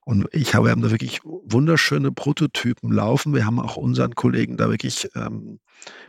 und 0.04 0.28
ich 0.32 0.56
habe, 0.56 0.66
wir 0.66 0.72
haben 0.72 0.82
da 0.82 0.92
wirklich 0.92 1.22
wunderschöne 1.24 2.12
Prototypen 2.12 2.92
laufen. 2.92 3.34
Wir 3.34 3.46
haben 3.46 3.60
auch 3.60 3.78
unseren 3.78 4.16
Kollegen 4.16 4.58
da 4.58 4.70
wirklich, 4.70 5.08
ähm, 5.16 5.60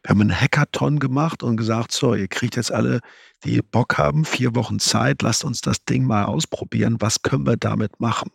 wir 0.03 0.11
haben 0.11 0.21
einen 0.23 0.41
Hackathon 0.41 0.99
gemacht 0.99 1.43
und 1.43 1.57
gesagt, 1.57 1.93
so, 1.93 2.15
ihr 2.15 2.29
kriegt 2.29 2.57
jetzt 2.57 2.73
alle, 2.73 3.01
die 3.45 3.61
Bock 3.61 3.99
haben, 3.99 4.25
vier 4.25 4.55
Wochen 4.55 4.79
Zeit, 4.79 5.23
lasst 5.23 5.45
uns 5.45 5.61
das 5.61 5.85
Ding 5.85 6.05
mal 6.05 6.25
ausprobieren. 6.25 6.97
Was 7.01 7.23
können 7.23 7.47
wir 7.47 7.57
damit 7.57 8.01
machen? 8.01 8.31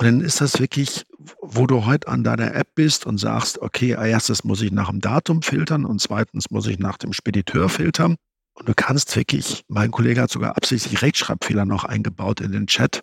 Und 0.00 0.06
dann 0.06 0.20
ist 0.22 0.40
das 0.40 0.58
wirklich, 0.58 1.04
wo 1.42 1.66
du 1.66 1.84
heute 1.84 2.08
an 2.08 2.24
deiner 2.24 2.54
App 2.54 2.74
bist 2.74 3.04
und 3.04 3.18
sagst, 3.18 3.58
okay, 3.58 3.90
erstes 3.90 4.44
muss 4.44 4.62
ich 4.62 4.72
nach 4.72 4.88
dem 4.88 5.02
Datum 5.02 5.42
filtern 5.42 5.84
und 5.84 6.00
zweitens 6.00 6.50
muss 6.50 6.66
ich 6.68 6.78
nach 6.78 6.96
dem 6.96 7.12
Spediteur 7.12 7.68
filtern. 7.68 8.16
Und 8.54 8.66
du 8.66 8.72
kannst 8.74 9.14
wirklich, 9.14 9.62
mein 9.68 9.90
Kollege 9.90 10.22
hat 10.22 10.30
sogar 10.30 10.56
absichtlich 10.56 11.02
Rechtschreibfehler 11.02 11.66
noch 11.66 11.84
eingebaut 11.84 12.40
in 12.40 12.50
den 12.50 12.66
Chat. 12.66 13.02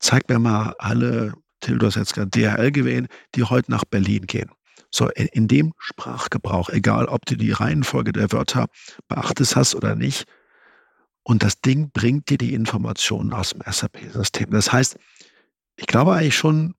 Zeig 0.00 0.28
mir 0.28 0.40
mal 0.40 0.74
alle, 0.80 1.34
Till, 1.60 1.78
du 1.78 1.86
hast 1.86 1.94
jetzt 1.94 2.14
gerade 2.14 2.30
DHL 2.30 2.72
gewählt, 2.72 3.08
die 3.36 3.44
heute 3.44 3.70
nach 3.70 3.84
Berlin 3.84 4.26
gehen. 4.26 4.50
So, 4.90 5.10
in, 5.10 5.28
in, 5.28 5.46
dem 5.46 5.72
Sprachgebrauch, 5.78 6.70
egal 6.70 7.04
ob 7.06 7.24
du 7.24 7.36
die 7.36 7.52
Reihenfolge 7.52 8.10
der 8.10 8.32
Wörter 8.32 8.66
beachtest 9.06 9.54
hast 9.54 9.76
oder 9.76 9.94
nicht. 9.94 10.24
Und 11.22 11.44
das 11.44 11.60
Ding 11.60 11.92
bringt 11.92 12.30
dir 12.30 12.38
die 12.38 12.52
Informationen 12.52 13.32
aus 13.32 13.50
dem 13.50 13.62
SAP-System. 13.64 14.50
Das 14.50 14.72
heißt, 14.72 14.98
ich 15.76 15.86
glaube 15.86 16.14
eigentlich 16.14 16.36
schon, 16.36 16.74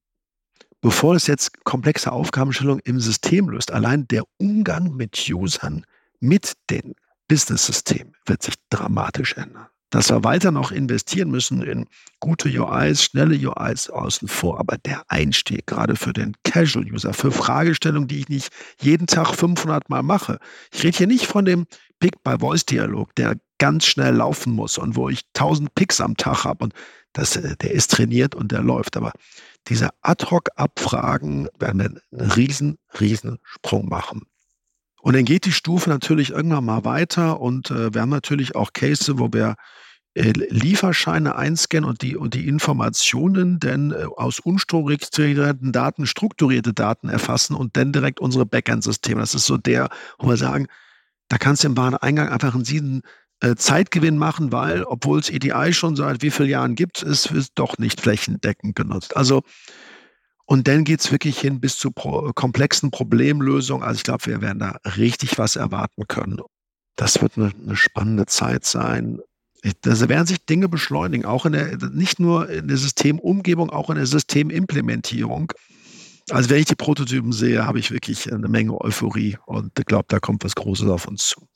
bevor 0.81 1.15
es 1.15 1.27
jetzt 1.27 1.63
komplexe 1.63 2.11
Aufgabenstellungen 2.11 2.81
im 2.85 2.99
System 2.99 3.49
löst, 3.49 3.71
allein 3.71 4.07
der 4.07 4.23
Umgang 4.37 4.95
mit 4.95 5.29
Usern, 5.29 5.85
mit 6.19 6.53
den 6.69 6.93
Business-System 7.27 8.13
wird 8.25 8.43
sich 8.43 8.55
dramatisch 8.69 9.35
ändern. 9.37 9.67
Dass 9.89 10.09
wir 10.09 10.23
weiter 10.23 10.51
noch 10.51 10.71
investieren 10.71 11.29
müssen 11.29 11.61
in 11.61 11.87
gute 12.19 12.49
UIs, 12.49 13.03
schnelle 13.03 13.35
UIs 13.35 13.89
außen 13.89 14.27
vor, 14.27 14.59
aber 14.59 14.77
der 14.77 15.03
Einstieg 15.07 15.67
gerade 15.67 15.95
für 15.95 16.13
den 16.13 16.35
Casual-User, 16.43 17.13
für 17.13 17.31
Fragestellungen, 17.31 18.07
die 18.07 18.19
ich 18.19 18.29
nicht 18.29 18.49
jeden 18.81 19.05
Tag 19.05 19.35
500 19.35 19.89
Mal 19.89 20.01
mache. 20.01 20.39
Ich 20.73 20.83
rede 20.83 20.97
hier 20.97 21.07
nicht 21.07 21.27
von 21.27 21.45
dem 21.45 21.67
Pick-by-Voice-Dialog, 21.99 23.13
der 23.15 23.35
ganz 23.63 23.85
schnell 23.85 24.15
laufen 24.15 24.51
muss 24.51 24.77
und 24.77 24.97
wo 24.97 25.07
ich 25.07 25.21
1000 25.37 25.73
Picks 25.73 26.01
am 26.01 26.17
Tag 26.17 26.43
habe 26.43 26.65
und 26.65 26.73
das, 27.13 27.37
äh, 27.37 27.55
der 27.55 27.71
ist 27.71 27.91
trainiert 27.91 28.35
und 28.35 28.51
der 28.51 28.61
läuft. 28.61 28.97
Aber 28.97 29.13
diese 29.69 29.91
Ad-Hoc-Abfragen 30.01 31.47
werden 31.57 31.79
einen 31.79 32.01
riesen, 32.31 32.77
riesen 32.99 33.39
Sprung 33.41 33.87
machen. 33.87 34.23
Und 35.01 35.15
dann 35.15 35.23
geht 35.23 35.45
die 35.45 35.53
Stufe 35.53 35.89
natürlich 35.89 36.31
irgendwann 36.31 36.65
mal 36.65 36.83
weiter 36.83 37.39
und 37.39 37.71
äh, 37.71 37.93
wir 37.93 38.01
haben 38.01 38.09
natürlich 38.09 38.57
auch 38.57 38.73
Cases, 38.73 39.17
wo 39.17 39.31
wir 39.31 39.55
äh, 40.13 40.33
Lieferscheine 40.49 41.37
einscannen 41.37 41.89
und 41.89 42.01
die, 42.01 42.17
und 42.17 42.33
die 42.33 42.49
Informationen 42.49 43.59
dann 43.59 43.91
äh, 43.91 44.07
aus 44.17 44.41
unstrukturierten 44.41 45.71
Daten 45.71 46.05
strukturierte 46.05 46.73
Daten 46.73 47.07
erfassen 47.07 47.55
und 47.55 47.77
dann 47.77 47.93
direkt 47.93 48.19
unsere 48.19 48.45
Backend-Systeme. 48.45 49.21
Das 49.21 49.35
ist 49.35 49.45
so 49.45 49.55
der, 49.55 49.89
wo 50.19 50.27
wir 50.27 50.35
sagen, 50.35 50.67
da 51.29 51.37
kannst 51.37 51.63
du 51.63 51.67
im 51.67 51.77
Wareneingang 51.77 52.29
einfach 52.29 52.53
einen 52.53 52.65
Zeitgewinn 53.55 54.17
machen, 54.17 54.51
weil, 54.51 54.83
obwohl 54.83 55.19
es 55.19 55.29
EDI 55.29 55.73
schon 55.73 55.95
seit 55.95 56.21
wie 56.21 56.31
vielen 56.31 56.49
Jahren 56.49 56.75
gibt, 56.75 57.03
es 57.03 57.29
doch 57.55 57.77
nicht 57.77 58.01
flächendeckend 58.01 58.75
genutzt. 58.75 59.15
Also 59.17 59.41
und 60.45 60.67
dann 60.67 60.83
geht 60.83 60.99
es 60.99 61.11
wirklich 61.11 61.39
hin 61.39 61.59
bis 61.59 61.77
zu 61.77 61.91
pro 61.91 62.31
komplexen 62.33 62.91
Problemlösungen. 62.91 63.83
Also 63.83 63.97
ich 63.97 64.03
glaube, 64.03 64.25
wir 64.25 64.41
werden 64.41 64.59
da 64.59 64.77
richtig 64.97 65.37
was 65.37 65.55
erwarten 65.55 66.03
können. 66.07 66.39
Das 66.95 67.21
wird 67.21 67.37
eine, 67.37 67.51
eine 67.59 67.75
spannende 67.75 68.25
Zeit 68.25 68.65
sein. 68.65 69.19
Da 69.81 70.09
werden 70.09 70.27
sich 70.27 70.45
Dinge 70.45 70.67
beschleunigen, 70.67 71.25
auch 71.25 71.45
in 71.45 71.53
der, 71.53 71.77
nicht 71.91 72.19
nur 72.19 72.49
in 72.49 72.67
der 72.67 72.75
Systemumgebung, 72.75 73.69
auch 73.69 73.89
in 73.89 73.95
der 73.95 74.05
Systemimplementierung. 74.05 75.53
Also 76.29 76.49
wenn 76.49 76.59
ich 76.59 76.65
die 76.65 76.75
Prototypen 76.75 77.31
sehe, 77.31 77.65
habe 77.65 77.79
ich 77.79 77.91
wirklich 77.91 78.31
eine 78.31 78.49
Menge 78.49 78.79
Euphorie 78.79 79.37
und 79.45 79.73
glaube, 79.85 80.05
da 80.09 80.19
kommt 80.19 80.43
was 80.43 80.55
Großes 80.55 80.89
auf 80.89 81.07
uns 81.07 81.29
zu. 81.29 81.47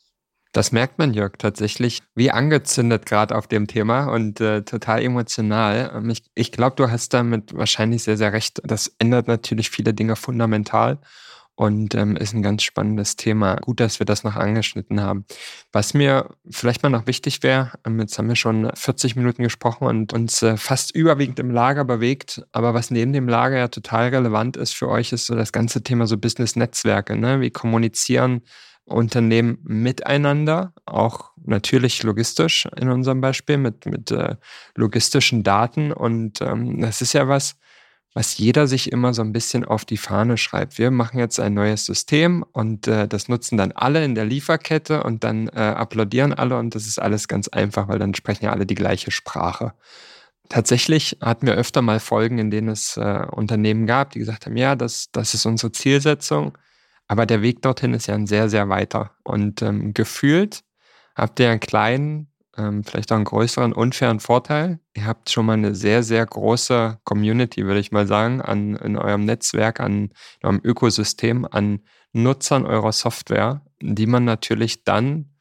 Das 0.58 0.72
merkt 0.72 0.97
man, 0.97 1.14
Jörg, 1.14 1.34
tatsächlich 1.38 2.01
wie 2.16 2.32
angezündet 2.32 3.05
gerade 3.05 3.36
auf 3.36 3.45
dem 3.45 3.68
Thema 3.68 4.05
und 4.05 4.41
äh, 4.41 4.64
total 4.64 5.03
emotional. 5.03 5.91
Ähm, 5.93 6.10
ich, 6.10 6.24
ich 6.34 6.51
glaube, 6.51 6.76
du 6.76 6.89
hast 6.89 7.14
damit 7.14 7.55
wahrscheinlich 7.55 8.01
sehr, 8.01 8.18
sehr 8.18 8.34
recht. 8.34 8.60
Das 8.64 8.91
ändert 8.97 9.28
natürlich 9.28 9.70
viele 9.70 9.93
Dinge 9.93 10.16
fundamental 10.16 10.97
und 11.53 11.93
ähm, 11.93 12.16
ist 12.16 12.34
ein 12.34 12.41
ganz 12.41 12.64
spannendes 12.64 13.18
Thema. 13.18 13.58
Gut, 13.58 13.80
dass 13.80 13.99
wir 13.99 14.08
das 14.08 14.24
noch 14.24 14.36
angeschnitten 14.36 14.99
haben. 14.99 15.26
Was 15.72 15.93
mir 15.93 16.28
vielleicht 16.49 16.82
mal 16.82 16.89
noch 16.89 17.05
wichtig 17.05 17.43
wäre, 17.43 17.74
ähm, 17.86 17.99
jetzt 17.99 18.18
haben 18.18 18.28
wir 18.28 18.36
schon 18.36 18.72
40 18.74 19.16
Minuten 19.16 19.43
gesprochen 19.43 19.86
und 19.86 20.12
uns 20.12 20.41
äh, 20.41 20.58
fast 20.58 20.89
überwiegend 20.95 21.38
im 21.38 21.51
Lager 21.51 21.86
bewegt, 21.86 22.43
aber 22.51 22.74
was 22.74 22.89
neben 22.89 23.14
dem 23.14 23.30
Lager 23.30 23.58
ja 23.60 23.68
total 23.68 24.10
relevant 24.10 24.58
ist 24.58 24.74
für 24.74 24.89
euch, 24.89 25.14
ist 25.14 25.28
so 25.28 25.36
das 25.36 25.51
ganze 25.51 25.84
Thema 25.84 26.08
so 26.08 26.18
Business-Netzwerke. 26.18 27.16
Ne? 27.16 27.41
Wie 27.41 27.51
kommunizieren 27.51 28.41
Unternehmen 28.88 29.60
miteinander, 29.64 30.74
auch 30.86 31.32
natürlich 31.46 32.04
logistisch 32.04 32.68
in 32.78 32.90
unserem 32.90 33.22
Beispiel 33.22 33.58
mit, 33.58 33.86
mit 33.86 34.12
äh, 34.12 34.36
logistischen 34.76 35.44
Daten. 35.44 35.92
Und 35.92 36.42
ähm, 36.42 36.82
das 36.82 37.02
ist 37.02 37.14
ja 37.14 37.28
was, 37.28 37.58
was 38.14 38.38
jeder 38.38 38.66
sich 38.66 38.92
immer 38.92 39.14
so 39.14 39.22
ein 39.22 39.34
bisschen 39.34 39.66
auf 39.66 39.84
die 39.84 39.98
Fahne 39.98 40.38
schreibt. 40.38 40.78
Wir 40.78 40.90
machen 40.90 41.20
jetzt 41.20 41.40
ein 41.40 41.54
neues 41.54 41.86
System 41.86 42.44
und 42.54 42.88
äh, 42.88 43.08
das 43.08 43.28
nutzen 43.28 43.58
dann 43.58 43.74
alle 43.74 44.04
in 44.06 44.16
der 44.16 44.26
Lieferkette 44.26 45.04
und 45.04 45.24
dann 45.24 45.50
äh, 45.50 45.60
applaudieren 45.60 46.34
alle 46.34 46.58
und 46.58 46.74
das 46.74 46.88
ist 46.88 47.00
alles 47.00 47.28
ganz 47.28 47.50
einfach, 47.50 47.90
weil 47.90 48.00
dann 48.00 48.16
sprechen 48.16 48.46
ja 48.46 48.52
alle 48.52 48.66
die 48.66 48.76
gleiche 48.76 49.12
Sprache. 49.12 49.74
Tatsächlich 50.50 51.18
hatten 51.22 51.46
wir 51.46 51.56
öfter 51.56 51.82
mal 51.82 52.00
Folgen, 52.00 52.38
in 52.38 52.52
denen 52.52 52.70
es 52.70 52.96
äh, 52.96 53.26
Unternehmen 53.32 53.86
gab, 53.86 54.12
die 54.12 54.20
gesagt 54.20 54.46
haben, 54.46 54.56
ja, 54.56 54.76
das, 54.76 55.10
das 55.12 55.34
ist 55.34 55.46
unsere 55.46 55.74
Zielsetzung 55.74 56.58
aber 57.08 57.26
der 57.26 57.41
Weg 57.41 57.62
dorthin 57.62 57.93
ist 57.93 58.08
ja 58.08 58.16
ein 58.16 58.28
sehr, 58.28 58.49
sehr 58.49 58.70
weiter. 58.70 59.12
Und 59.24 59.62
ähm, 59.62 59.93
gefühlt 59.93 60.64
habt 61.16 61.39
ihr 61.39 61.49
einen 61.49 61.60
kleinen, 61.60 62.32
ähm, 62.58 62.84
vielleicht 62.84 63.12
auch 63.12 63.16
einen 63.16 63.26
größeren, 63.26 63.74
unfairen 63.74 64.20
Vorteil. 64.20 64.80
Ihr 64.93 65.05
habt 65.05 65.30
schon 65.30 65.45
mal 65.45 65.53
eine 65.53 65.74
sehr, 65.74 66.03
sehr 66.03 66.26
große 66.26 66.99
Community, 67.03 67.66
würde 67.66 67.80
ich 67.80 67.91
mal 67.91 68.08
sagen, 68.08 68.41
an, 68.41 68.76
in 68.76 68.97
eurem 68.97 69.26
Netzwerk, 69.26 69.80
an 69.80 70.10
eurem 70.43 70.60
Ökosystem, 70.64 71.47
an 71.49 71.80
Nutzern 72.14 72.66
eurer 72.66 72.91
Software, 72.91 73.62
die 73.82 74.08
man 74.08 74.26
natürlich 74.26 74.84
dann 74.84 75.34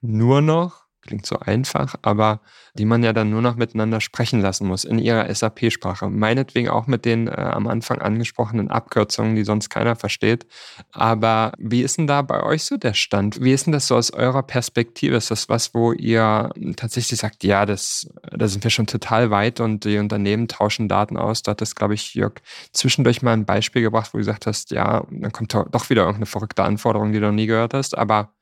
nur 0.00 0.40
noch 0.40 0.81
klingt 1.02 1.26
so 1.26 1.38
einfach, 1.38 1.96
aber 2.02 2.40
die 2.74 2.84
man 2.86 3.02
ja 3.02 3.12
dann 3.12 3.28
nur 3.28 3.42
noch 3.42 3.56
miteinander 3.56 4.00
sprechen 4.00 4.40
lassen 4.40 4.66
muss 4.66 4.84
in 4.84 4.98
ihrer 4.98 5.32
SAP-Sprache. 5.32 6.08
Meinetwegen 6.08 6.70
auch 6.70 6.86
mit 6.86 7.04
den 7.04 7.28
äh, 7.28 7.32
am 7.32 7.66
Anfang 7.66 8.00
angesprochenen 8.00 8.70
Abkürzungen, 8.70 9.34
die 9.36 9.44
sonst 9.44 9.68
keiner 9.68 9.94
versteht. 9.94 10.46
Aber 10.90 11.52
wie 11.58 11.82
ist 11.82 11.98
denn 11.98 12.06
da 12.06 12.22
bei 12.22 12.42
euch 12.42 12.64
so 12.64 12.78
der 12.78 12.94
Stand? 12.94 13.42
Wie 13.42 13.52
ist 13.52 13.66
denn 13.66 13.72
das 13.72 13.88
so 13.88 13.96
aus 13.96 14.12
eurer 14.12 14.42
Perspektive? 14.42 15.16
Ist 15.16 15.30
das 15.30 15.48
was, 15.48 15.74
wo 15.74 15.92
ihr 15.92 16.50
tatsächlich 16.76 17.20
sagt, 17.20 17.44
ja, 17.44 17.66
das, 17.66 18.08
da 18.30 18.48
sind 18.48 18.64
wir 18.64 18.70
schon 18.70 18.86
total 18.86 19.30
weit 19.30 19.60
und 19.60 19.84
die 19.84 19.98
Unternehmen 19.98 20.48
tauschen 20.48 20.88
Daten 20.88 21.18
aus? 21.18 21.42
Da 21.42 21.50
hat 21.50 21.60
das, 21.60 21.74
glaube 21.74 21.94
ich, 21.94 22.14
Jörg, 22.14 22.34
zwischendurch 22.72 23.20
mal 23.20 23.32
ein 23.32 23.44
Beispiel 23.44 23.82
gebracht, 23.82 24.14
wo 24.14 24.18
du 24.18 24.22
gesagt 24.22 24.46
hast, 24.46 24.70
ja, 24.70 25.04
dann 25.10 25.32
kommt 25.32 25.52
doch 25.52 25.90
wieder 25.90 26.02
irgendeine 26.02 26.26
verrückte 26.26 26.62
Anforderung, 26.62 27.12
die 27.12 27.20
du 27.20 27.26
noch 27.26 27.32
nie 27.32 27.46
gehört 27.46 27.74
hast. 27.74 27.98
Aber 27.98 28.32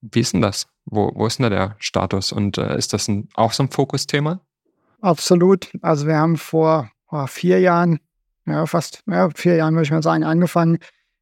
wie 0.00 0.20
ist 0.20 0.32
denn 0.32 0.42
das? 0.42 0.66
Wo, 0.84 1.12
wo 1.14 1.26
ist 1.26 1.38
denn 1.38 1.44
da 1.44 1.50
der 1.50 1.76
Status? 1.78 2.32
Und 2.32 2.58
äh, 2.58 2.76
ist 2.76 2.92
das 2.92 3.08
ein, 3.08 3.28
auch 3.34 3.52
so 3.52 3.62
ein 3.62 3.70
Fokusthema? 3.70 4.40
Absolut. 5.00 5.70
Also 5.82 6.06
wir 6.06 6.16
haben 6.16 6.36
vor 6.36 6.90
oh, 7.10 7.26
vier 7.26 7.60
Jahren, 7.60 8.00
ja, 8.46 8.66
fast 8.66 9.02
ja, 9.06 9.28
vier 9.34 9.56
Jahren 9.56 9.74
würde 9.74 9.84
ich 9.84 9.90
mal 9.90 10.02
sagen, 10.02 10.24
angefangen 10.24 10.78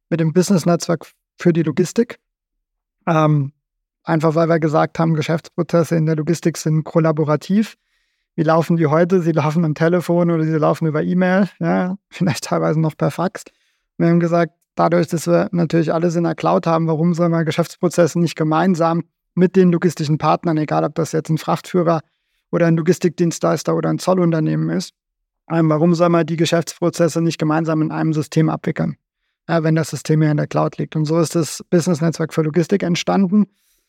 mit 0.09 0.19
dem 0.19 0.33
Business-Netzwerk 0.33 1.11
für 1.37 1.53
die 1.53 1.63
Logistik. 1.63 2.19
Ähm, 3.05 3.53
einfach 4.03 4.35
weil 4.35 4.49
wir 4.49 4.59
gesagt 4.59 4.99
haben, 4.99 5.13
Geschäftsprozesse 5.13 5.95
in 5.95 6.05
der 6.05 6.15
Logistik 6.15 6.57
sind 6.57 6.83
kollaborativ. 6.83 7.77
Wie 8.35 8.43
laufen 8.43 8.77
die 8.77 8.87
heute? 8.87 9.21
Sie 9.21 9.31
laufen 9.31 9.65
am 9.65 9.75
Telefon 9.75 10.31
oder 10.31 10.43
sie 10.43 10.57
laufen 10.57 10.87
über 10.87 11.03
E-Mail, 11.03 11.49
ja, 11.59 11.97
vielleicht 12.09 12.45
teilweise 12.45 12.79
noch 12.79 12.95
per 12.95 13.11
Fax. 13.11 13.43
Wir 13.97 14.07
haben 14.07 14.19
gesagt, 14.19 14.53
dadurch, 14.75 15.07
dass 15.07 15.27
wir 15.27 15.49
natürlich 15.51 15.93
alles 15.93 16.15
in 16.15 16.23
der 16.23 16.35
Cloud 16.35 16.67
haben, 16.67 16.87
warum 16.87 17.13
soll 17.13 17.29
man 17.29 17.45
Geschäftsprozesse 17.45 18.19
nicht 18.19 18.35
gemeinsam 18.35 19.03
mit 19.35 19.55
den 19.55 19.71
logistischen 19.71 20.17
Partnern, 20.17 20.57
egal 20.57 20.83
ob 20.83 20.95
das 20.95 21.11
jetzt 21.11 21.29
ein 21.29 21.37
Frachtführer 21.37 22.01
oder 22.51 22.67
ein 22.67 22.77
Logistikdienstleister 22.77 23.75
oder 23.75 23.89
ein 23.89 23.99
Zollunternehmen 23.99 24.69
ist. 24.69 24.93
Ähm, 25.51 25.69
warum 25.69 25.95
soll 25.95 26.09
man 26.09 26.25
die 26.25 26.35
Geschäftsprozesse 26.35 27.21
nicht 27.21 27.37
gemeinsam 27.37 27.81
in 27.81 27.91
einem 27.91 28.13
System 28.13 28.49
abwickeln, 28.49 28.97
wenn 29.47 29.75
das 29.75 29.89
System 29.89 30.21
ja 30.21 30.31
in 30.31 30.37
der 30.37 30.47
Cloud 30.47 30.77
liegt? 30.77 30.95
Und 30.95 31.05
so 31.05 31.19
ist 31.19 31.35
das 31.35 31.63
Business-Netzwerk 31.69 32.33
für 32.33 32.41
Logistik 32.41 32.83
entstanden, 32.83 33.47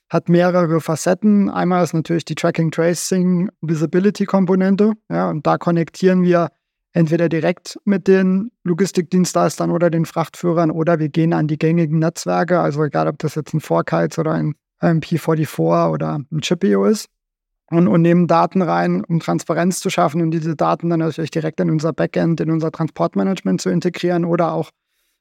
hat 0.08 0.28
mehrere 0.28 0.80
Facetten. 0.80 1.50
Einmal 1.50 1.84
ist 1.84 1.94
natürlich 1.94 2.24
die 2.24 2.34
Tracking, 2.34 2.70
Tracing, 2.70 3.50
Visibility-Komponente. 3.60 4.92
Ja, 5.10 5.30
und 5.30 5.46
da 5.46 5.58
konnektieren 5.58 6.22
wir 6.22 6.48
entweder 6.92 7.28
direkt 7.28 7.78
mit 7.84 8.08
den 8.08 8.50
Logistikdienstleistern 8.64 9.70
oder 9.70 9.90
den 9.90 10.06
Frachtführern 10.06 10.70
oder 10.70 10.98
wir 10.98 11.08
gehen 11.08 11.32
an 11.32 11.46
die 11.46 11.58
gängigen 11.58 11.98
Netzwerke, 11.98 12.60
also 12.60 12.82
egal 12.84 13.08
ob 13.08 13.18
das 13.18 13.34
jetzt 13.34 13.54
ein 13.54 13.60
Forkites 13.60 14.18
oder 14.18 14.32
ein, 14.32 14.54
ein 14.78 15.00
P44 15.00 15.90
oder 15.90 16.18
ein 16.30 16.40
Chipio 16.40 16.84
ist 16.84 17.08
und, 17.70 17.86
und 17.86 18.02
nehmen 18.02 18.26
Daten 18.26 18.62
rein, 18.62 19.04
um 19.04 19.20
Transparenz 19.20 19.80
zu 19.80 19.90
schaffen 19.90 20.20
und 20.20 20.32
diese 20.32 20.56
Daten 20.56 20.90
dann 20.90 21.00
natürlich 21.00 21.30
direkt 21.30 21.60
in 21.60 21.70
unser 21.70 21.92
Backend, 21.92 22.40
in 22.40 22.50
unser 22.50 22.72
Transportmanagement 22.72 23.60
zu 23.60 23.70
integrieren 23.70 24.24
oder 24.24 24.52
auch 24.52 24.70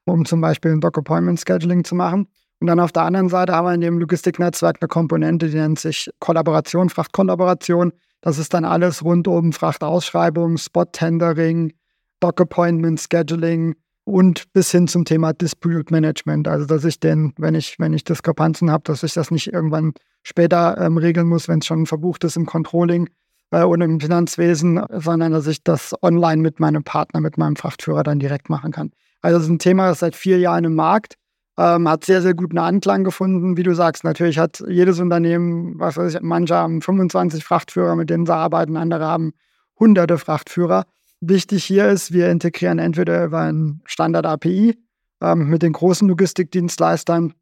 um 0.05 0.25
zum 0.25 0.41
Beispiel 0.41 0.71
ein 0.71 0.81
Doc-Appointment-Scheduling 0.81 1.83
zu 1.83 1.93
machen. 1.93 2.27
Und 2.59 2.67
dann 2.67 2.79
auf 2.79 2.91
der 2.91 3.03
anderen 3.03 3.29
Seite 3.29 3.53
haben 3.53 3.65
wir 3.65 3.73
in 3.73 3.81
dem 3.81 3.99
Logistiknetzwerk 3.99 4.77
eine 4.81 4.87
Komponente, 4.87 5.49
die 5.49 5.55
nennt 5.55 5.79
sich 5.79 6.09
Kollaboration, 6.19 6.89
Frachtkollaboration. 6.89 7.93
Das 8.21 8.37
ist 8.37 8.53
dann 8.53 8.65
alles 8.65 9.03
rund 9.03 9.27
um 9.27 9.53
Frachtausschreibung, 9.53 10.57
Spot-Tendering, 10.57 11.73
Doc-Appointment, 12.19 12.99
Scheduling, 12.99 13.75
und 14.09 14.51
bis 14.53 14.71
hin 14.71 14.87
zum 14.87 15.05
Thema 15.05 15.33
Dispute 15.33 15.91
Management. 15.91 16.47
Also 16.47 16.65
dass 16.65 16.83
ich 16.83 16.99
den, 16.99 17.33
wenn 17.37 17.53
ich, 17.53 17.77
wenn 17.77 17.93
ich 17.93 18.03
Diskrepanzen 18.03 18.71
habe, 18.71 18.83
dass 18.85 19.03
ich 19.03 19.13
das 19.13 19.29
nicht 19.29 19.53
irgendwann 19.53 19.93
später 20.23 20.77
ähm, 20.79 20.97
regeln 20.97 21.27
muss, 21.27 21.47
wenn 21.47 21.59
es 21.59 21.67
schon 21.67 21.85
verbucht 21.85 22.23
ist 22.23 22.35
im 22.35 22.47
Controlling 22.47 23.07
äh, 23.51 23.61
oder 23.61 23.85
im 23.85 23.99
Finanzwesen, 23.99 24.83
sondern 24.91 25.31
dass 25.31 25.45
ich 25.47 25.63
das 25.63 25.93
online 26.01 26.41
mit 26.41 26.59
meinem 26.59 26.83
Partner, 26.83 27.21
mit 27.21 27.37
meinem 27.37 27.55
Frachtführer 27.55 28.03
dann 28.03 28.19
direkt 28.19 28.49
machen 28.49 28.71
kann. 28.71 28.91
Also 29.21 29.37
das 29.37 29.45
ist 29.45 29.51
ein 29.51 29.59
Thema, 29.59 29.87
das 29.87 29.99
seit 29.99 30.15
vier 30.15 30.39
Jahren 30.39 30.63
im 30.63 30.73
Markt 30.73 31.15
ähm, 31.59 31.89
hat 31.89 32.05
sehr, 32.05 32.21
sehr 32.21 32.33
guten 32.33 32.57
Anklang 32.57 33.03
gefunden. 33.03 33.57
Wie 33.57 33.63
du 33.63 33.75
sagst, 33.75 34.05
natürlich 34.05 34.39
hat 34.39 34.63
jedes 34.69 34.99
Unternehmen, 35.01 35.77
was 35.77 35.97
weiß 35.97 36.15
ich, 36.15 36.21
manche 36.21 36.55
haben 36.55 36.81
25 36.81 37.43
Frachtführer, 37.43 37.97
mit 37.97 38.09
denen 38.09 38.25
sie 38.25 38.33
arbeiten, 38.33 38.77
andere 38.77 39.05
haben 39.05 39.33
hunderte 39.77 40.17
Frachtführer. 40.17 40.85
Wichtig 41.19 41.65
hier 41.65 41.89
ist, 41.89 42.13
wir 42.13 42.29
integrieren 42.29 42.79
entweder 42.79 43.25
über 43.25 43.41
ein 43.41 43.81
Standard-API 43.83 44.77
ähm, 45.21 45.49
mit 45.49 45.61
den 45.61 45.73
großen 45.73 46.07
Logistikdienstleistern 46.07 47.33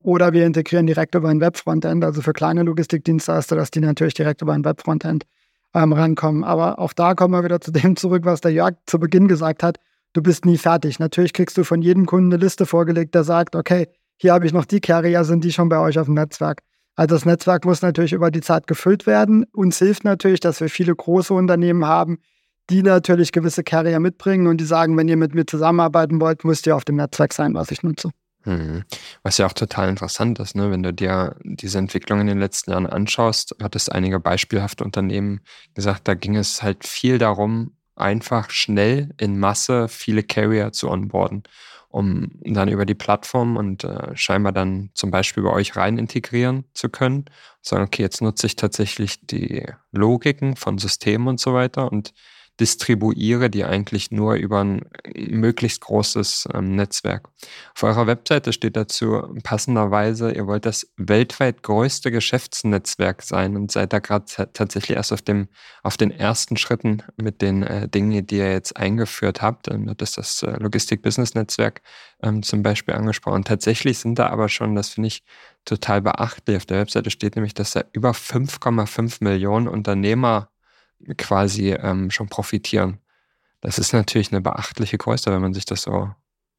oder 0.00 0.32
wir 0.32 0.46
integrieren 0.46 0.86
direkt 0.86 1.16
über 1.16 1.28
ein 1.28 1.40
Web-Frontend, 1.40 2.04
also 2.04 2.22
für 2.22 2.32
kleine 2.32 2.62
Logistikdienstleister, 2.62 3.56
dass 3.56 3.72
die 3.72 3.80
natürlich 3.80 4.14
direkt 4.14 4.40
über 4.40 4.52
ein 4.52 4.64
Web-Frontend 4.64 5.24
ähm, 5.74 5.92
rankommen. 5.92 6.44
Aber 6.44 6.78
auch 6.78 6.92
da 6.92 7.14
kommen 7.14 7.34
wir 7.34 7.42
wieder 7.42 7.60
zu 7.60 7.72
dem 7.72 7.96
zurück, 7.96 8.24
was 8.24 8.40
der 8.40 8.52
Jörg 8.52 8.74
zu 8.86 9.00
Beginn 9.00 9.26
gesagt 9.26 9.64
hat. 9.64 9.78
Du 10.14 10.22
bist 10.22 10.46
nie 10.46 10.56
fertig. 10.56 10.98
Natürlich 11.00 11.32
kriegst 11.32 11.58
du 11.58 11.64
von 11.64 11.82
jedem 11.82 12.06
Kunden 12.06 12.32
eine 12.32 12.42
Liste 12.42 12.66
vorgelegt, 12.66 13.14
der 13.14 13.24
sagt, 13.24 13.56
okay, 13.56 13.88
hier 14.16 14.32
habe 14.32 14.46
ich 14.46 14.52
noch 14.52 14.64
die 14.64 14.80
Carrier, 14.80 15.24
sind 15.24 15.44
die 15.44 15.52
schon 15.52 15.68
bei 15.68 15.78
euch 15.78 15.98
auf 15.98 16.06
dem 16.06 16.14
Netzwerk. 16.14 16.62
Also 16.94 17.16
das 17.16 17.24
Netzwerk 17.24 17.64
muss 17.64 17.82
natürlich 17.82 18.12
über 18.12 18.30
die 18.30 18.40
Zeit 18.40 18.68
gefüllt 18.68 19.06
werden. 19.06 19.44
Uns 19.52 19.78
hilft 19.78 20.04
natürlich, 20.04 20.38
dass 20.38 20.60
wir 20.60 20.70
viele 20.70 20.94
große 20.94 21.34
Unternehmen 21.34 21.84
haben, 21.84 22.18
die 22.70 22.82
natürlich 22.82 23.32
gewisse 23.32 23.64
Carrier 23.64 23.98
mitbringen 23.98 24.46
und 24.46 24.58
die 24.58 24.64
sagen, 24.64 24.96
wenn 24.96 25.08
ihr 25.08 25.16
mit 25.16 25.34
mir 25.34 25.46
zusammenarbeiten 25.46 26.20
wollt, 26.20 26.44
müsst 26.44 26.66
ihr 26.68 26.76
auf 26.76 26.84
dem 26.84 26.96
Netzwerk 26.96 27.34
sein, 27.34 27.54
was 27.54 27.72
ich 27.72 27.82
nutze. 27.82 28.10
Mhm. 28.44 28.84
Was 29.24 29.38
ja 29.38 29.46
auch 29.46 29.52
total 29.52 29.88
interessant 29.88 30.38
ist, 30.38 30.54
ne? 30.54 30.70
wenn 30.70 30.84
du 30.84 30.92
dir 30.92 31.34
diese 31.42 31.78
Entwicklung 31.78 32.20
in 32.20 32.28
den 32.28 32.38
letzten 32.38 32.70
Jahren 32.70 32.86
anschaust, 32.86 33.56
hat 33.60 33.74
es 33.74 33.88
einige 33.88 34.20
beispielhafte 34.20 34.84
Unternehmen 34.84 35.40
gesagt, 35.74 36.06
da 36.06 36.14
ging 36.14 36.36
es 36.36 36.62
halt 36.62 36.86
viel 36.86 37.18
darum, 37.18 37.72
einfach 37.96 38.50
schnell 38.50 39.14
in 39.18 39.38
Masse 39.38 39.88
viele 39.88 40.22
Carrier 40.22 40.72
zu 40.72 40.90
onboarden, 40.90 41.44
um 41.88 42.30
dann 42.42 42.68
über 42.68 42.86
die 42.86 42.94
Plattform 42.94 43.56
und 43.56 43.84
äh, 43.84 44.16
scheinbar 44.16 44.52
dann 44.52 44.90
zum 44.94 45.10
Beispiel 45.10 45.42
bei 45.42 45.50
euch 45.50 45.76
rein 45.76 45.98
integrieren 45.98 46.64
zu 46.74 46.88
können. 46.88 47.26
Sagen, 47.62 47.84
okay, 47.84 48.02
jetzt 48.02 48.20
nutze 48.20 48.46
ich 48.46 48.56
tatsächlich 48.56 49.26
die 49.26 49.66
Logiken 49.92 50.56
von 50.56 50.78
Systemen 50.78 51.28
und 51.28 51.40
so 51.40 51.54
weiter 51.54 51.90
und 51.90 52.12
distribuiere 52.60 53.50
die 53.50 53.64
eigentlich 53.64 54.10
nur 54.10 54.34
über 54.34 54.62
ein 54.62 54.82
möglichst 55.14 55.80
großes 55.80 56.48
ähm, 56.54 56.76
Netzwerk. 56.76 57.28
Auf 57.74 57.82
eurer 57.82 58.06
Webseite 58.06 58.52
steht 58.52 58.76
dazu 58.76 59.22
passenderweise, 59.42 60.32
ihr 60.32 60.46
wollt 60.46 60.64
das 60.64 60.86
weltweit 60.96 61.62
größte 61.62 62.12
Geschäftsnetzwerk 62.12 63.22
sein 63.22 63.56
und 63.56 63.72
seid 63.72 63.92
da 63.92 63.98
gerade 63.98 64.26
tatsächlich 64.52 64.96
erst 64.96 65.12
auf, 65.12 65.22
dem, 65.22 65.48
auf 65.82 65.96
den 65.96 66.12
ersten 66.12 66.56
Schritten 66.56 67.02
mit 67.16 67.42
den 67.42 67.64
äh, 67.64 67.88
Dingen, 67.88 68.26
die 68.26 68.36
ihr 68.36 68.52
jetzt 68.52 68.76
eingeführt 68.76 69.42
habt. 69.42 69.68
Und 69.68 70.00
das 70.00 70.10
ist 70.10 70.18
das 70.18 70.42
äh, 70.42 70.56
Logistik-Business-Netzwerk 70.62 71.82
ähm, 72.22 72.42
zum 72.42 72.62
Beispiel 72.62 72.94
angesprochen. 72.94 73.44
Tatsächlich 73.44 73.98
sind 73.98 74.18
da 74.18 74.28
aber 74.28 74.48
schon, 74.48 74.76
das 74.76 74.90
finde 74.90 75.08
ich 75.08 75.24
total 75.64 76.02
beachtlich, 76.02 76.56
auf 76.56 76.66
der 76.66 76.78
Webseite 76.78 77.10
steht 77.10 77.34
nämlich, 77.34 77.54
dass 77.54 77.72
da 77.72 77.82
über 77.92 78.12
5,5 78.12 79.24
Millionen 79.24 79.66
Unternehmer 79.66 80.50
quasi 81.18 81.70
ähm, 81.72 82.10
schon 82.10 82.28
profitieren. 82.28 82.98
Das 83.60 83.78
ist 83.78 83.92
natürlich 83.92 84.32
eine 84.32 84.40
beachtliche 84.40 84.98
Größe, 84.98 85.30
wenn 85.32 85.40
man 85.40 85.54
sich 85.54 85.64
das 85.64 85.82
so 85.82 86.10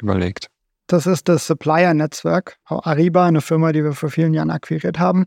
überlegt. 0.01 0.49
Das 0.87 1.07
ist 1.07 1.27
das 1.29 1.47
Supplier-Netzwerk, 1.47 2.57
Ariba, 2.65 3.25
eine 3.25 3.41
Firma, 3.41 3.71
die 3.71 3.83
wir 3.83 3.93
vor 3.93 4.09
vielen 4.09 4.33
Jahren 4.33 4.51
akquiriert 4.51 4.99
haben, 4.99 5.25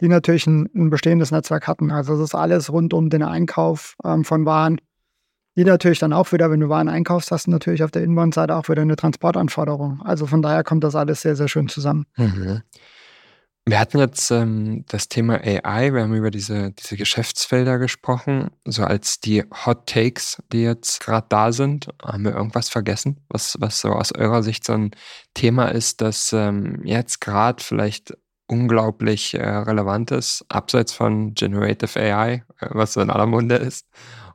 die 0.00 0.08
natürlich 0.08 0.46
ein, 0.46 0.68
ein 0.74 0.90
bestehendes 0.90 1.30
Netzwerk 1.30 1.68
hatten. 1.68 1.90
Also 1.90 2.14
das 2.14 2.30
ist 2.30 2.34
alles 2.34 2.72
rund 2.72 2.94
um 2.94 3.10
den 3.10 3.22
Einkauf 3.22 3.96
ähm, 4.04 4.24
von 4.24 4.46
Waren, 4.46 4.80
die 5.56 5.64
natürlich 5.64 5.98
dann 5.98 6.12
auch 6.12 6.32
wieder, 6.32 6.50
wenn 6.50 6.60
du 6.60 6.68
Waren 6.68 6.88
einkaufst, 6.88 7.30
hast 7.30 7.46
du 7.46 7.50
natürlich 7.50 7.84
auf 7.84 7.90
der 7.90 8.02
Inbound-Seite 8.02 8.56
auch 8.56 8.68
wieder 8.68 8.82
eine 8.82 8.96
Transportanforderung. 8.96 10.00
Also 10.02 10.26
von 10.26 10.42
daher 10.42 10.64
kommt 10.64 10.84
das 10.84 10.94
alles 10.94 11.20
sehr, 11.20 11.36
sehr 11.36 11.48
schön 11.48 11.68
zusammen. 11.68 12.06
Mhm. 12.16 12.62
Wir 13.66 13.80
hatten 13.80 13.98
jetzt 13.98 14.30
ähm, 14.30 14.84
das 14.88 15.08
Thema 15.08 15.40
AI, 15.42 15.94
wir 15.94 16.02
haben 16.02 16.14
über 16.14 16.30
diese, 16.30 16.72
diese 16.72 16.98
Geschäftsfelder 16.98 17.78
gesprochen, 17.78 18.50
so 18.66 18.84
als 18.84 19.20
die 19.20 19.42
Hot 19.64 19.86
Takes, 19.86 20.42
die 20.52 20.62
jetzt 20.62 21.00
gerade 21.00 21.26
da 21.30 21.50
sind. 21.50 21.88
Haben 22.02 22.24
wir 22.24 22.34
irgendwas 22.34 22.68
vergessen, 22.68 23.24
was, 23.30 23.56
was 23.60 23.80
so 23.80 23.88
aus 23.92 24.12
eurer 24.14 24.42
Sicht 24.42 24.66
so 24.66 24.74
ein 24.74 24.90
Thema 25.32 25.68
ist, 25.68 26.02
das 26.02 26.34
ähm, 26.34 26.82
jetzt 26.84 27.22
gerade 27.22 27.64
vielleicht 27.64 28.14
unglaublich 28.48 29.32
äh, 29.32 29.42
relevant 29.48 30.10
ist, 30.10 30.44
abseits 30.50 30.92
von 30.92 31.32
Generative 31.32 31.98
AI, 31.98 32.44
äh, 32.60 32.68
was 32.70 32.92
so 32.92 33.00
in 33.00 33.08
aller 33.08 33.26
Munde 33.26 33.56
ist? 33.56 33.86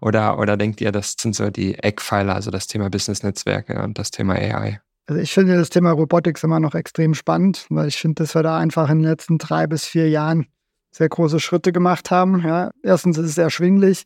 Oder, 0.01 0.39
oder 0.39 0.57
denkt 0.57 0.82
ihr, 0.82 0.91
das 0.91 1.15
sind 1.19 1.36
so 1.36 1.51
die 1.51 1.75
Eckpfeiler, 1.75 2.34
also 2.34 2.49
das 2.49 2.65
Thema 2.65 2.89
Business-Netzwerke 2.89 3.84
und 3.84 3.99
das 3.99 4.09
Thema 4.09 4.34
AI? 4.34 4.82
Also 5.10 5.24
ich 5.24 5.34
finde 5.34 5.55
das 5.55 5.72
Thema 5.72 5.89
Robotics 5.89 6.43
immer 6.43 6.60
noch 6.60 6.76
extrem 6.76 7.16
spannend, 7.16 7.66
weil 7.72 7.88
ich 7.88 7.97
finde, 7.97 8.22
dass 8.22 8.36
wir 8.36 8.43
da 8.43 8.60
einfach 8.60 8.91
in 8.91 8.99
den 8.99 9.07
letzten 9.07 9.39
drei 9.39 9.66
bis 9.66 9.84
vier 9.84 10.07
Jahren 10.07 10.45
sehr 10.91 11.10
große 11.10 11.39
Schritte 11.39 11.72
gemacht 11.72 12.12
haben. 12.12 12.43
Ja, 12.45 12.70
erstens 12.84 13.18
ist 13.18 13.32
es 13.32 13.38
erschwinglich 13.39 14.03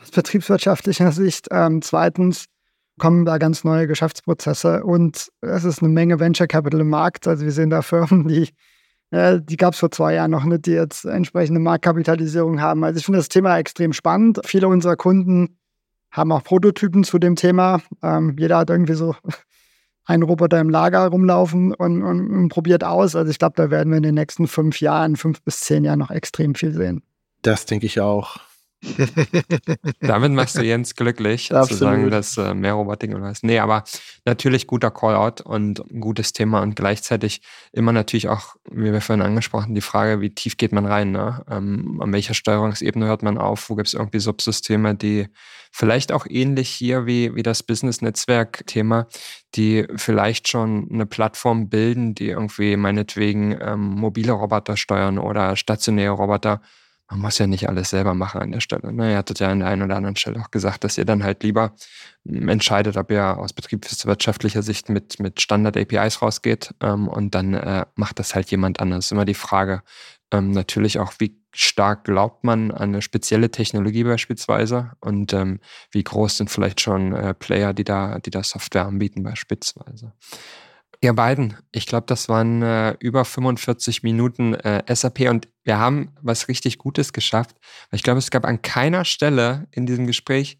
aus 0.00 0.10
betriebswirtschaftlicher 0.10 1.12
Sicht. 1.12 1.48
Ähm, 1.50 1.82
zweitens 1.82 2.46
kommen 2.98 3.26
da 3.26 3.36
ganz 3.36 3.64
neue 3.64 3.86
Geschäftsprozesse 3.86 4.82
und 4.82 5.28
es 5.42 5.64
ist 5.64 5.82
eine 5.82 5.92
Menge 5.92 6.18
Venture 6.20 6.46
Capital 6.46 6.80
im 6.80 6.88
Markt. 6.88 7.28
Also 7.28 7.44
wir 7.44 7.52
sehen 7.52 7.68
da 7.68 7.82
Firmen, 7.82 8.26
die, 8.26 8.48
ja, 9.10 9.36
die 9.36 9.58
gab 9.58 9.74
es 9.74 9.80
vor 9.80 9.90
zwei 9.90 10.14
Jahren 10.14 10.30
noch 10.30 10.44
nicht, 10.44 10.64
die 10.64 10.72
jetzt 10.72 11.04
entsprechende 11.04 11.60
Marktkapitalisierung 11.60 12.62
haben. 12.62 12.82
Also 12.82 12.96
ich 12.98 13.04
finde 13.04 13.18
das 13.18 13.28
Thema 13.28 13.58
extrem 13.58 13.92
spannend. 13.92 14.40
Viele 14.46 14.68
unserer 14.68 14.96
Kunden 14.96 15.58
haben 16.10 16.32
auch 16.32 16.44
Prototypen 16.44 17.04
zu 17.04 17.18
dem 17.18 17.36
Thema. 17.36 17.82
Ähm, 18.02 18.36
jeder 18.38 18.56
hat 18.56 18.70
irgendwie 18.70 18.94
so 18.94 19.14
ein 20.04 20.22
Roboter 20.22 20.60
im 20.60 20.70
Lager 20.70 21.06
rumlaufen 21.06 21.74
und, 21.74 22.02
und, 22.02 22.30
und 22.30 22.48
probiert 22.48 22.84
aus. 22.84 23.14
Also 23.14 23.30
ich 23.30 23.38
glaube, 23.38 23.54
da 23.56 23.70
werden 23.70 23.90
wir 23.90 23.98
in 23.98 24.02
den 24.02 24.14
nächsten 24.14 24.46
fünf 24.46 24.80
Jahren, 24.80 25.16
fünf 25.16 25.42
bis 25.42 25.60
zehn 25.60 25.84
Jahren 25.84 25.98
noch 25.98 26.10
extrem 26.10 26.54
viel 26.54 26.72
sehen. 26.72 27.02
Das 27.42 27.66
denke 27.66 27.86
ich 27.86 28.00
auch. 28.00 28.38
Damit 30.00 30.32
machst 30.32 30.56
du 30.56 30.62
Jens 30.62 30.94
glücklich, 30.94 31.52
Absolut. 31.54 31.68
zu 31.68 31.74
sagen, 31.76 32.10
dass 32.10 32.36
äh, 32.38 32.54
mehr 32.54 32.74
Robotik 32.74 33.14
und 33.14 33.22
was. 33.22 33.42
Nee, 33.42 33.58
aber 33.58 33.84
natürlich 34.24 34.66
guter 34.66 34.90
Callout 34.90 35.42
und 35.44 35.80
ein 35.90 36.00
gutes 36.00 36.32
Thema 36.32 36.60
und 36.60 36.76
gleichzeitig 36.76 37.42
immer 37.72 37.92
natürlich 37.92 38.28
auch, 38.28 38.56
wie 38.70 38.92
wir 38.92 39.00
vorhin 39.00 39.24
angesprochen, 39.24 39.74
die 39.74 39.80
Frage, 39.80 40.20
wie 40.20 40.34
tief 40.34 40.56
geht 40.56 40.72
man 40.72 40.86
rein? 40.86 41.12
Ne? 41.12 41.44
Ähm, 41.50 42.00
an 42.00 42.12
welcher 42.12 42.34
Steuerungsebene 42.34 43.06
hört 43.06 43.22
man 43.22 43.36
auf? 43.36 43.68
Wo 43.68 43.74
gibt 43.74 43.88
es 43.88 43.94
irgendwie 43.94 44.20
Subsysteme, 44.20 44.94
die 44.94 45.28
vielleicht 45.70 46.12
auch 46.12 46.26
ähnlich 46.28 46.68
hier 46.70 47.06
wie, 47.06 47.34
wie 47.34 47.42
das 47.42 47.62
Business-Netzwerk-Thema, 47.62 49.06
die 49.54 49.86
vielleicht 49.96 50.48
schon 50.48 50.88
eine 50.90 51.06
Plattform 51.06 51.68
bilden, 51.68 52.14
die 52.14 52.28
irgendwie 52.28 52.76
meinetwegen 52.76 53.56
ähm, 53.60 53.80
mobile 53.80 54.32
Roboter 54.32 54.76
steuern 54.76 55.18
oder 55.18 55.54
stationäre 55.56 56.14
Roboter 56.14 56.60
man 57.10 57.20
muss 57.20 57.38
ja 57.38 57.46
nicht 57.46 57.68
alles 57.68 57.90
selber 57.90 58.14
machen 58.14 58.40
an 58.40 58.52
der 58.52 58.60
Stelle. 58.60 58.92
Ne? 58.92 59.12
Ihr 59.12 59.16
hattet 59.18 59.40
ja 59.40 59.48
an 59.48 59.58
der 59.58 59.68
einen 59.68 59.82
oder 59.82 59.96
anderen 59.96 60.16
Stelle 60.16 60.40
auch 60.40 60.50
gesagt, 60.50 60.84
dass 60.84 60.96
ihr 60.96 61.04
dann 61.04 61.24
halt 61.24 61.42
lieber 61.42 61.74
hm, 62.24 62.48
entscheidet, 62.48 62.96
ob 62.96 63.10
ihr 63.10 63.36
aus 63.36 63.52
betriebswirtschaftlicher 63.52 64.62
Sicht 64.62 64.88
mit, 64.88 65.18
mit 65.18 65.40
Standard-APIs 65.40 66.22
rausgeht 66.22 66.72
ähm, 66.80 67.08
und 67.08 67.34
dann 67.34 67.54
äh, 67.54 67.84
macht 67.96 68.20
das 68.20 68.34
halt 68.34 68.50
jemand 68.50 68.80
anders. 68.80 69.10
Immer 69.10 69.24
die 69.24 69.34
Frage, 69.34 69.82
Ähm, 70.32 70.52
natürlich 70.52 71.00
auch, 71.00 71.14
wie 71.18 71.36
stark 71.52 72.04
glaubt 72.04 72.44
man 72.44 72.70
an 72.70 72.90
eine 72.90 73.02
spezielle 73.02 73.50
Technologie 73.50 74.04
beispielsweise 74.04 74.92
und 75.00 75.32
ähm, 75.32 75.58
wie 75.90 76.04
groß 76.04 76.36
sind 76.36 76.50
vielleicht 76.50 76.80
schon 76.80 77.12
äh, 77.12 77.34
Player, 77.34 77.74
die 77.74 77.82
da, 77.82 78.20
die 78.20 78.30
da 78.30 78.44
Software 78.44 78.86
anbieten 78.86 79.24
beispielsweise. 79.24 80.12
Ihr 81.00 81.14
beiden, 81.14 81.56
ich 81.72 81.86
glaube, 81.86 82.04
das 82.06 82.28
waren 82.28 82.62
äh, 82.62 82.94
über 83.00 83.24
45 83.24 84.02
Minuten 84.02 84.54
äh, 84.54 84.82
SAP 84.94 85.20
und 85.30 85.48
wir 85.64 85.78
haben 85.78 86.12
was 86.20 86.48
richtig 86.48 86.76
Gutes 86.76 87.12
geschafft. 87.12 87.56
Ich 87.90 88.02
glaube, 88.02 88.18
es 88.18 88.30
gab 88.30 88.44
an 88.44 88.60
keiner 88.60 89.04
Stelle 89.04 89.66
in 89.70 89.86
diesem 89.86 90.06
Gespräch 90.06 90.58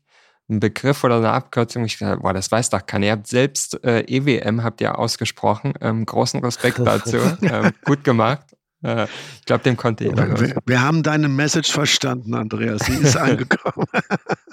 einen 0.48 0.60
Begriff 0.60 1.04
oder 1.04 1.16
eine 1.16 1.30
Abkürzung. 1.30 1.84
Ich 1.84 1.98
dachte, 1.98 2.20
boah, 2.20 2.32
das 2.32 2.50
weiß 2.50 2.70
doch 2.70 2.84
keiner. 2.84 3.06
Ihr 3.06 3.12
habt 3.12 3.26
selbst 3.26 3.82
äh, 3.84 4.00
EWM 4.00 4.64
habt 4.64 4.80
ihr 4.80 4.98
ausgesprochen. 4.98 5.74
Ähm, 5.80 6.04
großen 6.04 6.40
Respekt 6.42 6.78
dazu. 6.78 7.18
ähm, 7.42 7.72
gut 7.84 8.02
gemacht. 8.04 8.56
Ich 8.82 9.44
glaube, 9.44 9.62
dem 9.62 9.76
konnte 9.76 10.04
jeder. 10.04 10.40
Wir, 10.40 10.56
wir, 10.64 10.82
haben 10.82 11.02
deine 11.02 11.28
Message 11.28 11.70
verstanden, 11.70 12.34
Andreas. 12.34 12.86
Sie 12.86 12.94
ist 12.94 13.16
angekommen. 13.16 13.86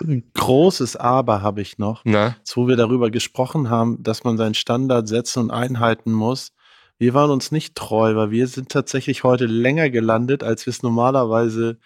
Ein 0.02 0.24
großes 0.34 0.98
Aber 0.98 1.42
habe 1.42 1.62
ich 1.62 1.78
noch, 1.78 2.02
Na? 2.04 2.36
wo 2.54 2.68
wir 2.68 2.76
darüber 2.76 3.10
gesprochen 3.10 3.70
haben, 3.70 4.04
dass 4.04 4.26
man 4.26 4.36
seinen 4.36 4.54
Standard 4.54 5.08
setzen 5.08 5.44
und 5.44 5.52
einhalten 5.52 6.12
muss. 6.12 6.52
Wir 6.98 7.14
waren 7.14 7.30
uns 7.30 7.52
nicht 7.52 7.76
treu, 7.76 8.16
weil 8.16 8.32
wir 8.32 8.48
sind 8.48 8.70
tatsächlich 8.70 9.24
heute 9.24 9.46
länger 9.46 9.90
gelandet, 9.90 10.44
als 10.44 10.66
wir 10.66 10.72
es 10.72 10.84
normalerweise 10.84 11.78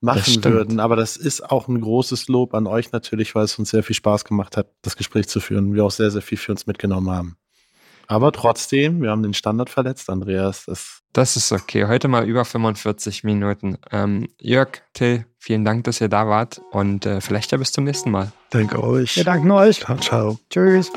machen 0.00 0.42
würden. 0.44 0.80
Aber 0.80 0.96
das 0.96 1.16
ist 1.16 1.50
auch 1.50 1.68
ein 1.68 1.80
großes 1.80 2.28
Lob 2.28 2.54
an 2.54 2.66
euch 2.66 2.92
natürlich, 2.92 3.34
weil 3.34 3.44
es 3.44 3.58
uns 3.58 3.70
sehr 3.70 3.82
viel 3.82 3.96
Spaß 3.96 4.24
gemacht 4.24 4.56
hat, 4.56 4.68
das 4.82 4.96
Gespräch 4.96 5.28
zu 5.28 5.40
führen. 5.40 5.74
Wir 5.74 5.84
auch 5.84 5.90
sehr, 5.90 6.10
sehr 6.10 6.22
viel 6.22 6.38
für 6.38 6.52
uns 6.52 6.66
mitgenommen 6.66 7.10
haben. 7.10 7.36
Aber 8.10 8.32
trotzdem, 8.32 9.02
wir 9.02 9.10
haben 9.10 9.22
den 9.22 9.34
Standard 9.34 9.70
verletzt, 9.70 10.10
Andreas. 10.10 10.64
Das, 10.66 11.02
das 11.12 11.36
ist 11.36 11.52
okay. 11.52 11.86
Heute 11.86 12.08
mal 12.08 12.26
über 12.26 12.44
45 12.44 13.22
Minuten. 13.22 13.78
Ähm, 13.92 14.28
Jörg, 14.40 14.82
Till, 14.94 15.26
vielen 15.38 15.64
Dank, 15.64 15.84
dass 15.84 16.00
ihr 16.00 16.08
da 16.08 16.26
wart 16.26 16.60
und 16.72 17.06
äh, 17.06 17.20
vielleicht 17.20 17.52
ja 17.52 17.58
bis 17.58 17.70
zum 17.70 17.84
nächsten 17.84 18.10
Mal. 18.10 18.32
Danke 18.50 18.82
euch. 18.82 19.14
Wir 19.14 19.22
danken 19.22 19.52
euch. 19.52 19.78
Ciao, 19.78 19.96
ciao. 19.98 20.38
Tschüss. 20.50 20.90